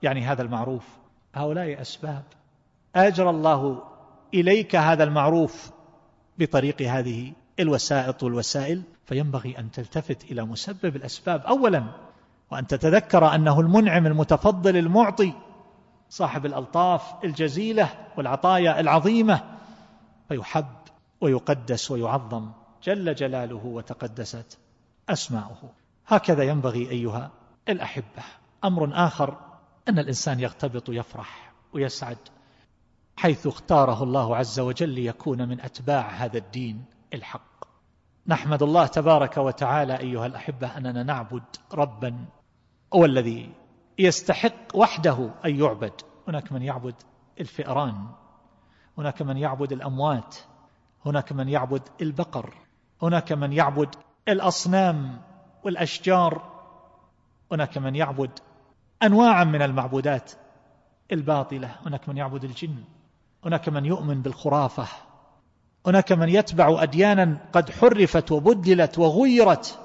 يعني 0.04 0.22
هذا 0.22 0.41
المعروف. 0.41 0.88
هؤلاء 1.36 1.82
أسباب. 1.82 2.24
أجرى 2.96 3.30
الله 3.30 3.84
إليك 4.34 4.76
هذا 4.76 5.04
المعروف 5.04 5.72
بطريق 6.38 6.82
هذه 6.82 7.34
الوسائط 7.60 8.24
والوسائل. 8.24 8.82
فينبغي 9.06 9.58
أن 9.60 9.72
تلتفت 9.72 10.24
إلى 10.32 10.46
مسبب 10.46 10.96
الأسباب. 10.96 11.41
أولا 11.41 11.84
وأن 12.52 12.68
تتذكر 12.68 13.36
أنه 13.36 13.60
المنعم 13.60 14.08
المتفضل 14.08 14.78
المعطي 14.78 15.34
صاحب 16.10 16.46
الألطاف 16.46 17.24
الجزيلة 17.24 17.89
والعطايا 18.18 18.80
العظيمة. 18.80 19.41
فيحب 20.30 20.76
ويقدس 21.22 21.91
ويعظم 21.91 22.52
جل 22.84 23.16
جلاله 23.16 23.66
وتقدست 23.66 24.58
أسماؤه. 25.10 25.83
هكذا 26.08 26.43
ينبغي 26.43 26.89
أيها 26.89 27.32
الأحبة. 27.70 28.24
أمر 28.64 28.89
آخر 28.93 29.38
أن 29.89 29.99
الإنسان 29.99 30.39
يغتبط 30.39 30.89
يفرح 30.89 31.54
ويسعد 31.74 32.18
حيث 33.18 33.47
اختاره 33.47 34.04
الله 34.04 34.36
عز 34.36 34.60
وجل 34.60 34.89
ليكون 34.89 35.49
من 35.49 35.62
أتباع 35.62 36.10
هذا 36.10 36.38
الدين 36.38 36.86
الحق. 37.14 37.64
نحمد 38.28 38.64
الله 38.64 38.88
تبارك 38.88 39.38
وتعالى 39.38 39.99
أيها 39.99 40.26
الأحبة 40.26 40.78
أننا 40.78 41.04
نعبد 41.04 41.43
ربا 41.74 42.26
هو 42.93 43.06
الذي 43.06 43.54
يستحق 43.99 44.76
وحده 44.76 45.30
أن 45.45 45.60
يعبد. 45.60 45.93
هناك 46.28 46.51
من 46.51 46.62
يعبد 46.62 46.95
الفئران 47.39 48.08
هناك 48.97 49.22
من 49.22 49.38
يعبد 49.38 49.72
الأموات 49.72 50.36
هناك 51.06 51.32
من 51.32 51.49
يعبد 51.49 51.82
البقر 52.01 52.54
هناك 53.01 53.32
من 53.32 53.54
يعبد 53.54 53.95
الأصنام. 54.28 55.22
والأشجار 55.64 56.41
هناك 57.51 57.78
من 57.78 57.95
يعبد 57.95 58.39
أنواعا 59.03 59.43
من 59.43 59.61
المعبودات 59.61 60.32
الباطلة 61.11 61.76
هناك 61.86 62.09
من 62.09 62.18
يعبد 62.18 62.43
الجن 62.43 62.84
هناك 63.45 63.70
من 63.70 63.86
يؤمن 63.86 64.22
بالخرافة 64.22 64.88
هناك 65.86 66.11
من 66.11 66.30
يتبع 66.30 66.84
أديانا 66.84 67.38
قد 67.53 67.72
حرفت 67.72 68.32
وبدلت 68.32 68.99
وغيرت 68.99 69.80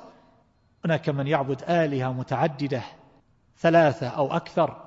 هناك 0.85 1.09
من 1.09 1.26
يعبد 1.26 1.62
آلهة 1.62 2.12
متعددة 2.12 2.83
ثلاثة 3.59 4.09
أو 4.09 4.37
أكثر. 4.37 4.85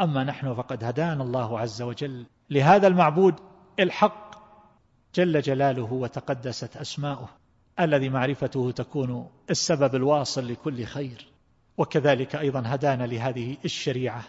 أما 0.00 0.24
نحن 0.24 0.54
فقد 0.54 0.84
هدانا 0.84 1.22
الله 1.22 1.60
عز 1.60 1.82
وجل 1.82 2.26
لهذا 2.50 2.86
المعبود 2.86 3.34
الحق 3.78 4.30
جل 5.14 5.40
جلاله 5.40 5.92
وتقدست 5.92 6.76
أسماؤه. 6.76 7.28
الذي 7.80 8.08
معرفته 8.08 8.70
تكون 8.70 9.30
السبب 9.50 9.94
الواصل 9.94 10.52
لكل 10.52 10.84
خير. 10.84 11.30
وكذلك 11.78 12.36
أيضا 12.36 12.62
هدانا 12.66 13.04
لهذه 13.04 13.56
الشريعة 13.64 14.22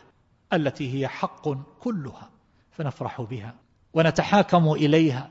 التي 0.53 0.99
هي 0.99 1.07
حق 1.07 1.49
كلها 1.79 2.29
فنفرح 2.71 3.21
بها 3.21 3.55
ونتحاكم 3.93 4.71
إليها 4.71 5.29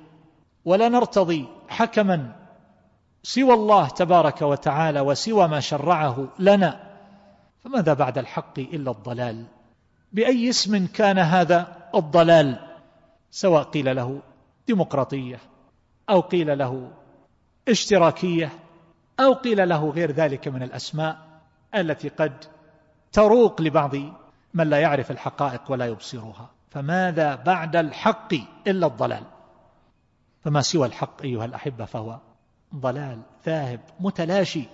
ولا 0.64 0.88
نرتضي 0.88 1.48
حكما 1.68 2.36
سوى 3.22 3.54
الله 3.54 3.88
تبارك 3.88 4.42
وتعالى 4.42 5.00
وسوى 5.00 5.48
ما 5.48 5.60
شرعه 5.60 6.28
لنا. 6.38 6.90
فماذا 7.64 7.94
بعد 7.94 8.18
الحق 8.18 8.58
إلا 8.58 8.90
الضلال؟ 8.90 9.44
بأي 10.12 10.48
اسم 10.48 10.86
كان 10.86 11.18
هذا 11.18 11.90
الضلال؟ 11.94 12.58
سواء 13.30 13.62
قيل 13.62 13.96
له 13.96 14.20
ديمقراطية 14.66 15.38
أو 16.10 16.20
قيل 16.20 16.58
له 16.58 16.90
اشتراكية 17.68 18.52
أو 19.20 19.32
قيل 19.32 19.68
له 19.68 19.90
غير 19.90 20.10
ذلك 20.10 20.48
من 20.48 20.62
الأسماء 20.62 21.18
التي 21.74 22.08
قد 22.08 22.44
تروق 23.12 23.60
لبعض 23.62 23.94
من 24.54 24.70
لا 24.70 24.78
يعرف 24.80 25.10
الحقائق 25.10 25.60
ولا 25.68 25.86
يبصرها. 25.86 26.50
فماذا 26.70 27.34
بعد 27.34 27.76
الحق 27.76 28.34
إلا 28.66 28.86
الضلال؟ 28.86 29.24
فما 30.44 30.60
سوى 30.60 30.86
الحق 30.86 31.22
أيها 31.22 31.44
الأحبة 31.44 31.84
فهو 31.84 32.18
ضلال 32.74 33.18
ذاهب 33.46 33.80
متلاشي. 34.00 34.64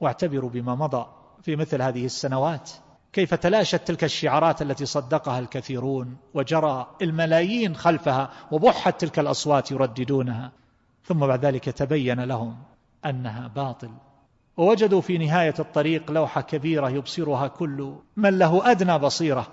واعتبروا 0.00 0.50
بما 0.50 0.74
مضى 0.74 1.06
في 1.42 1.56
مثل 1.56 1.82
هذه 1.82 2.04
السنوات. 2.04 2.70
كيف 3.12 3.34
تلاشت 3.34 3.76
تلك 3.76 4.04
الشعارات 4.04 4.62
التي 4.62 4.86
صدقها 4.86 5.38
الكثيرون 5.38 6.16
وجرى 6.34 6.86
الملايين 7.02 7.76
خلفها 7.76 8.30
وبحت 8.50 9.00
تلك 9.00 9.18
الأصوات 9.18 9.70
يرددونها؟ 9.70 10.52
ثم 11.04 11.26
بعد 11.26 11.44
ذلك 11.44 11.64
تبين 11.64 12.20
لهم 12.20 12.56
أنها 13.06 13.48
باطل. 13.48 13.90
ووجدوا 14.56 15.00
في 15.00 15.18
نهاية 15.18 15.54
الطريق 15.58 16.10
لوحة 16.10 16.40
كبيرة 16.40 16.90
يبصرها 16.90 17.48
كل 17.48 17.94
من 18.16 18.38
له 18.38 18.70
أدنى 18.70 18.98
بصيرة 18.98 19.46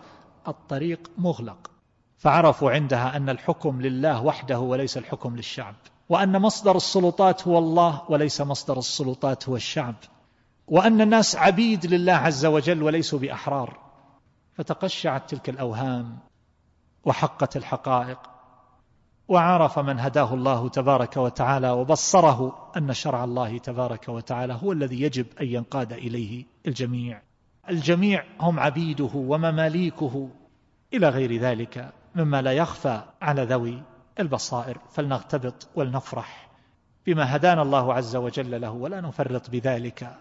الطريق 0.48 1.12
مغلق. 1.18 1.72
فعرفوا 2.18 2.72
عندها 2.72 3.18
أن 3.18 3.30
الحكم 3.30 3.82
لله 3.82 4.24
وحده 4.24 4.60
وليس 4.60 4.98
الحكم 4.98 5.36
للشعب 5.36 5.76
وأن 6.10 6.42
مصدر 6.42 6.76
السلطات 6.76 7.48
هو 7.48 7.58
الله 7.58 8.02
وليس 8.10 8.42
مصدر 8.42 8.78
السلطات 8.78 9.50
هو 9.50 9.56
الشعب 9.56 9.96
وأن 10.68 11.02
الناس 11.02 11.36
عبيد 11.36 11.86
لله 11.86 12.14
عز 12.14 12.46
وجل 12.46 12.84
وليسوا 12.84 13.20
بأحرار. 13.20 13.80
فتقشعت 14.54 15.30
تلك 15.30 15.50
الأوهام 15.50 16.20
وحقت 17.06 17.58
الحقائق. 17.58 18.20
وعرف 19.32 19.80
من 19.80 20.00
هداه 20.00 20.34
الله 20.34 20.70
تبارك 20.70 21.18
وتعالى 21.18 21.70
وبصره 21.70 22.72
أن 22.78 22.94
شرع 22.94 23.24
الله 23.24 23.58
تبارك 23.58 24.10
وتعالى 24.10 24.60
هو 24.64 24.72
الذي 24.72 25.02
يجب 25.02 25.26
أن 25.42 25.48
ينقاد 25.48 25.94
إليه 25.94 26.46
الجميع. 26.68 27.22
الجميع 27.70 28.24
هم 28.40 28.60
عبيده 28.60 29.10
ومماليكه. 29.16 30.30
إلى 30.94 31.10
غير 31.10 31.38
ذلك 31.38 31.92
مما 32.16 32.42
لا 32.42 32.52
يخفى 32.52 33.02
على 33.22 33.44
ذوي 33.44 33.84
البصائر. 34.20 34.78
فلنغتبط 34.94 35.68
ولنفرح 35.76 36.50
بما 37.08 37.36
هدانا 37.36 37.62
الله 37.62 37.94
عز 37.94 38.16
وجل 38.16 38.62
له 38.62 38.72
ولا 38.72 39.02
نفرط 39.02 39.50
بذلك. 39.50 40.16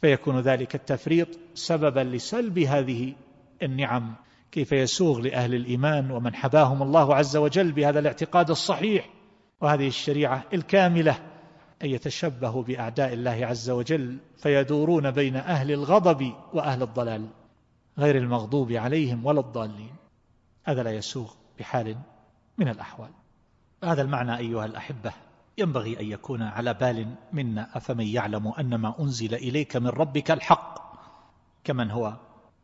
فيكون 0.00 0.40
ذلك 0.40 0.74
التفريط 0.74 1.28
سببا 1.54 2.00
لسلب 2.00 2.58
هذه 2.58 3.14
النعم. 3.62 4.14
كيف 4.52 4.72
يسوغ 4.72 5.20
لأهل 5.20 5.54
الإيمان 5.54 6.10
ومن 6.10 6.34
حباهم 6.34 6.82
الله 6.82 7.14
عز 7.14 7.36
وجل 7.36 7.72
بهذا 7.72 7.98
الاعتقاد 7.98 8.50
الصحيح 8.50 9.08
وهذه 9.60 9.88
الشريعة 9.88 10.44
الكاملة 10.52 11.18
أن 11.82 11.88
يتشبهوا 11.90 12.62
بأعداء 12.62 13.12
الله 13.12 13.46
عز 13.46 13.70
وجل 13.70 14.18
فيدورون 14.36 15.10
بين 15.10 15.36
أهل 15.36 15.72
الغضب 15.72 16.32
وأهل 16.52 16.82
الضلال 16.82 17.28
غير 17.98 18.16
المغضوب 18.16 18.72
عليهم 18.72 19.26
ولا 19.26 19.40
الضالين. 19.40 19.94
هذا 20.64 20.82
لا 20.82 20.90
يسوغ 20.90 21.32
بحال 21.58 21.96
من 22.58 22.68
الأحوال. 22.68 23.10
هذا 23.84 24.02
المعنى 24.02 24.36
أيها 24.36 24.64
الأحبة. 24.64 25.12
ينبغي 25.58 26.00
أن 26.00 26.06
يكون 26.06 26.42
على 26.42 26.74
بال 26.74 27.14
منا 27.32 27.76
أفمن 27.76 28.06
يعلم 28.06 28.48
أن 28.48 28.74
ما 28.74 29.00
أنزل 29.00 29.34
إليك 29.34 29.76
من 29.76 29.88
ربك 29.88 30.30
الحق 30.30 30.78
كمن 31.64 31.90
هو 31.90 32.16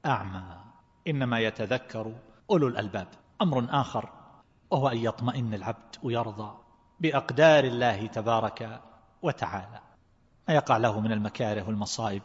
أعمى. 0.06 0.63
إنما 1.08 1.38
يتذكر 1.38 2.12
أولو 2.50 2.68
الألباب. 2.68 3.08
أمر 3.42 3.66
آخر 3.70 4.08
وهو 4.70 4.88
أن 4.88 4.96
يطمئن 4.96 5.54
العبد 5.54 5.96
ويرضى 6.02 6.54
بأقدار 7.00 7.64
الله 7.64 8.06
تبارك 8.06 8.80
وتعالى. 9.22 9.80
ما 10.48 10.54
يقع 10.54 10.76
له 10.76 11.00
من 11.00 11.12
المكاره 11.12 11.68
والمصائب 11.68 12.22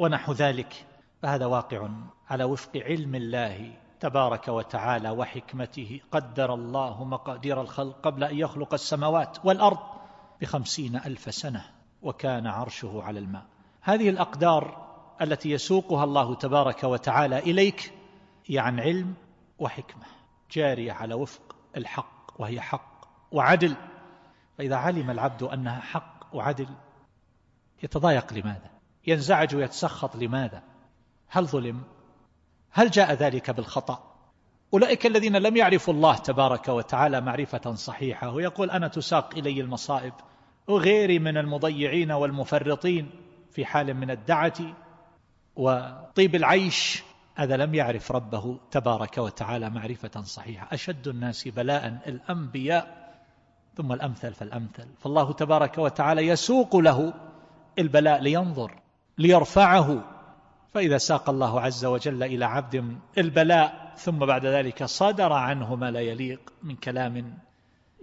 ونحو 0.00 0.32
ذلك 0.32 0.86
فهذا 1.22 1.46
واقع 1.46 1.88
على 2.30 2.44
وفق 2.44 2.70
علم 2.76 3.14
الله 3.14 3.72
تبارك 4.00 4.48
وتعالى 4.48 5.10
وحكمته. 5.10 6.00
قدر 6.12 6.54
الله 6.54 7.04
مقادير 7.04 7.60
الخلق 7.60 8.00
قبل 8.02 8.24
أن 8.24 8.38
يخلق 8.38 8.74
السماوات 8.74 9.38
والأرض 9.44 9.78
بخمسين 10.40 10.96
ألف 10.96 11.34
سنة 11.34 11.64
وكان 12.02 12.46
عرشه 12.46 13.02
على 13.02 13.18
الماء. 13.18 13.44
هذه 13.80 14.08
الأقدار 14.08 14.88
التي 15.22 15.50
يسوقها 15.50 16.04
الله 16.04 16.34
تبارك 16.34 16.84
وتعالى 16.84 17.38
إليك 17.38 17.92
هي 18.48 18.58
عن 18.58 18.80
علم 18.80 19.14
وحكمة 19.58 20.04
جارية 20.50 20.92
على 20.92 21.14
وفق 21.14 21.56
الحق 21.76 22.40
وهي 22.40 22.60
حق 22.60 23.08
وعدل. 23.32 23.76
فإذا 24.58 24.76
علم 24.76 25.10
العبد 25.10 25.42
أنها 25.42 25.80
حق 25.80 26.26
وعدل 26.32 26.68
يتضايق 27.82 28.32
لماذا؟ 28.32 28.70
ينزعج 29.06 29.56
ويتسخط 29.56 30.16
لماذا؟ 30.16 30.62
هل 31.28 31.46
ظلم؟ 31.46 31.82
هل 32.70 32.90
جاء 32.90 33.12
ذلك 33.12 33.50
بالخطأ؟ 33.50 34.08
أولئك 34.74 35.06
الذين 35.06 35.36
لم 35.36 35.56
يعرفوا 35.56 35.94
الله 35.94 36.16
تبارك 36.16 36.68
وتعالى 36.68 37.20
معرفة 37.20 37.74
صحيحة 37.74 38.30
ويقول 38.30 38.70
أنا 38.70 38.88
تساق 38.88 39.34
إلي 39.34 39.60
المصائب 39.60 40.12
وغيري 40.68 41.18
من 41.18 41.36
المضيعين 41.36 42.12
والمفرطين 42.12 43.10
في 43.50 43.64
حال 43.64 43.94
من 43.94 44.10
الدعة 44.10 44.76
وطيب 45.56 46.34
العيش. 46.34 47.02
هذا 47.38 47.56
لم 47.56 47.74
يعرف 47.74 48.12
ربه 48.12 48.58
تبارك 48.70 49.18
وتعالى 49.18 49.70
معرفة 49.70 50.22
صحيحة. 50.22 50.68
أشد 50.74 51.08
الناس 51.08 51.48
بلاء 51.48 52.00
الأنبياء 52.06 53.14
ثم 53.74 53.92
الأمثل 53.92 54.34
فالأمثل. 54.34 54.88
فالله 54.98 55.32
تبارك 55.32 55.78
وتعالى 55.78 56.26
يسوق 56.26 56.76
له 56.76 57.14
البلاء 57.78 58.20
لينظر 58.20 58.72
ليرفعه. 59.18 60.04
فإذا 60.74 60.98
ساق 60.98 61.30
الله 61.30 61.60
عز 61.60 61.84
وجل 61.84 62.22
إلى 62.22 62.44
عبد 62.44 62.98
البلاء 63.18 63.92
ثم 63.96 64.18
بعد 64.18 64.46
ذلك 64.46 64.84
صدر 64.84 65.32
عنه 65.32 65.74
ما 65.74 65.90
لا 65.90 66.00
يليق 66.00 66.52
من 66.62 66.76
كلام 66.76 67.38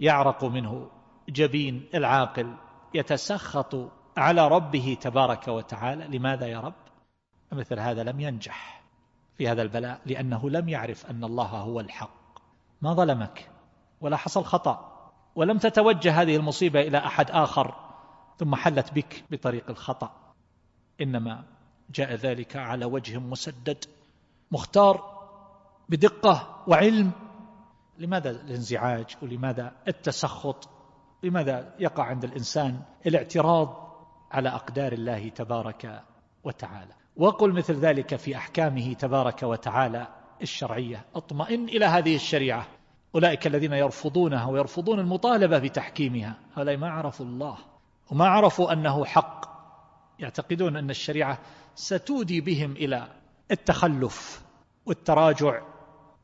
يعرق 0.00 0.44
منه 0.44 0.90
جبين 1.28 1.88
العاقل 1.94 2.54
يتسخط 2.94 3.92
على 4.16 4.48
ربه 4.48 4.96
تبارك 5.00 5.48
وتعالى. 5.48 6.18
لماذا 6.18 6.46
يا 6.46 6.60
رب؟ 6.60 6.74
مثل 7.52 7.78
هذا 7.78 8.02
لم 8.02 8.20
ينجح. 8.20 8.75
في 9.38 9.48
هذا 9.48 9.62
البلاء 9.62 10.00
لأنه 10.06 10.50
لم 10.50 10.68
يعرف 10.68 11.06
أن 11.06 11.24
الله 11.24 11.46
هو 11.46 11.80
الحق. 11.80 12.38
ما 12.82 12.94
ظلمك 12.94 13.50
ولا 14.00 14.16
حصل 14.16 14.44
خطأ 14.44 15.10
ولم 15.34 15.58
تتوجه 15.58 16.22
هذه 16.22 16.36
المصيبة 16.36 16.80
إلى 16.80 16.98
أحد 16.98 17.30
آخر 17.30 17.74
ثم 18.38 18.54
حلت 18.54 18.92
بك 18.92 19.24
بطريق 19.30 19.70
الخطأ. 19.70 20.10
إنما 21.00 21.44
جاء 21.94 22.14
ذلك 22.14 22.56
على 22.56 22.84
وجه 22.84 23.18
مسدد 23.18 23.84
مختار 24.50 25.16
بدقة 25.88 26.64
وعلم. 26.66 27.10
لماذا 27.98 28.30
الانزعاج؟ 28.30 29.16
ولماذا 29.22 29.72
التسخط؟ 29.88 30.68
لماذا 31.22 31.74
يقع 31.78 32.04
عند 32.04 32.24
الإنسان 32.24 32.80
الاعتراض 33.06 33.86
على 34.30 34.48
أقدار 34.48 34.92
الله 34.92 35.28
تبارك 35.28 36.02
وتعالى؟ 36.44 36.94
وقل 37.16 37.52
مثل 37.52 37.74
ذلك 37.74 38.16
في 38.16 38.36
أحكامه 38.36 38.92
تبارك 38.92 39.42
وتعالى 39.42 40.06
الشرعية. 40.42 41.04
اطمئن 41.14 41.68
إلى 41.68 41.84
هذه 41.84 42.14
الشريعة. 42.16 42.66
أولئك 43.14 43.46
الذين 43.46 43.72
يرفضونها 43.72 44.46
ويرفضون 44.46 45.00
المطالبة 45.00 45.58
بتحكيمها. 45.58 46.36
هؤلاء 46.54 46.76
ما 46.76 46.90
عرفوا 46.90 47.26
الله 47.26 47.58
وما 48.10 48.28
عرفوا 48.28 48.72
أنه 48.72 49.04
حق. 49.04 49.56
يعتقدون 50.18 50.76
أن 50.76 50.90
الشريعة 50.90 51.38
ستودي 51.74 52.40
بهم 52.40 52.72
إلى 52.72 53.08
التخلف 53.50 54.42
والتراجع 54.86 55.62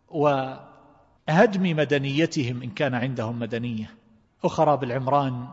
وهدم 0.09 1.76
مدنيتهم 1.76 2.62
إن 2.62 2.70
كان 2.70 2.95
عندهم 2.95 3.38
مدنية. 3.38 3.90
وخراب 4.43 4.84
العمران 4.84 5.49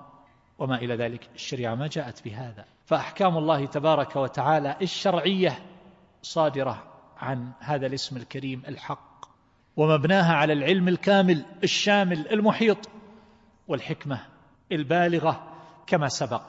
وما 0.59 0.75
إلى 0.75 0.95
ذلك. 0.95 1.29
الشريعة 1.35 1.75
ما 1.75 1.87
جاءت 1.87 2.23
بهذا. 2.25 2.65
فأحكام 2.85 3.37
الله 3.37 3.65
تبارك 3.65 4.15
وتعالى 4.15 4.75
الشرعية 4.81 5.59
صادرة 6.21 6.83
عن 7.17 7.51
هذا 7.59 7.87
الاسم 7.87 8.17
الكريم 8.17 8.63
الحق. 8.67 9.25
ومبناها 9.77 10.33
على 10.33 10.53
العلم 10.53 10.87
الكامل 10.87 11.45
الشامل 11.63 12.27
المحيط 12.27 12.89
والحكمة 13.67 14.19
البالغة 14.71 15.43
كما 15.87 16.07
سبق. 16.07 16.41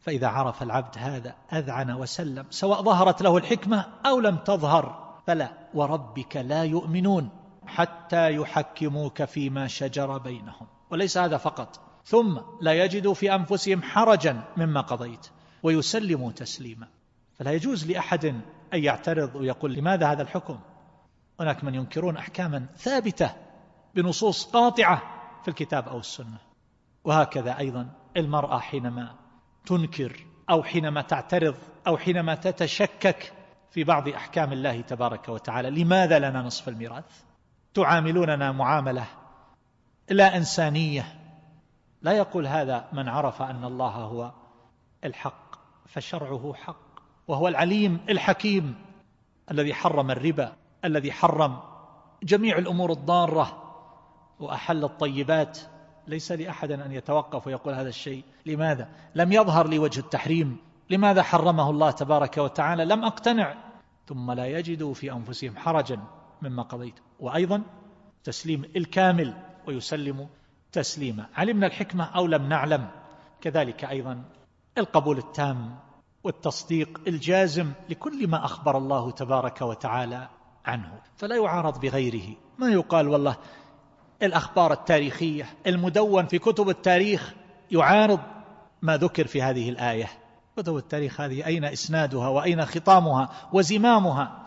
فإذا 0.00 0.28
عرف 0.28 0.62
العبد 0.62 0.98
هذا 0.98 1.34
أذعن 1.52 1.90
وسلم. 1.90 2.46
سواء 2.50 2.82
ظهرت 2.82 3.22
له 3.22 3.36
الحكمة 3.36 3.86
أو 4.06 4.20
لم 4.20 4.36
تظهر 4.36 5.14
فلا. 5.26 5.48
وربك 5.74 6.36
لا 6.36 6.64
يؤمنون 6.64 7.28
حتى 7.66 8.34
يحكموك 8.34 9.24
فيما 9.24 9.66
شجر 9.66 10.18
بينهم. 10.18 10.66
وليس 10.90 11.18
هذا 11.18 11.36
فقط. 11.36 11.83
ثم 12.04 12.40
لا 12.60 12.84
يجدوا 12.84 13.14
في 13.14 13.34
أنفسهم 13.34 13.82
حرجا 13.82 14.44
مما 14.56 14.80
قضيت 14.80 15.26
ويسلموا 15.62 16.32
تسليما. 16.32 16.88
فلا 17.34 17.52
يجوز 17.52 17.90
لأحد 17.90 18.24
أن 18.74 18.84
يعترض 18.84 19.36
ويقول 19.36 19.74
لماذا 19.74 20.12
هذا 20.12 20.22
الحكم؟ 20.22 20.58
هناك 21.40 21.64
من 21.64 21.74
ينكرون 21.74 22.16
أحكاما 22.16 22.66
ثابتة 22.76 23.30
بنصوص 23.94 24.44
قاطعة 24.44 25.02
في 25.42 25.48
الكتاب 25.48 25.88
أو 25.88 25.98
السنة. 25.98 26.38
وهكذا 27.04 27.58
أيضا 27.58 27.88
المرأة 28.16 28.58
حينما 28.58 29.14
تنكر 29.66 30.26
أو 30.50 30.62
حينما 30.62 31.02
تعترض 31.02 31.54
أو 31.86 31.96
حينما 31.96 32.34
تتشكك 32.34 33.32
في 33.70 33.84
بعض 33.84 34.08
أحكام 34.08 34.52
الله 34.52 34.80
تبارك 34.80 35.28
وتعالى 35.28 35.70
لماذا 35.70 36.18
لنا 36.18 36.42
نصف 36.42 36.68
الميراث؟ 36.68 37.22
تعاملوننا 37.74 38.52
معاملة 38.52 39.06
لا 40.10 40.36
إنسانية 40.36 41.23
لا 42.04 42.12
يقول 42.12 42.46
هذا 42.46 42.88
من 42.92 43.08
عرف 43.08 43.42
أن 43.42 43.64
الله 43.64 43.90
هو 43.90 44.32
الحق 45.04 45.54
فشرعه 45.86 46.54
حق 46.54 47.00
وهو 47.28 47.48
العليم 47.48 48.00
الحكيم 48.08 48.74
الذي 49.50 49.74
حرم 49.74 50.10
الربا 50.10 50.52
الذي 50.84 51.12
حرم 51.12 51.58
جميع 52.22 52.58
الأمور 52.58 52.92
الضارة 52.92 53.62
وأحل 54.40 54.84
الطيبات. 54.84 55.58
ليس 56.06 56.32
لأحد 56.32 56.70
أن 56.70 56.92
يتوقف 56.92 57.46
ويقول 57.46 57.74
هذا 57.74 57.88
الشيء. 57.88 58.24
لماذا؟ 58.46 58.88
لم 59.14 59.32
يظهر 59.32 59.68
لي 59.68 59.78
وجه 59.78 60.00
التحريم. 60.00 60.56
لماذا 60.90 61.22
حرمه 61.22 61.70
الله 61.70 61.90
تبارك 61.90 62.38
وتعالى؟ 62.38 62.84
لم 62.84 63.04
أقتنع. 63.04 63.54
ثم 64.06 64.32
لا 64.32 64.46
يجدوا 64.46 64.94
في 64.94 65.12
أنفسهم 65.12 65.56
حرجا 65.56 66.00
مما 66.42 66.62
قضيت. 66.62 66.94
وأيضا 67.20 67.62
تسليم 68.24 68.64
الكامل 68.76 69.34
ويسلم 69.66 70.28
تسليما 70.74 71.26
علمنا 71.34 71.66
الحكمة 71.66 72.04
أو 72.04 72.26
لم 72.26 72.48
نعلم. 72.48 72.86
كذلك 73.40 73.84
أيضا 73.84 74.24
القبول 74.78 75.18
التام 75.18 75.78
والتصديق 76.24 77.00
الجازم 77.06 77.72
لكل 77.88 78.28
ما 78.28 78.44
أخبر 78.44 78.78
الله 78.78 79.10
تبارك 79.10 79.62
وتعالى 79.62 80.28
عنه. 80.64 81.00
فلا 81.16 81.36
يعارض 81.36 81.80
بغيره. 81.80 82.36
ما 82.58 82.68
يقال 82.68 83.08
والله 83.08 83.36
الأخبار 84.22 84.72
التاريخية 84.72 85.46
المدون 85.66 86.26
في 86.26 86.38
كتب 86.38 86.68
التاريخ 86.68 87.34
يعارض 87.70 88.20
ما 88.82 88.96
ذكر 88.96 89.26
في 89.26 89.42
هذه 89.42 89.68
الآية. 89.70 90.08
كتب 90.56 90.76
التاريخ 90.76 91.20
هذه 91.20 91.46
أين 91.46 91.64
إسنادها 91.64 92.28
وأين 92.28 92.64
خطامها 92.64 93.28
وزمامها؟ 93.52 94.40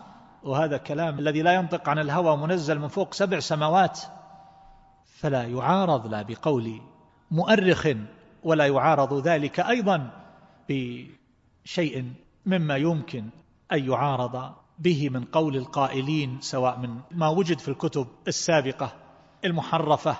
وهذا 0.44 0.78
كلام 0.78 1.20
الذي 1.20 1.42
لا 1.42 1.54
ينطق 1.54 1.90
عن 1.90 2.00
الهوى 2.00 2.38
منزل 2.38 2.80
من 2.80 2.88
فوق 2.88 3.14
سبع 3.14 3.40
سماوات. 3.40 4.00
فلا 5.18 5.44
يعارض 5.44 6.08
لا 6.08 6.22
بقول 6.22 6.82
مؤرخ 7.32 7.88
ولا 8.44 8.68
يعارض 8.68 9.28
ذلك 9.28 9.60
أيضا 9.60 10.12
بشيء 10.70 12.12
مما 12.46 12.76
يمكن 12.76 13.24
أن 13.72 13.90
يعارض 13.90 14.54
به 14.80 15.10
من 15.10 15.24
قول 15.24 15.58
القائلين 15.58 16.38
سواء 16.42 16.80
من 16.80 17.00
ما 17.12 17.28
وجد 17.28 17.60
في 17.60 17.68
الكتب 17.68 18.08
السابقة 18.28 18.94
المحرفة 19.46 20.18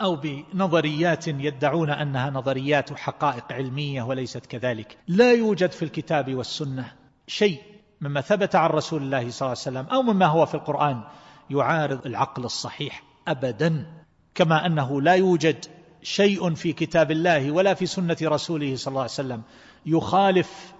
أو 0.00 0.16
بنظريات 0.16 1.28
يدعون 1.28 1.90
أنها 1.90 2.30
نظريات 2.30 2.92
حقائق 2.92 3.52
علمية 3.52 4.02
وليست 4.02 4.46
كذلك. 4.46 4.98
لا 5.08 5.32
يوجد 5.32 5.70
في 5.70 5.84
الكتاب 5.84 6.34
والسنة 6.34 6.92
شيء 7.26 7.62
مما 8.00 8.20
ثبت 8.20 8.54
عن 8.54 8.70
رسول 8.70 9.02
الله 9.02 9.30
صلى 9.30 9.46
الله 9.46 9.58
عليه 9.66 9.78
وسلم 9.78 9.86
أو 9.86 10.02
مما 10.02 10.26
هو 10.26 10.46
في 10.46 10.54
القرآن 10.54 11.02
يعارض 11.50 12.06
العقل 12.06 12.44
الصحيح 12.44 13.02
أبدا. 13.28 14.03
كما 14.34 14.66
أنه 14.66 15.02
لا 15.02 15.14
يوجد 15.14 15.64
شيء 16.02 16.54
في 16.54 16.72
كتاب 16.72 17.10
الله 17.10 17.50
ولا 17.50 17.74
في 17.74 17.86
سنة 17.86 18.16
رسوله 18.22 18.76
صلى 18.76 18.92
الله 18.92 19.00
عليه 19.00 19.10
وسلم 19.10 19.42
يخالف 19.86 20.74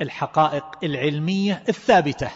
الحقائق 0.00 0.64
العلمية 0.84 1.62
الثابتة. 1.68 2.30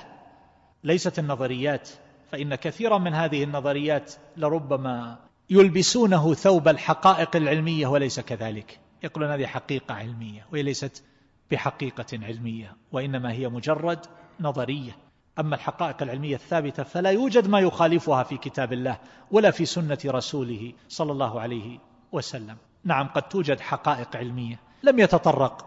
ليست 0.85 1.19
النظريات 1.19 1.89
فإن 2.33 2.55
كثيرا 2.55 2.99
من 2.99 3.15
هذه 3.15 3.45
النظريات 3.45 4.13
لربما 4.37 5.19
يلبسونه 5.51 6.35
ثوب 6.35 6.69
الحقائق 6.69 7.37
العلمية 7.37 7.87
وليس 7.87 8.21
كذلك. 8.21 8.79
يقولون 9.03 9.31
هذه 9.31 9.47
حقيقة 9.47 9.95
علمية 9.95 10.47
وهي 10.53 10.63
ليست 10.63 11.05
بحقيقة 11.51 12.07
علمية 12.13 12.77
وإنما 12.93 13.33
هي 13.33 13.49
مجرد 13.49 14.07
نظرية. 14.41 15.10
أما 15.39 15.55
الحقائق 15.55 16.03
العلمية 16.03 16.35
الثابتة 16.35 16.83
فلا 16.83 17.11
يوجد 17.11 17.49
ما 17.49 17.61
يخالفها 17.61 18.23
في 18.23 18.37
كتاب 18.37 18.73
الله 18.73 18.99
ولا 19.31 19.51
في 19.51 19.67
سنة 19.67 19.99
رسوله 20.07 20.73
صلى 20.89 21.13
الله 21.13 21.41
عليه 21.41 21.79
وسلم. 22.13 22.57
نعم 22.85 23.09
قد 23.09 23.23
توجد 23.23 23.61
حقائق 23.61 24.17
علمية 24.17 24.61
لم 24.83 24.99
يتطرق 24.99 25.67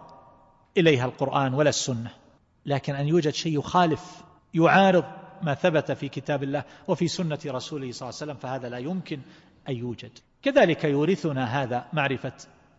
إليها 0.78 1.06
القرآن 1.06 1.54
ولا 1.54 1.70
السنة 1.70 2.12
لكن 2.66 2.96
أن 2.96 3.08
يوجد 3.08 3.34
شيء 3.34 3.60
يخالف 3.60 4.24
يعارض 4.54 5.06
ما 5.42 5.54
ثبت 5.54 5.92
في 5.92 6.10
كتاب 6.10 6.44
الله 6.44 6.64
وفي 6.88 7.08
سنة 7.08 7.40
رسوله 7.46 7.92
صلى 7.92 8.10
الله 8.10 8.22
عليه 8.22 8.32
وسلم 8.32 8.36
فهذا 8.36 8.70
لا 8.70 8.78
يمكن 8.78 9.20
أن 9.70 9.76
يوجد. 9.76 10.12
كذلك 10.42 10.84
يورثنا 10.84 11.64
هذا 11.64 11.86
معرفة 11.94 12.34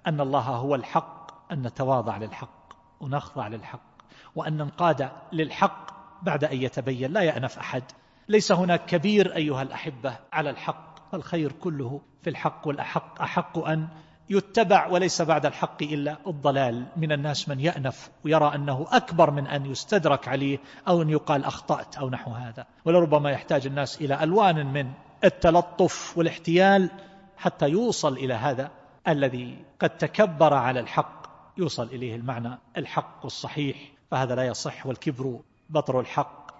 أن 0.07 0.21
الله 0.21 0.41
هو 0.41 0.75
الحق 0.75 1.53
أن 1.53 1.63
نتواضع 1.63 2.17
للحق 2.17 2.73
ونخضع 3.01 3.49
للحق 3.49 3.95
وأن 4.35 4.57
ننقاد 4.57 5.11
للحق 5.33 5.94
بعد 6.25 6.45
أن 6.45 6.63
يتبين 6.63 7.13
لا 7.13 7.21
يأنف 7.21 7.59
أحد. 7.59 7.83
ليس 8.29 8.53
هناك 8.53 8.87
كبير 8.87 9.37
أيها 9.37 9.63
الأحبة 9.63 10.19
على 10.33 10.51
الحق. 10.51 11.11
فالخير 11.13 11.53
كله 11.53 12.01
في 12.23 12.31
الحق 12.31 12.69
والأحق 12.69 13.23
أحق 13.23 13.59
أن 13.59 13.89
يتبع 14.31 14.87
وليس 14.87 15.23
بعد 15.23 15.47
الحق 15.47 15.83
إلا 15.83 16.17
الضلال. 16.27 16.87
من 16.97 17.13
الناس 17.13 17.49
من 17.49 17.61
يأنف 17.61 18.11
ويرى 18.25 18.55
أنه 18.55 18.87
أكبر 18.91 19.31
من 19.31 19.47
أن 19.47 19.67
يستدرك 19.67 20.29
عليه 20.29 20.59
أو 20.89 21.03
أن 21.03 21.11
يقال 21.11 21.45
أخطأت 21.45 21.97
أو 21.97 22.11
نحو 22.11 22.31
هذا. 22.31 22.67
ولربما 22.85 23.31
يحتاج 23.31 23.67
الناس 23.67 24.01
إلى 24.01 24.23
ألوان 24.23 24.67
من 24.67 24.93
التلطف 25.25 26.19
والاحتيال 26.19 26.91
حتى 27.37 27.69
يوصل 27.69 28.13
إلى 28.13 28.35
هذا 28.35 28.71
الذي 29.09 29.65
قد 29.81 29.91
تكبر 29.91 30.55
على 30.55 30.81
الحق. 30.81 31.25
يوصل 31.59 31.87
إليه 31.87 32.17
المعنى 32.17 32.59
الحق 32.77 33.25
الصحيح. 33.25 33.77
فهذا 34.11 34.35
لا 34.35 34.45
يصح 34.47 34.87
والكبر 34.87 35.41
بطر 35.71 36.01
الحق 36.01 36.51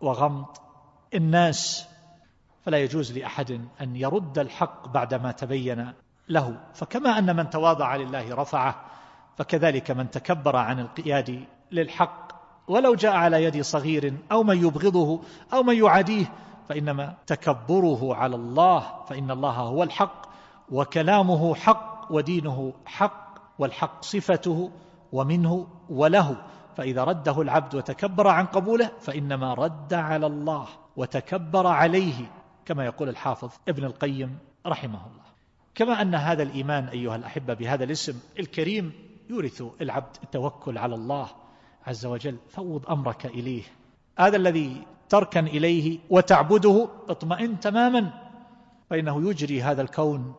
وغمط 0.00 0.60
الناس 1.14 1.88
فلا 2.62 2.78
يجوز 2.78 3.18
لأحد 3.18 3.68
أن 3.80 3.96
يرد 3.96 4.38
الحق 4.38 4.88
بعدما 4.88 5.32
تبين 5.32 5.92
له. 6.28 6.60
فكما 6.74 7.18
أن 7.18 7.36
من 7.36 7.50
تواضع 7.50 7.96
لله 7.96 8.34
رفعه 8.34 8.84
فكذلك 9.36 9.90
من 9.90 10.10
تكبر 10.10 10.56
عن 10.56 10.80
القياد 10.80 11.44
للحق. 11.72 12.32
ولو 12.68 12.94
جاء 12.94 13.12
على 13.12 13.44
يد 13.44 13.60
صغير 13.60 14.14
أو 14.32 14.42
من 14.42 14.66
يبغضه 14.66 15.20
أو 15.52 15.62
من 15.62 15.76
يعاديه 15.76 16.32
فإنما 16.68 17.14
تكبره 17.26 18.14
على 18.14 18.36
الله 18.36 19.04
فإن 19.08 19.30
الله 19.30 19.50
هو 19.50 19.82
الحق 19.82 20.22
وكلامه 20.70 21.54
حق 21.54 22.06
ودينه 22.10 22.72
حق 22.86 23.34
والحق 23.58 24.02
صفته 24.02 24.70
ومنه 25.12 25.66
وله. 25.90 26.36
فإذا 26.76 27.04
رده 27.04 27.42
العبد 27.42 27.74
وتكبر 27.74 28.28
عن 28.28 28.46
قبوله 28.46 28.90
فإنما 29.00 29.54
رد 29.54 29.94
على 29.94 30.26
الله 30.26 30.68
وتكبر 30.96 31.66
عليه 31.66 32.30
كما 32.64 32.84
يقول 32.84 33.08
الحافظ 33.08 33.50
ابن 33.68 33.84
القيم 33.84 34.38
رحمه 34.66 35.06
الله. 35.06 35.22
كما 35.74 36.02
أن 36.02 36.14
هذا 36.14 36.42
الإيمان 36.42 36.84
أيها 36.84 37.16
الأحبة 37.16 37.54
بهذا 37.54 37.84
الاسم 37.84 38.20
الكريم 38.38 38.92
يورث 39.30 39.62
العبد 39.80 40.16
التوكل 40.22 40.78
على 40.78 40.94
الله 40.94 41.28
عز 41.86 42.06
وجل 42.06 42.36
فوض 42.48 42.90
أمرك 42.90 43.26
إليه. 43.26 43.62
هذا 44.18 44.36
الذي 44.36 44.82
تركن 45.08 45.46
إليه 45.46 45.98
وتعبده 46.10 46.88
اطمئن 47.08 47.60
تماما 47.60 48.10
فإنه 48.90 49.30
يجري 49.30 49.62
هذا 49.62 49.82
الكون 49.82 50.34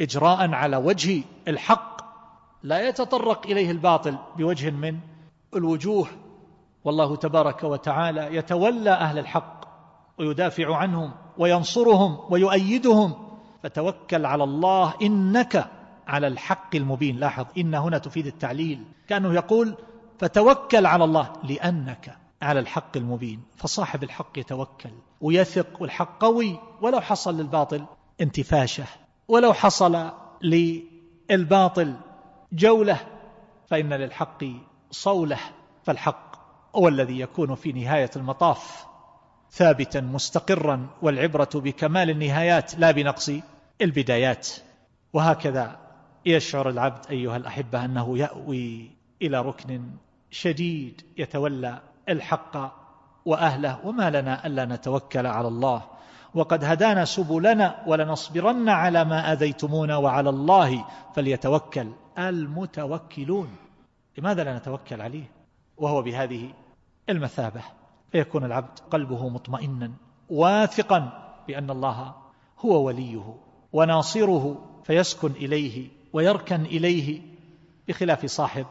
إجراء 0.00 0.50
على 0.50 0.76
وجه 0.76 1.22
الحق 1.48 2.02
لا 2.62 2.88
يتطرق 2.88 3.46
إليه 3.46 3.70
الباطل 3.70 4.18
بوجه 4.36 4.70
من 4.70 4.98
الوجوه 5.56 6.08
والله 6.84 7.16
تبارك 7.16 7.64
وتعالى 7.64 8.36
يتولى 8.36 8.90
أهل 8.90 9.18
الحق 9.18 9.64
ويدافع 10.18 10.76
عنهم 10.76 11.12
وينصرهم 11.38 12.18
ويؤيدهم. 12.30 13.14
فتوكل 13.62 14.26
على 14.26 14.44
الله 14.44 14.94
إنك 15.02 15.70
على 16.06 16.26
الحق 16.26 16.76
المبين. 16.76 17.16
لاحظ 17.16 17.46
إن 17.58 17.74
هنا 17.74 17.98
تفيد 17.98 18.26
التعليل. 18.26 18.84
كأنه 19.08 19.34
يقول 19.34 19.74
فتوكل 20.18 20.86
على 20.86 21.04
الله 21.04 21.32
لأنك 21.44 22.16
على 22.42 22.60
الحق 22.60 22.96
المبين. 22.96 23.42
فصاحب 23.56 24.02
الحق 24.02 24.38
يتوكل 24.38 24.90
ويثق 25.20 25.82
والحق 25.82 26.20
قوي 26.20 26.58
ولو 26.80 27.00
حصل 27.00 27.36
للباطل 27.36 27.84
انتفاشه. 28.20 28.84
ولو 29.28 29.52
حصل 29.52 30.10
للباطل 30.42 31.94
جولة 32.52 33.00
فإن 33.66 33.92
للحق 33.92 34.44
صوله 34.92 35.38
فالحق 35.84 36.32
هو 36.76 36.88
الذي 36.88 37.20
يكون 37.20 37.54
في 37.54 37.72
نهاية 37.72 38.10
المطاف 38.16 38.86
ثابتا 39.50 40.00
مستقرا 40.00 40.86
والعبرة 41.02 41.50
بكمال 41.54 42.10
النهايات 42.10 42.78
لا 42.78 42.90
بنقص 42.90 43.30
البدايات. 43.80 44.48
وهكذا 45.12 45.76
يشعر 46.26 46.68
العبد 46.68 47.06
أيها 47.10 47.36
الأحبة 47.36 47.84
أنه 47.84 48.18
يأوي 48.18 48.90
إلى 49.22 49.40
ركن 49.40 49.82
شديد 50.30 51.02
يتولى 51.18 51.80
الحق 52.08 52.56
وأهله 53.24 53.86
وما 53.86 54.10
لنا 54.10 54.46
ألا 54.46 54.64
نتوكل 54.64 55.26
على 55.26 55.48
الله. 55.48 55.82
وقد 56.34 56.64
هدانا 56.64 57.04
سبلنا 57.04 57.84
ولنصبرن 57.86 58.68
على 58.68 59.04
ما 59.04 59.32
أذيتمونا 59.32 59.96
وعلى 59.96 60.30
الله 60.30 60.84
فليتوكل 61.14 61.92
المتوكلون. 62.18 63.56
لماذا 64.18 64.44
لا 64.44 64.58
نتوكل 64.58 65.00
عليه؟ 65.00 65.30
وهو 65.76 66.02
بهذه 66.02 66.54
المثابة. 67.08 67.62
فيكون 68.12 68.44
العبد 68.44 68.78
قلبه 68.90 69.28
مطمئنا 69.28 69.92
واثقا 70.30 71.12
بأن 71.48 71.70
الله 71.70 72.14
هو 72.58 72.82
وليه 72.86 73.34
وناصره 73.72 74.68
فيسكن 74.84 75.30
إليه 75.30 75.88
ويركن 76.12 76.60
إليه 76.60 77.20
بخلاف 77.88 78.26
صاحب 78.26 78.66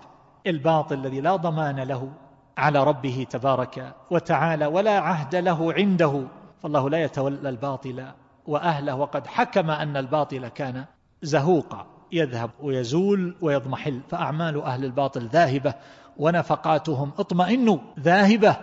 الباطل 0.47 0.95
الذي 0.95 1.21
لا 1.21 1.35
ضمان 1.35 1.79
له 1.79 2.11
على 2.57 2.83
ربه 2.83 3.27
تبارك 3.29 3.95
وتعالى 4.11 4.65
ولا 4.65 4.99
عهد 4.99 5.35
له 5.35 5.73
عنده. 5.73 6.27
فالله 6.63 6.89
لا 6.89 7.03
يتولى 7.03 7.49
الباطل 7.49 8.11
وأهله 8.47 8.95
وقد 8.95 9.27
حكم 9.27 9.71
أن 9.71 9.97
الباطل 9.97 10.47
كان 10.47 10.85
زهوقا. 11.21 11.87
يذهب 12.11 12.51
ويزول 12.61 13.35
ويضمحل 13.41 14.01
فأعمال 14.09 14.61
أهل 14.61 14.85
الباطل 14.85 15.27
ذاهبة 15.27 15.73
ونفقاتهم 16.17 17.11
اطمئنوا. 17.19 17.77
ذاهبة 17.99 18.57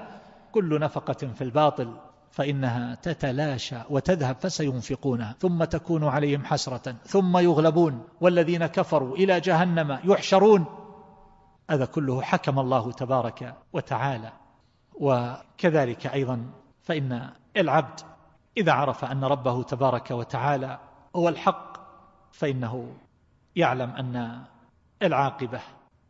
كل 0.53 0.81
نفقة 0.81 1.13
في 1.35 1.45
الباطل 1.45 1.95
فإنها 2.31 2.95
تتلاشى 2.95 3.77
وتذهب 3.91 4.37
فسينفقونها 4.41 5.35
ثم 5.39 5.65
تكون 5.65 6.05
عليهم 6.05 6.45
حسرة 6.45 6.95
ثم 7.05 7.39
يغلبون. 7.39 8.05
والذين 8.21 8.67
كفروا 8.67 9.17
إلى 9.17 9.41
جهنم 9.41 9.99
يحشرون. 10.05 10.65
هذا 11.71 11.85
كله 11.85 12.23
حكم 12.23 12.59
الله 12.59 12.93
تبارك 12.93 13.55
وتعالى. 13.73 14.33
وكذلك 15.01 16.07
أيضا 16.07 16.51
فإن 16.83 17.31
العبد 17.57 18.01
إذا 18.57 18.73
عرف 18.73 19.05
أن 19.05 19.25
ربه 19.25 19.63
تبارك 19.63 20.11
وتعالى 20.11 20.79
هو 21.17 21.29
الحق 21.29 21.77
فإنه 22.33 22.93
يعلم 23.59 23.91
أن 23.91 24.43
العاقبة 25.03 25.61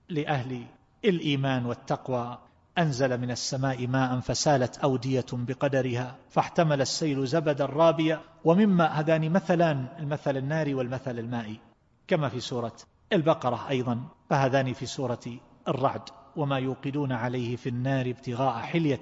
لأهل 0.09 0.65
الإيمان 1.05 1.67
والتقوى 1.67 2.39
أنزل 2.79 3.21
من 3.21 3.31
السماء 3.31 3.87
ماء 3.87 4.21
فسالت 4.21 4.79
أودية 4.79 5.27
بقدرها 5.33 6.17
فاحتمل 6.31 6.81
السيل 6.81 7.27
زبدا 7.27 7.67
رابيا 7.67 8.21
ومما 8.45 8.87
هذان 8.87 9.33
مثلان 9.33 9.87
المثل 9.99 10.37
الناري 10.37 10.75
والمثل 10.75 11.19
المائي 11.19 11.61
كما 12.09 12.29
في 12.29 12.41
سورة 12.41 12.73
البقرة 13.13 13.69
أيضا 13.69 14.01
فهذان 14.31 14.73
في 14.73 14.87
سورة 14.87 15.39
الرعد 15.69 16.03
وما 16.37 16.59
يوقدون 16.59 17.13
عليه 17.13 17.57
في 17.57 17.69
النار 17.69 18.11
ابتغاء 18.11 18.59
حلية 18.59 19.01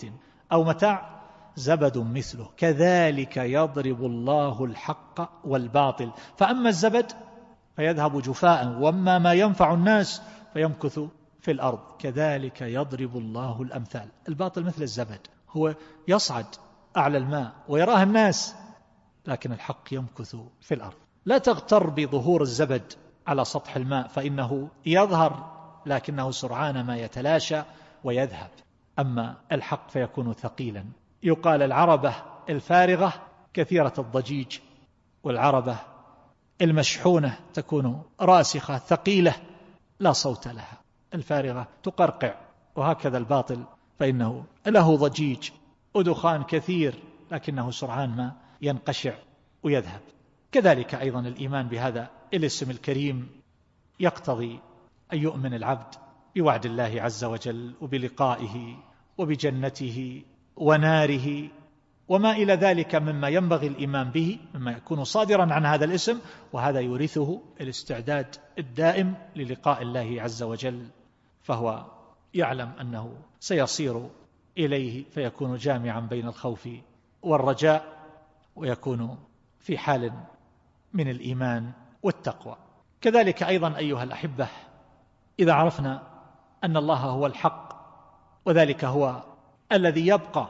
أو 0.52 0.64
متاع 0.64 1.16
زبد 1.56 1.98
مثله 1.98 2.50
كذلك 2.56 3.36
يضرب 3.36 4.04
الله 4.04 4.64
الحق 4.64 5.46
والباطل. 5.46 6.10
فأما 6.36 6.68
الزبد 6.68 7.12
فيذهب 7.76 8.22
جفاء. 8.22 8.68
وأما 8.68 9.18
ما 9.18 9.32
ينفع 9.32 9.74
الناس 9.74 10.22
فيمكث 10.52 11.00
في 11.40 11.50
الأرض. 11.50 11.80
كذلك 11.98 12.62
يضرب 12.62 13.16
الله 13.16 13.62
الأمثال. 13.62 14.08
الباطل 14.28 14.64
مثل 14.64 14.82
الزبد. 14.82 15.20
هو 15.50 15.74
يصعد 16.08 16.46
أعلى 16.96 17.18
الماء 17.18 17.52
ويراه 17.68 18.02
الناس 18.02 18.54
لكن 19.26 19.52
الحق 19.52 19.92
يمكث 19.92 20.36
في 20.60 20.74
الأرض. 20.74 20.96
لا 21.24 21.38
تغتر 21.38 21.90
بظهور 21.90 22.42
الزبد 22.42 22.92
على 23.26 23.44
سطح 23.44 23.76
الماء 23.76 24.08
فإنه 24.08 24.68
يظهر 24.86 25.56
لكنه 25.86 26.30
سرعان 26.30 26.86
ما 26.86 26.96
يتلاشى 26.96 27.62
ويذهب. 28.04 28.50
أما 28.98 29.36
الحق 29.52 29.90
فيكون 29.90 30.32
ثقيلا. 30.32 30.84
يقال 31.22 31.62
العربة 31.62 32.14
الفارغة 32.48 33.12
كثيرة 33.54 33.92
الضجيج 33.98 34.58
والعربة 35.22 35.76
المشحونة 36.62 37.38
تكون 37.54 38.02
راسخة 38.20 38.78
ثقيلة 38.78 39.34
لا 40.00 40.12
صوت 40.12 40.48
لها. 40.48 40.80
الفارغة 41.14 41.68
تقرقع 41.82 42.34
وهكذا 42.76 43.18
الباطل 43.18 43.64
فإنه 43.98 44.44
له 44.66 44.96
ضجيج 44.96 45.50
ودخان 45.94 46.42
كثير 46.42 46.94
لكنه 47.30 47.70
سرعان 47.70 48.10
ما 48.16 48.32
ينقشع 48.62 49.14
ويذهب. 49.62 50.00
كذلك 50.52 50.94
أيضا 50.94 51.20
الإيمان 51.20 51.68
بهذا 51.68 52.10
الاسم 52.34 52.70
الكريم 52.70 53.28
يقتضي 54.00 54.60
أن 55.12 55.18
يؤمن 55.18 55.54
العبد 55.54 55.94
بوعد 56.36 56.66
الله 56.66 57.02
عز 57.02 57.24
وجل 57.24 57.74
وبلقائه 57.80 58.76
وبجنته 59.18 60.22
وناره 60.56 61.48
وما 62.08 62.32
إلى 62.32 62.52
ذلك 62.52 62.94
مما 62.94 63.28
ينبغي 63.28 63.66
الإيمان 63.66 64.10
به 64.10 64.38
مما 64.54 64.72
يكون 64.72 65.04
صادرا 65.04 65.52
عن 65.54 65.66
هذا 65.66 65.84
الاسم 65.84 66.18
وهذا 66.52 66.80
يورثه 66.80 67.40
الاستعداد 67.60 68.36
الدائم 68.58 69.14
للقاء 69.36 69.82
الله 69.82 70.16
عز 70.22 70.42
وجل. 70.42 70.86
فهو 71.42 71.84
يعلم 72.34 72.72
أنه 72.80 73.18
سيصير 73.40 74.08
إليه 74.58 75.04
فيكون 75.04 75.56
جامعا 75.56 76.00
بين 76.00 76.28
الخوف 76.28 76.68
والرجاء 77.22 77.84
ويكون 78.56 79.18
في 79.60 79.78
حال 79.78 80.12
من 80.92 81.10
الإيمان 81.10 81.72
والتقوى. 82.02 82.56
كذلك 83.00 83.42
أيضا 83.42 83.76
أيها 83.76 84.02
الأحبة 84.02 84.48
إذا 85.38 85.52
عرفنا 85.52 86.02
أن 86.64 86.76
الله 86.76 86.98
هو 86.98 87.26
الحق 87.26 87.66
وذلك 88.44 88.84
هو 88.84 89.22
الذي 89.72 90.06
يبقى 90.06 90.48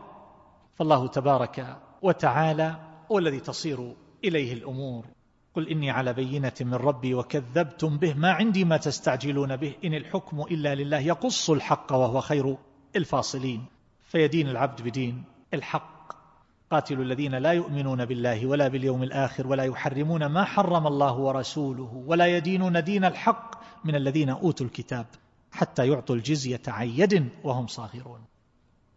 فالله 0.76 1.06
تبارك 1.06 1.76
وتعالى 2.02 2.76
هو 3.12 3.18
الذي 3.18 3.40
تصير 3.40 3.94
إليه 4.24 4.52
الأمور. 4.52 5.06
قل 5.54 5.68
إني 5.68 5.90
على 5.90 6.12
بينة 6.12 6.52
من 6.60 6.74
ربي 6.74 7.14
وكذبتم 7.14 7.98
به 7.98 8.14
ما 8.14 8.32
عندي 8.32 8.64
ما 8.64 8.76
تستعجلون 8.76 9.56
به. 9.56 9.74
إن 9.84 9.94
الحكم 9.94 10.40
إلا 10.40 10.74
لله 10.74 10.98
يقص 10.98 11.50
الحق 11.50 11.92
وهو 11.92 12.20
خير 12.20 12.56
الفاصلين. 12.96 13.64
فيدين 14.04 14.48
العبد 14.48 14.82
بدين 14.82 15.24
الحق. 15.54 15.96
قاتلوا 16.70 17.04
الذين 17.04 17.34
لا 17.34 17.52
يؤمنون 17.52 18.04
بالله 18.04 18.46
ولا 18.46 18.68
باليوم 18.68 19.02
الآخر 19.02 19.46
ولا 19.46 19.64
يحرمون 19.64 20.26
ما 20.26 20.44
حرم 20.44 20.86
الله 20.86 21.18
ورسوله 21.18 22.04
ولا 22.06 22.26
يدينون 22.26 22.84
دين 22.84 23.04
الحق 23.04 23.60
من 23.84 23.94
الذين 23.94 24.28
أوتوا 24.28 24.66
الكتاب 24.66 25.06
حتى 25.52 25.88
يعطوا 25.88 26.16
الجزية 26.16 26.62
عن 26.68 26.88
يد 26.88 27.28
وهم 27.44 27.66
صاغرون. 27.66 28.35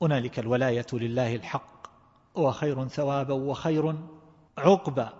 هنالك 0.01 0.39
الولاية 0.39 0.85
لله 0.93 1.35
الحق 1.35 1.87
وخير 2.35 2.87
ثوابا 2.87 3.33
وخير 3.33 3.95
عقبا. 4.57 5.13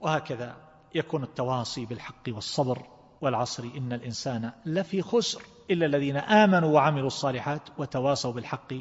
وهكذا 0.00 0.56
يكون 0.94 1.22
التواصي 1.22 1.86
بالحق 1.86 2.22
والصبر 2.28 2.82
والعصر. 3.20 3.64
إن 3.76 3.92
الإنسان 3.92 4.52
لفي 4.66 5.02
خسر 5.02 5.42
إلا 5.70 5.86
الذين 5.86 6.16
آمنوا 6.16 6.74
وعملوا 6.74 7.06
الصالحات 7.06 7.68
وتواصوا 7.78 8.32
بالحق 8.32 8.74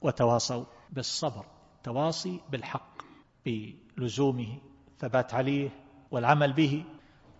وتواصوا 0.00 0.64
بالصبر. 0.90 1.44
تواصي 1.82 2.40
بالحق 2.50 3.02
بلزومه 3.46 4.58
ثبات 4.98 5.34
عليه 5.34 5.70
والعمل 6.10 6.52
به 6.52 6.84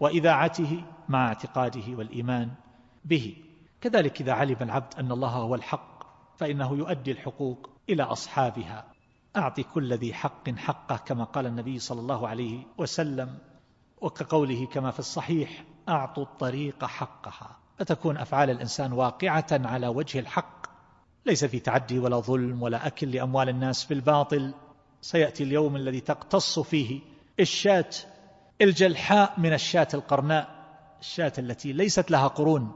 وإذاعته 0.00 0.84
مع 1.08 1.28
اعتقاده 1.28 1.96
والإيمان 1.96 2.50
به. 3.04 3.36
كذلك 3.80 4.20
إذا 4.20 4.32
علم 4.32 4.56
العبد 4.60 4.94
أن 4.98 5.12
الله 5.12 5.30
هو 5.30 5.54
الحق 5.54 5.95
فإنه 6.36 6.74
يؤدي 6.74 7.10
الحقوق 7.12 7.70
إلى 7.88 8.02
أصحابها. 8.02 8.84
أعطي 9.36 9.62
كل 9.62 9.94
ذي 9.94 10.14
حق 10.14 10.50
حقه 10.50 10.96
كما 10.96 11.24
قال 11.24 11.46
النبي 11.46 11.78
صلى 11.78 12.00
الله 12.00 12.28
عليه 12.28 12.66
وسلم 12.78 13.38
وكقوله 14.00 14.66
كما 14.66 14.90
في 14.90 14.98
الصحيح 14.98 15.64
أعطوا 15.88 16.22
الطريق 16.22 16.84
حقها. 16.84 17.56
فتكون 17.78 18.16
أفعال 18.16 18.50
الإنسان 18.50 18.92
واقعة 18.92 19.46
على 19.50 19.88
وجه 19.88 20.18
الحق؟ 20.18 20.66
ليس 21.26 21.44
في 21.44 21.60
تعدي 21.60 21.98
ولا 21.98 22.16
ظلم 22.16 22.62
ولا 22.62 22.86
أكل 22.86 23.10
لأموال 23.10 23.48
الناس 23.48 23.84
بالباطل 23.84 24.54
سيأتي 25.00 25.44
اليوم 25.44 25.76
الذي 25.76 26.00
تقتص 26.00 26.58
فيه 26.58 27.00
الشاة 27.40 27.90
الجلحاء 28.60 29.40
من 29.40 29.52
الشاة 29.52 29.88
القرناء. 29.94 30.56
الشاة 31.00 31.32
التي 31.38 31.72
ليست 31.72 32.10
لها 32.10 32.28
قرون 32.28 32.72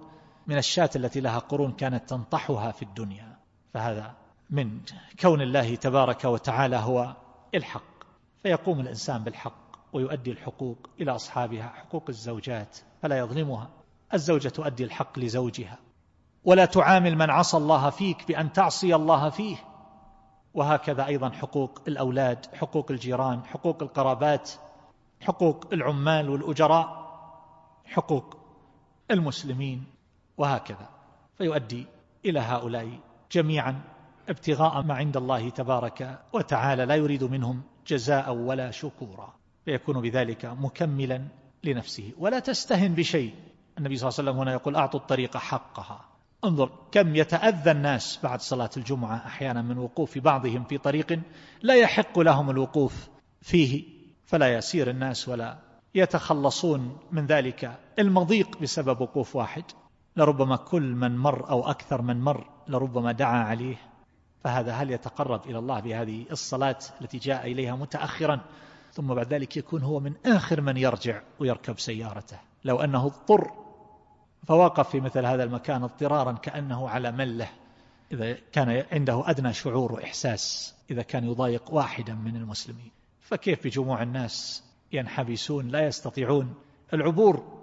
من 0.47 0.57
الشاة 0.57 0.91
التي 0.97 1.21
لها 1.21 1.39
قرون 1.39 1.73
كانت 1.73 2.11
تنطحها 2.11 2.71
في 2.71 2.83
الدنيا. 2.83 3.30
فهذا 3.75 4.15
من 4.51 4.81
كون 5.21 5.41
الله 5.41 5.75
تبارك 5.75 6.25
وتعالى 6.25 6.77
هو 6.77 7.17
الحق. 7.55 7.83
فيقوم 8.43 8.81
الإنسان 8.81 9.25
بالحق 9.25 9.77
ويؤدي 9.93 10.31
الحقوق 10.31 10.91
إلى 11.01 11.15
أصحابها 11.15 11.69
حقوق 11.69 12.05
الزوجات 12.09 12.79
فلا 13.03 13.19
يظلمها. 13.19 13.71
الزوجة 14.15 14.49
تؤدي 14.49 14.85
الحق 14.85 15.19
لزوجها. 15.19 15.79
ولا 16.45 16.65
تعامل 16.65 17.17
من 17.17 17.31
عصى 17.31 17.57
الله 17.57 17.91
فيك 17.91 18.29
بأن 18.29 18.53
تعصي 18.53 18.95
الله 18.95 19.31
فيه. 19.31 19.57
وهكذا 20.55 21.07
أيضا 21.07 21.31
حقوق 21.31 21.81
الأولاد 21.89 22.47
حقوق 22.55 22.91
الجيران 22.91 23.45
حقوق 23.45 23.83
القرابات 23.83 24.51
حقوق 25.21 25.69
العمال 25.73 26.31
والأجراء 26.31 27.11
حقوق 27.85 28.37
المسلمين 29.11 29.85
وهكذا. 30.39 30.89
فيؤدي 31.39 31.87
إلى 32.25 32.41
هؤلاء 32.41 33.10
جميعا 33.33 33.81
ابتغاء 34.29 34.83
ما 34.83 34.95
عند 34.95 35.17
الله 35.17 35.49
تبارك 35.49 36.19
وتعالى 36.33 36.85
لا 36.85 36.95
يريد 36.95 37.25
منهم 37.25 37.63
جزاء 37.87 38.35
ولا 38.35 38.71
شكورا. 38.71 39.33
فيكون 39.65 40.01
بذلك 40.01 40.45
مكملا 40.45 41.25
لنفسه. 41.65 42.13
ولا 42.19 42.39
تستهن 42.39 42.95
بشيء. 42.95 43.35
النبي 43.79 43.97
صلى 43.97 44.09
الله 44.09 44.19
عليه 44.19 44.31
وسلم 44.31 44.41
هنا 44.41 44.53
يقول 44.53 44.77
أعطوا 44.77 45.01
الطريق 45.01 45.37
حقها. 45.37 46.05
انظر 46.45 46.71
كم 46.93 47.17
يتأذى 47.17 47.71
الناس 47.71 48.21
بعد 48.23 48.41
صلاة 48.41 48.71
الجمعة 48.77 49.17
أحيانا 49.17 49.63
من 49.63 49.79
وقوف 49.79 50.19
بعضهم 50.19 50.65
في 50.65 50.79
طريق 50.79 51.21
لا 51.63 51.75
يحق 51.75 52.19
لهم 52.19 52.51
الوقوف 52.51 53.09
فيه. 53.41 53.85
فلا 54.25 54.55
يسير 54.55 54.91
الناس 54.91 55.29
ولا 55.29 55.59
يتخلصون 55.95 56.99
من 57.13 57.27
ذلك. 57.27 57.79
المضيق 57.99 58.59
بسبب 58.63 59.01
وقوف 59.01 59.37
واحد. 59.37 59.65
لربما 60.17 60.57
كل 60.57 60.83
من 60.83 61.17
مر 61.17 61.51
أو 61.51 61.71
أكثر 61.71 62.03
من 62.03 62.21
مر 62.21 62.47
لربما 62.71 63.13
دعا 63.13 63.45
عليه 63.45 63.77
فهذا 64.45 64.73
هل 64.73 64.91
يتقرب 64.91 65.47
إلى 65.47 65.59
الله 65.59 65.81
بهذه 65.81 66.27
الصلاة 66.31 66.79
التي 67.01 67.19
جاء 67.19 67.53
إليها 67.53 67.77
متأخرا؟ 67.77 68.41
ثم 68.93 69.15
بعد 69.15 69.35
ذلك 69.35 69.57
يكون 69.57 69.83
هو 69.83 70.01
من 70.01 70.13
آخر 70.27 70.61
من 70.61 70.77
يرجع 70.77 71.23
ويركب 71.39 71.79
سيارته. 71.79 72.39
لو 72.65 72.81
أنه 72.81 73.07
اضطر 73.07 73.51
فوقف 74.47 74.91
في 74.91 75.01
مثل 75.01 75.27
هذا 75.27 75.45
المكان 75.45 75.83
اضطرارا 75.83 76.33
كأنه 76.33 76.89
على 76.89 77.13
ملة. 77.13 77.49
إذا 78.13 78.37
كان 78.53 78.85
عنده 78.93 79.31
أدنى 79.31 79.53
شعور 79.53 79.93
وإحساس 79.93 80.75
إذا 80.91 81.03
كان 81.03 81.25
يضايق 81.25 81.75
واحدا 81.75 82.15
من 82.15 82.37
المسلمين. 82.37 82.91
فكيف 83.21 83.65
بجموع 83.65 84.03
الناس 84.03 84.65
ينحبسون 84.93 85.69
لا 85.69 85.87
يستطيعون 85.87 86.55
العبور؟ 86.95 87.61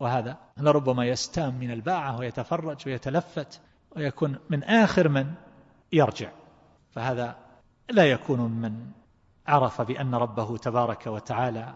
وهذا 0.00 0.36
لربما 0.56 1.04
يستام 1.04 1.54
من 1.54 1.70
الباعة 1.70 2.18
ويتفرج 2.18 2.76
ويتلفت. 2.86 3.60
ويكون 3.96 4.38
من 4.50 4.64
آخر 4.64 5.08
من 5.08 5.34
يرجع. 5.92 6.30
فهذا 6.90 7.36
لا 7.90 8.10
يكون 8.10 8.40
من 8.40 8.90
عرف 9.46 9.82
بأن 9.82 10.14
ربه 10.14 10.56
تبارك 10.56 11.06
وتعالى 11.06 11.74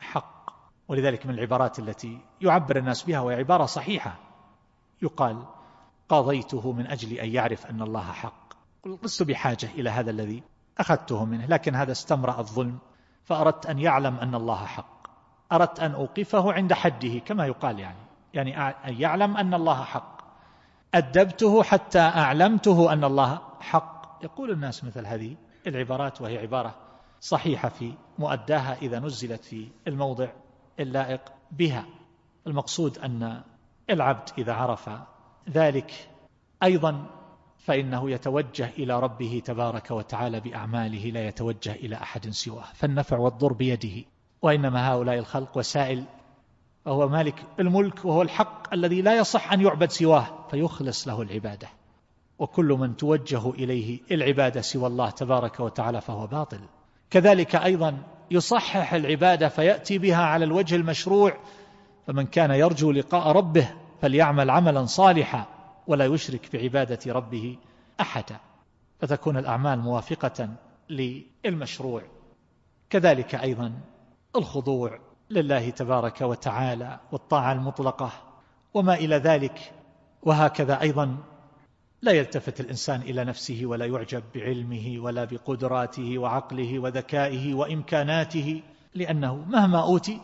حق. 0.00 0.50
ولذلك 0.88 1.26
من 1.26 1.34
العبارات 1.34 1.78
التي 1.78 2.18
يعبر 2.40 2.76
الناس 2.76 3.02
بها 3.02 3.20
وهي 3.20 3.36
عبارة 3.36 3.66
صحيحة. 3.66 4.16
يقال 5.02 5.44
قضيته 6.08 6.72
من 6.72 6.86
أجل 6.86 7.12
أن 7.12 7.28
يعرف 7.28 7.66
أن 7.66 7.82
الله 7.82 8.12
حق. 8.12 8.52
لست 8.86 9.22
بحاجة 9.22 9.68
إلى 9.74 9.90
هذا 9.90 10.10
الذي 10.10 10.42
أخذته 10.78 11.24
منه 11.24 11.46
لكن 11.46 11.74
هذا 11.74 11.92
استمرأ 11.92 12.38
الظلم 12.38 12.78
فأردت 13.24 13.66
أن 13.66 13.78
يعلم 13.78 14.16
أن 14.16 14.34
الله 14.34 14.64
حق. 14.64 15.06
أردت 15.52 15.80
أن 15.80 15.92
أوقفه 15.92 16.52
عند 16.52 16.72
حده 16.72 17.18
كما 17.18 17.46
يقال 17.46 17.78
يعني. 17.78 17.98
يعني 18.34 18.60
أن 18.60 19.00
يعلم 19.00 19.36
أن 19.36 19.54
الله 19.54 19.84
حق. 19.84 20.21
أدبته 20.94 21.62
حتى 21.62 21.98
أعلمته 21.98 22.92
أن 22.92 23.04
الله 23.04 23.40
حق. 23.60 24.02
يقول 24.24 24.50
الناس 24.50 24.84
مثل 24.84 25.06
هذه 25.06 25.36
العبارات 25.66 26.20
وهي 26.20 26.38
عبارة 26.38 26.74
صحيحة 27.20 27.68
في 27.68 27.94
مؤداها 28.18 28.76
إذا 28.82 28.98
نزلت 28.98 29.44
في 29.44 29.68
الموضع 29.88 30.28
اللائق 30.80 31.20
بها. 31.50 31.86
المقصود 32.46 32.98
أن 32.98 33.42
العبد 33.90 34.28
إذا 34.38 34.52
عرف 34.52 34.90
ذلك 35.50 35.92
أيضا 36.62 37.06
فإنه 37.58 38.10
يتوجه 38.10 38.70
إلى 38.78 39.00
ربه 39.00 39.42
تبارك 39.44 39.90
وتعالى 39.90 40.40
بأعماله 40.40 41.10
لا 41.10 41.26
يتوجه 41.26 41.72
إلى 41.72 41.96
أحد 41.96 42.30
سواه. 42.30 42.64
فالنفع 42.74 43.18
والضر 43.18 43.52
بيده 43.52 44.04
وإنما 44.42 44.92
هؤلاء 44.92 45.18
الخلق 45.18 45.58
وسائل 45.58 46.04
وهو 46.86 47.08
مالك 47.08 47.44
الملك 47.60 48.04
وهو 48.04 48.22
الحق 48.22 48.74
الذي 48.74 49.02
لا 49.02 49.16
يصح 49.16 49.52
أن 49.52 49.60
يعبد 49.60 49.90
سواه 49.90 50.26
فيخلص 50.50 51.08
له 51.08 51.22
العبادة. 51.22 51.68
وكل 52.38 52.66
من 52.66 52.96
توجه 52.96 53.50
إليه 53.50 54.00
العبادة 54.10 54.60
سوى 54.60 54.86
الله 54.86 55.10
تبارك 55.10 55.60
وتعالى 55.60 56.00
فهو 56.00 56.26
باطل. 56.26 56.60
كذلك 57.10 57.56
أيضا 57.56 57.98
يصحح 58.30 58.94
العبادة 58.94 59.48
فيأتي 59.48 59.98
بها 59.98 60.22
على 60.22 60.44
الوجه 60.44 60.76
المشروع 60.76 61.36
فمن 62.06 62.26
كان 62.26 62.50
يرجو 62.50 62.92
لقاء 62.92 63.28
ربه 63.28 63.70
فليعمل 64.00 64.50
عملا 64.50 64.86
صالحا 64.86 65.46
ولا 65.86 66.04
يشرك 66.04 66.56
بعبادة 66.56 67.12
ربه 67.12 67.58
أحدا. 68.00 68.36
فتكون 68.98 69.36
الأعمال 69.36 69.78
موافقة 69.78 70.48
للمشروع. 70.90 72.02
كذلك 72.90 73.34
أيضا 73.34 73.72
الخضوع. 74.36 74.98
لله 75.32 75.70
تبارك 75.70 76.20
وتعالى 76.20 77.00
والطاعة 77.12 77.52
المطلقة 77.52 78.10
وما 78.74 78.94
إلى 78.94 79.16
ذلك. 79.16 79.72
وهكذا 80.22 80.80
أيضا 80.80 81.16
لا 82.02 82.12
يلتفت 82.12 82.60
الإنسان 82.60 83.02
إلى 83.02 83.24
نفسه 83.24 83.60
ولا 83.64 83.86
يعجب 83.86 84.22
بعلمه 84.34 84.96
ولا 84.98 85.24
بقدراته 85.24 86.18
وعقله 86.18 86.78
وذكائه 86.78 87.54
وإمكاناته 87.54 88.62
لأنه 88.94 89.36
مهما 89.36 89.82
أوتي 89.82 90.20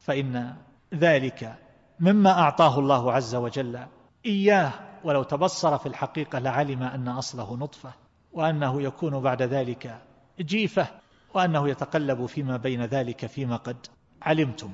فإن 0.00 0.56
ذلك 0.94 1.58
مما 2.00 2.30
أعطاه 2.30 2.78
الله 2.78 3.12
عز 3.12 3.34
وجل 3.34 3.86
إياه. 4.26 4.72
ولو 5.04 5.22
تبصر 5.22 5.78
في 5.78 5.86
الحقيقة 5.86 6.38
لعلم 6.38 6.82
أن 6.82 7.08
أصله 7.08 7.56
نطفة 7.56 7.92
وأنه 8.32 8.82
يكون 8.82 9.20
بعد 9.20 9.42
ذلك 9.42 9.98
جيفة 10.40 10.86
وأنه 11.34 11.68
يتقلب 11.68 12.26
فيما 12.26 12.56
بين 12.56 12.84
ذلك 12.84 13.26
فيما 13.26 13.56
قد 13.56 13.76
علمتم. 14.22 14.70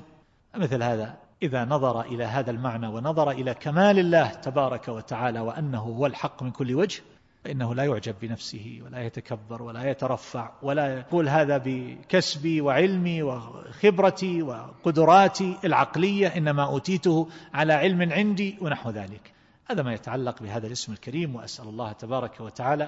مثل 0.55 0.83
هذا 0.83 1.17
إذا 1.41 1.65
نظر 1.65 2.01
إلى 2.01 2.23
هذا 2.23 2.51
المعنى 2.51 2.87
ونظر 2.87 3.31
إلى 3.31 3.53
كمال 3.53 3.99
الله 3.99 4.27
تبارك 4.29 4.87
وتعالى 4.87 5.39
وأنه 5.39 5.79
هو 5.79 6.05
الحق 6.05 6.43
من 6.43 6.51
كل 6.51 6.75
وجه 6.75 7.01
فإنه 7.43 7.75
لا 7.75 7.83
يعجب 7.83 8.15
بنفسه 8.21 8.81
ولا 8.85 9.03
يتكبر 9.03 9.63
ولا 9.63 9.89
يترفع 9.89 10.51
ولا 10.61 10.99
يقول 10.99 11.29
هذا 11.29 11.61
بكسبي 11.65 12.61
وعلمي 12.61 13.23
وخبرتي 13.23 14.41
وقدراتي 14.41 15.57
العقلية 15.63 16.27
إنما 16.27 16.63
أوتيته 16.63 17.29
على 17.53 17.73
علم 17.73 18.11
عندي 18.11 18.57
ونحو 18.61 18.89
ذلك. 18.89 19.33
هذا 19.71 19.83
ما 19.83 19.93
يتعلق 19.93 20.43
بهذا 20.43 20.67
الاسم 20.67 20.93
الكريم 20.93 21.35
وأسأل 21.35 21.67
الله 21.67 21.91
تبارك 21.91 22.39
وتعالى 22.39 22.83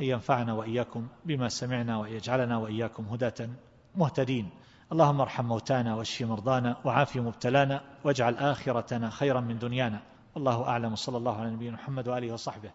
أن 0.00 0.04
ينفعنا 0.04 0.52
وإياكم 0.52 1.06
بما 1.24 1.48
سمعنا 1.48 1.98
ويجعلنا 1.98 2.56
وإياكم 2.56 3.04
هداة 3.04 3.48
مهتدين. 3.96 4.50
اللهم 4.92 5.20
ارحم 5.20 5.44
موتانا 5.44 5.94
واشف 5.94 6.22
مرضانا 6.22 6.76
وعاف 6.84 7.16
مبتلانا 7.16 7.80
واجعل 8.04 8.34
آخرتنا 8.34 9.10
خيرا 9.10 9.40
من 9.40 9.58
دنيانا. 9.58 10.00
والله 10.34 10.68
أعلم. 10.68 10.94
صلى 10.94 11.16
الله 11.16 11.40
على 11.40 11.50
نبينا 11.50 11.76
محمد 11.76 12.08
وآله 12.08 12.32
وصحبه. 12.32 12.70